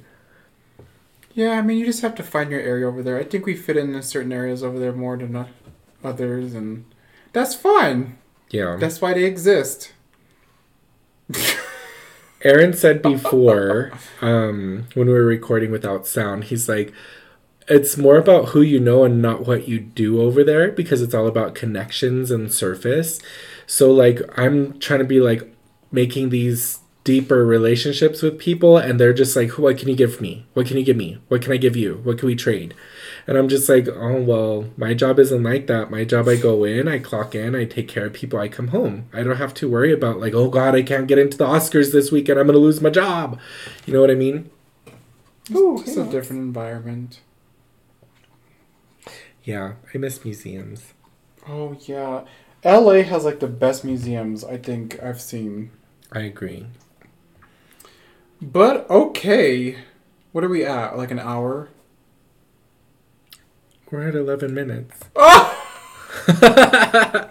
Yeah, 1.34 1.52
I 1.52 1.62
mean, 1.62 1.78
you 1.78 1.86
just 1.86 2.02
have 2.02 2.14
to 2.16 2.22
find 2.22 2.50
your 2.50 2.60
area 2.60 2.86
over 2.86 3.02
there. 3.02 3.18
I 3.18 3.24
think 3.24 3.46
we 3.46 3.56
fit 3.56 3.76
in 3.76 4.00
certain 4.02 4.32
areas 4.32 4.62
over 4.62 4.78
there 4.78 4.92
more 4.92 5.16
than 5.16 5.46
others, 6.04 6.54
and 6.54 6.84
that's 7.32 7.54
fine. 7.54 8.18
Yeah. 8.50 8.76
That's 8.78 9.00
why 9.00 9.14
they 9.14 9.24
exist. 9.24 9.92
Aaron 12.44 12.72
said 12.72 13.02
before, 13.02 13.92
um, 14.20 14.86
when 14.94 15.06
we 15.06 15.12
were 15.12 15.24
recording 15.24 15.70
without 15.70 16.06
sound, 16.06 16.44
he's 16.44 16.68
like, 16.68 16.92
it's 17.68 17.96
more 17.96 18.16
about 18.16 18.50
who 18.50 18.60
you 18.60 18.80
know 18.80 19.04
and 19.04 19.22
not 19.22 19.46
what 19.46 19.68
you 19.68 19.78
do 19.78 20.20
over 20.20 20.42
there 20.42 20.72
because 20.72 21.00
it's 21.00 21.14
all 21.14 21.28
about 21.28 21.54
connections 21.54 22.30
and 22.30 22.52
surface. 22.52 23.20
So, 23.66 23.92
like, 23.92 24.20
I'm 24.36 24.78
trying 24.80 24.98
to 24.98 25.04
be 25.04 25.20
like 25.20 25.42
making 25.92 26.30
these 26.30 26.80
deeper 27.04 27.44
relationships 27.44 28.22
with 28.22 28.38
people, 28.38 28.76
and 28.78 28.98
they're 28.98 29.12
just 29.12 29.36
like, 29.36 29.58
what 29.58 29.78
can 29.78 29.88
you 29.88 29.96
give 29.96 30.20
me? 30.20 30.46
What 30.54 30.66
can 30.66 30.76
you 30.76 30.84
give 30.84 30.96
me? 30.96 31.18
What 31.28 31.42
can 31.42 31.52
I 31.52 31.56
give 31.56 31.76
you? 31.76 32.00
What 32.02 32.18
can 32.18 32.26
we 32.26 32.34
trade? 32.34 32.74
And 33.26 33.38
I'm 33.38 33.48
just 33.48 33.68
like, 33.68 33.88
oh, 33.88 34.20
well, 34.20 34.66
my 34.76 34.94
job 34.94 35.18
isn't 35.18 35.42
like 35.42 35.66
that. 35.68 35.90
My 35.90 36.04
job, 36.04 36.28
I 36.28 36.36
go 36.36 36.64
in, 36.64 36.88
I 36.88 36.98
clock 36.98 37.34
in, 37.34 37.54
I 37.54 37.64
take 37.64 37.88
care 37.88 38.06
of 38.06 38.12
people, 38.12 38.38
I 38.38 38.48
come 38.48 38.68
home. 38.68 39.06
I 39.12 39.22
don't 39.22 39.36
have 39.36 39.54
to 39.54 39.70
worry 39.70 39.92
about, 39.92 40.18
like, 40.18 40.34
oh, 40.34 40.48
God, 40.48 40.74
I 40.74 40.82
can't 40.82 41.06
get 41.06 41.18
into 41.18 41.38
the 41.38 41.46
Oscars 41.46 41.92
this 41.92 42.10
weekend. 42.10 42.38
I'm 42.38 42.46
going 42.46 42.54
to 42.54 42.60
lose 42.60 42.80
my 42.80 42.90
job. 42.90 43.38
You 43.86 43.92
know 43.92 44.00
what 44.00 44.10
I 44.10 44.14
mean? 44.14 44.50
Ooh, 45.50 45.80
it's 45.80 45.96
a 45.96 46.04
different 46.04 46.42
environment. 46.42 47.20
Yeah, 49.44 49.74
I 49.92 49.98
miss 49.98 50.24
museums. 50.24 50.94
Oh 51.48 51.76
yeah, 51.80 52.22
L.A. 52.62 53.02
has 53.02 53.24
like 53.24 53.40
the 53.40 53.48
best 53.48 53.84
museums 53.84 54.44
I 54.44 54.56
think 54.56 55.02
I've 55.02 55.20
seen. 55.20 55.72
I 56.12 56.20
agree. 56.20 56.66
But 58.40 58.88
okay, 58.88 59.78
what 60.30 60.44
are 60.44 60.48
we 60.48 60.64
at? 60.64 60.96
Like 60.96 61.10
an 61.10 61.18
hour? 61.18 61.70
We're 63.92 64.08
at 64.08 64.14
11 64.14 64.54
minutes. 64.54 65.00
Oh! 65.14 65.68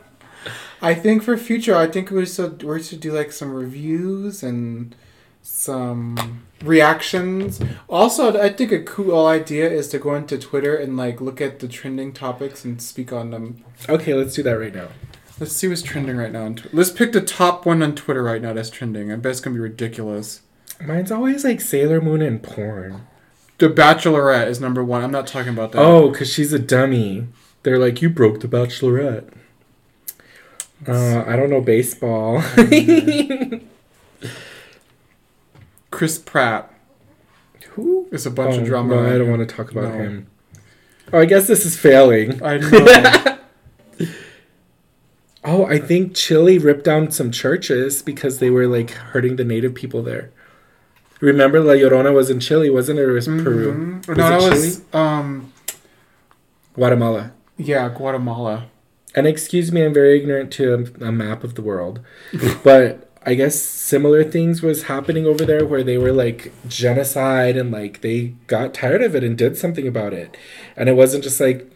I 0.84 0.93
think 0.93 1.24
for 1.24 1.36
future, 1.36 1.76
I 1.76 1.88
think 1.88 2.12
we 2.12 2.26
should 2.28 2.62
we 2.62 2.84
should 2.84 2.99
do 2.99 3.12
like 3.12 3.32
some 3.32 3.51
reviews 3.51 4.43
and 4.43 4.95
some 5.41 6.45
reactions. 6.64 7.59
Also, 7.89 8.39
I 8.39 8.49
think 8.49 8.72
a 8.72 8.84
cool 8.84 9.26
idea 9.26 9.68
is 9.70 9.88
to 9.89 9.97
go 9.97 10.14
into 10.14 10.38
Twitter 10.38 10.76
and 10.76 10.95
like 10.95 11.20
look 11.20 11.41
at 11.41 11.59
the 11.59 11.68
trending 11.68 12.14
topics 12.14 12.64
and 12.64 12.80
speak 12.80 13.12
on 13.12 13.32
them. 13.32 13.64
Okay, 13.89 14.14
let's 14.14 14.36
do 14.36 14.43
that 14.43 14.59
right 14.59 14.74
now. 14.74 14.89
Let's 15.39 15.53
see 15.53 15.68
what's 15.68 15.82
trending 15.82 16.18
right 16.18 16.32
now. 16.32 16.45
On 16.45 16.55
Tw- 16.55 16.72
Let's 16.72 16.91
pick 16.91 17.12
the 17.12 17.22
top 17.22 17.66
one 17.66 17.82
on 17.82 17.95
Twitter 17.95 18.22
right 18.22 18.41
now 18.41 18.53
that's 18.53 18.70
trending. 18.70 19.12
I 19.12 19.16
bet 19.16 19.32
it's 19.32 19.41
gonna 19.41 19.55
be 19.55 19.59
ridiculous. 19.62 20.41
Mine's 20.80 21.12
always 21.12 21.43
like 21.43 21.59
Sailor 21.59 22.01
Moon 22.01 22.22
and 22.22 22.41
porn. 22.41 23.07
The 23.62 23.70
Bachelorette 23.70 24.47
is 24.47 24.59
number 24.59 24.84
one. 24.84 25.03
I'm 25.03 25.12
not 25.12 25.28
talking 25.28 25.53
about 25.53 25.72
that. 25.74 25.78
Oh, 25.84 26.09
because 26.09 26.34
she's 26.34 26.51
a 26.51 26.57
dummy. 26.57 27.28
They're 27.62 27.78
like, 27.78 28.01
you 28.01 28.09
broke 28.09 28.39
the 28.39 28.47
Bachelorette. 28.47 29.32
Uh, 30.88 31.24
I 31.28 31.36
don't 31.36 31.51
know 31.51 31.62
baseball. 31.62 32.41
Chris 35.91 36.18
Pratt 36.18 36.74
Who? 37.74 38.07
is 38.12 38.26
a 38.26 38.32
bunch 38.32 38.55
Oh, 38.55 38.59
of 38.62 38.66
drama. 38.66 38.95
No, 38.95 39.05
I 39.14 39.20
don't 39.20 39.30
want 39.30 39.47
to 39.47 39.55
talk 39.55 39.70
about 39.70 39.93
No. 39.93 39.99
him. 39.99 40.28
Oh, 41.14 41.20
I 41.20 41.26
guess 41.26 41.45
this 41.47 41.64
is 41.64 41.78
failing. 41.78 42.41
I 42.41 42.57
know. 43.99 44.07
Oh, 45.43 45.66
I 45.66 45.78
think 45.78 46.16
Chile 46.16 46.57
ripped 46.57 46.86
down 46.86 47.12
some 47.12 47.30
churches 47.32 48.01
because 48.01 48.39
they 48.39 48.49
were 48.49 48.66
like 48.66 48.89
hurting 48.89 49.36
the 49.36 49.43
native 49.45 49.76
people 49.76 50.01
there. 50.01 50.32
Remember, 51.22 51.59
La 51.61 51.74
Llorona 51.74 52.13
was 52.13 52.30
in 52.30 52.39
Chile, 52.39 52.69
wasn't 52.69 52.99
it? 52.99 53.03
Or 53.03 53.13
was 53.13 53.28
Peru? 53.28 53.74
Mhm. 53.74 54.07
Was 54.07 54.17
no, 54.17 54.26
it 54.28 54.39
that 54.39 54.49
was 54.49 54.82
um 54.93 55.53
Guatemala. 56.74 57.32
yeah 57.57 57.88
Guatemala. 57.89 58.65
And 59.13 59.28
excuse 59.28 59.72
me, 59.72 59.84
I'm 59.86 59.93
very 59.93 60.19
ignorant 60.19 60.51
to 60.53 60.74
a, 61.01 61.05
a 61.07 61.11
map 61.11 61.43
of 61.43 61.55
the 61.55 61.61
world, 61.61 61.99
but 62.63 63.11
I 63.24 63.36
guess 63.36 63.61
similar 63.61 64.24
things 64.24 64.63
was 64.63 64.84
happening 64.84 65.28
over 65.28 65.45
there 65.45 65.63
where 65.63 65.84
they 65.84 65.99
were 65.99 66.11
like 66.11 66.51
genocide 66.67 67.55
and 67.55 67.69
like 67.69 68.01
they 68.01 68.34
got 68.47 68.74
tired 68.74 69.03
of 69.03 69.15
it 69.15 69.24
and 69.24 69.38
did 69.38 69.55
something 69.55 69.88
about 69.88 70.11
it. 70.11 70.36
And 70.76 70.89
it 70.89 70.93
wasn't 70.93 71.24
just 71.24 71.39
like 71.39 71.72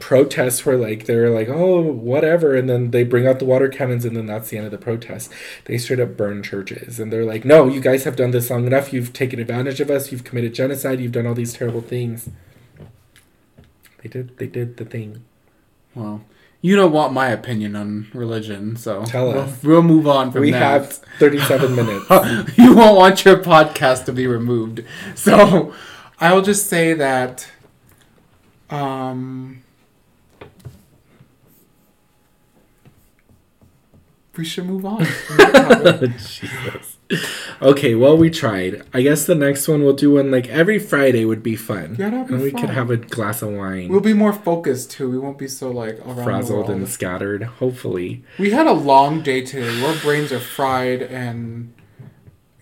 protests 0.00 0.66
where 0.66 0.76
like 0.76 1.06
they 1.06 1.14
were 1.14 1.30
like, 1.30 1.48
oh, 1.48 1.80
whatever, 1.80 2.56
and 2.56 2.68
then 2.68 2.90
they 2.90 3.04
bring 3.04 3.24
out 3.24 3.38
the 3.38 3.44
water 3.44 3.68
cannons 3.68 4.04
and 4.04 4.16
then 4.16 4.26
that's 4.26 4.50
the 4.50 4.56
end 4.56 4.66
of 4.66 4.72
the 4.72 4.78
protest. 4.78 5.32
They 5.66 5.78
straight 5.78 6.00
up 6.00 6.16
burn 6.16 6.42
churches 6.42 6.98
and 6.98 7.12
they're 7.12 7.24
like, 7.24 7.44
no, 7.44 7.68
you 7.68 7.80
guys 7.80 8.02
have 8.02 8.16
done 8.16 8.32
this 8.32 8.50
long 8.50 8.66
enough. 8.66 8.92
You've 8.92 9.12
taken 9.12 9.38
advantage 9.38 9.80
of 9.80 9.90
us. 9.90 10.10
You've 10.10 10.24
committed 10.24 10.54
genocide. 10.54 10.98
You've 10.98 11.12
done 11.12 11.26
all 11.26 11.34
these 11.34 11.52
terrible 11.52 11.82
things. 11.82 12.30
They 14.02 14.08
did. 14.08 14.38
They 14.38 14.48
did 14.48 14.76
the 14.76 14.84
thing. 14.84 15.22
Well, 15.94 16.24
you 16.62 16.76
don't 16.76 16.92
want 16.92 17.12
my 17.12 17.28
opinion 17.28 17.74
on 17.74 18.08
religion, 18.12 18.76
so 18.76 19.04
Tell 19.04 19.32
we'll. 19.32 19.48
We'll 19.62 19.82
move 19.82 20.06
on 20.06 20.30
from 20.30 20.42
we 20.42 20.50
that. 20.50 20.58
have 20.60 20.92
37 21.18 21.74
minutes. 21.74 22.06
you 22.58 22.74
won't 22.74 22.96
want 22.96 23.24
your 23.24 23.38
podcast 23.38 24.04
to 24.06 24.12
be 24.12 24.26
removed. 24.26 24.84
So 25.14 25.74
I'll 26.20 26.42
just 26.42 26.68
say 26.68 26.92
that 26.94 27.50
um 28.68 29.62
we 34.36 34.44
should 34.44 34.66
move 34.66 34.84
on. 34.86 35.04
from 35.04 35.36
that 35.38 35.82
topic. 35.82 36.10
Jesus 36.18 36.96
okay, 37.62 37.94
well 37.94 38.16
we 38.16 38.30
tried. 38.30 38.82
I 38.92 39.02
guess 39.02 39.26
the 39.26 39.34
next 39.34 39.66
one 39.68 39.82
we'll 39.82 39.94
do 39.94 40.12
one 40.12 40.30
like 40.30 40.48
every 40.48 40.78
Friday 40.78 41.24
would 41.24 41.42
be 41.42 41.56
fun. 41.56 41.96
Yeah, 41.98 42.10
that'd 42.10 42.28
be 42.28 42.34
and 42.34 42.42
we 42.42 42.50
fun. 42.50 42.60
could 42.60 42.70
have 42.70 42.90
a 42.90 42.96
glass 42.96 43.42
of 43.42 43.50
wine. 43.50 43.88
We'll 43.88 44.00
be 44.00 44.12
more 44.12 44.32
focused 44.32 44.90
too. 44.90 45.10
We 45.10 45.18
won't 45.18 45.38
be 45.38 45.48
so 45.48 45.70
like 45.70 46.02
frazzled 46.02 46.70
and 46.70 46.88
scattered. 46.88 47.42
Hopefully, 47.42 48.24
we 48.38 48.50
had 48.50 48.66
a 48.66 48.72
long 48.72 49.22
day 49.22 49.42
today. 49.42 49.82
Our 49.84 49.96
brains 49.96 50.32
are 50.32 50.40
fried, 50.40 51.02
and 51.02 51.72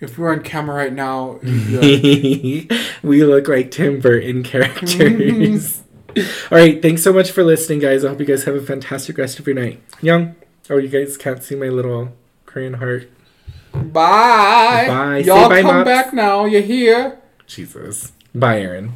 if 0.01 0.17
we 0.17 0.25
were 0.25 0.33
on 0.33 0.43
camera 0.43 0.77
right 0.77 0.93
now, 0.93 1.41
like... 1.43 2.73
we 3.03 3.25
look 3.25 3.49
like 3.49 3.71
Tim 3.71 4.01
Burton 4.01 4.43
characters. 4.43 5.83
All 6.19 6.59
right, 6.59 6.81
thanks 6.81 7.03
so 7.03 7.13
much 7.13 7.31
for 7.31 7.45
listening, 7.45 7.81
guys. 7.81 8.05
I 8.05 8.09
hope 8.09 8.21
you 8.21 8.27
guys 8.27 8.45
have 8.45 8.55
a 8.55 8.63
fantastic 8.63 9.19
rest 9.19 9.39
of 9.39 9.47
your 9.47 9.57
night. 9.57 9.83
Young. 10.01 10.37
Oh, 10.71 10.77
you 10.77 10.89
guys 10.89 11.17
can't 11.17 11.43
see 11.43 11.55
my 11.55 11.69
little 11.69 12.13
Korean 12.47 12.75
heart. 12.75 13.11
Bye. 13.83 14.87
Bye. 14.89 15.19
Y'all 15.19 15.49
Say 15.49 15.63
come 15.63 15.85
back 15.85 16.13
now. 16.13 16.45
You're 16.45 16.63
here. 16.63 17.19
Jesus. 17.47 18.13
Bye, 18.35 18.61
Aaron. 18.61 18.93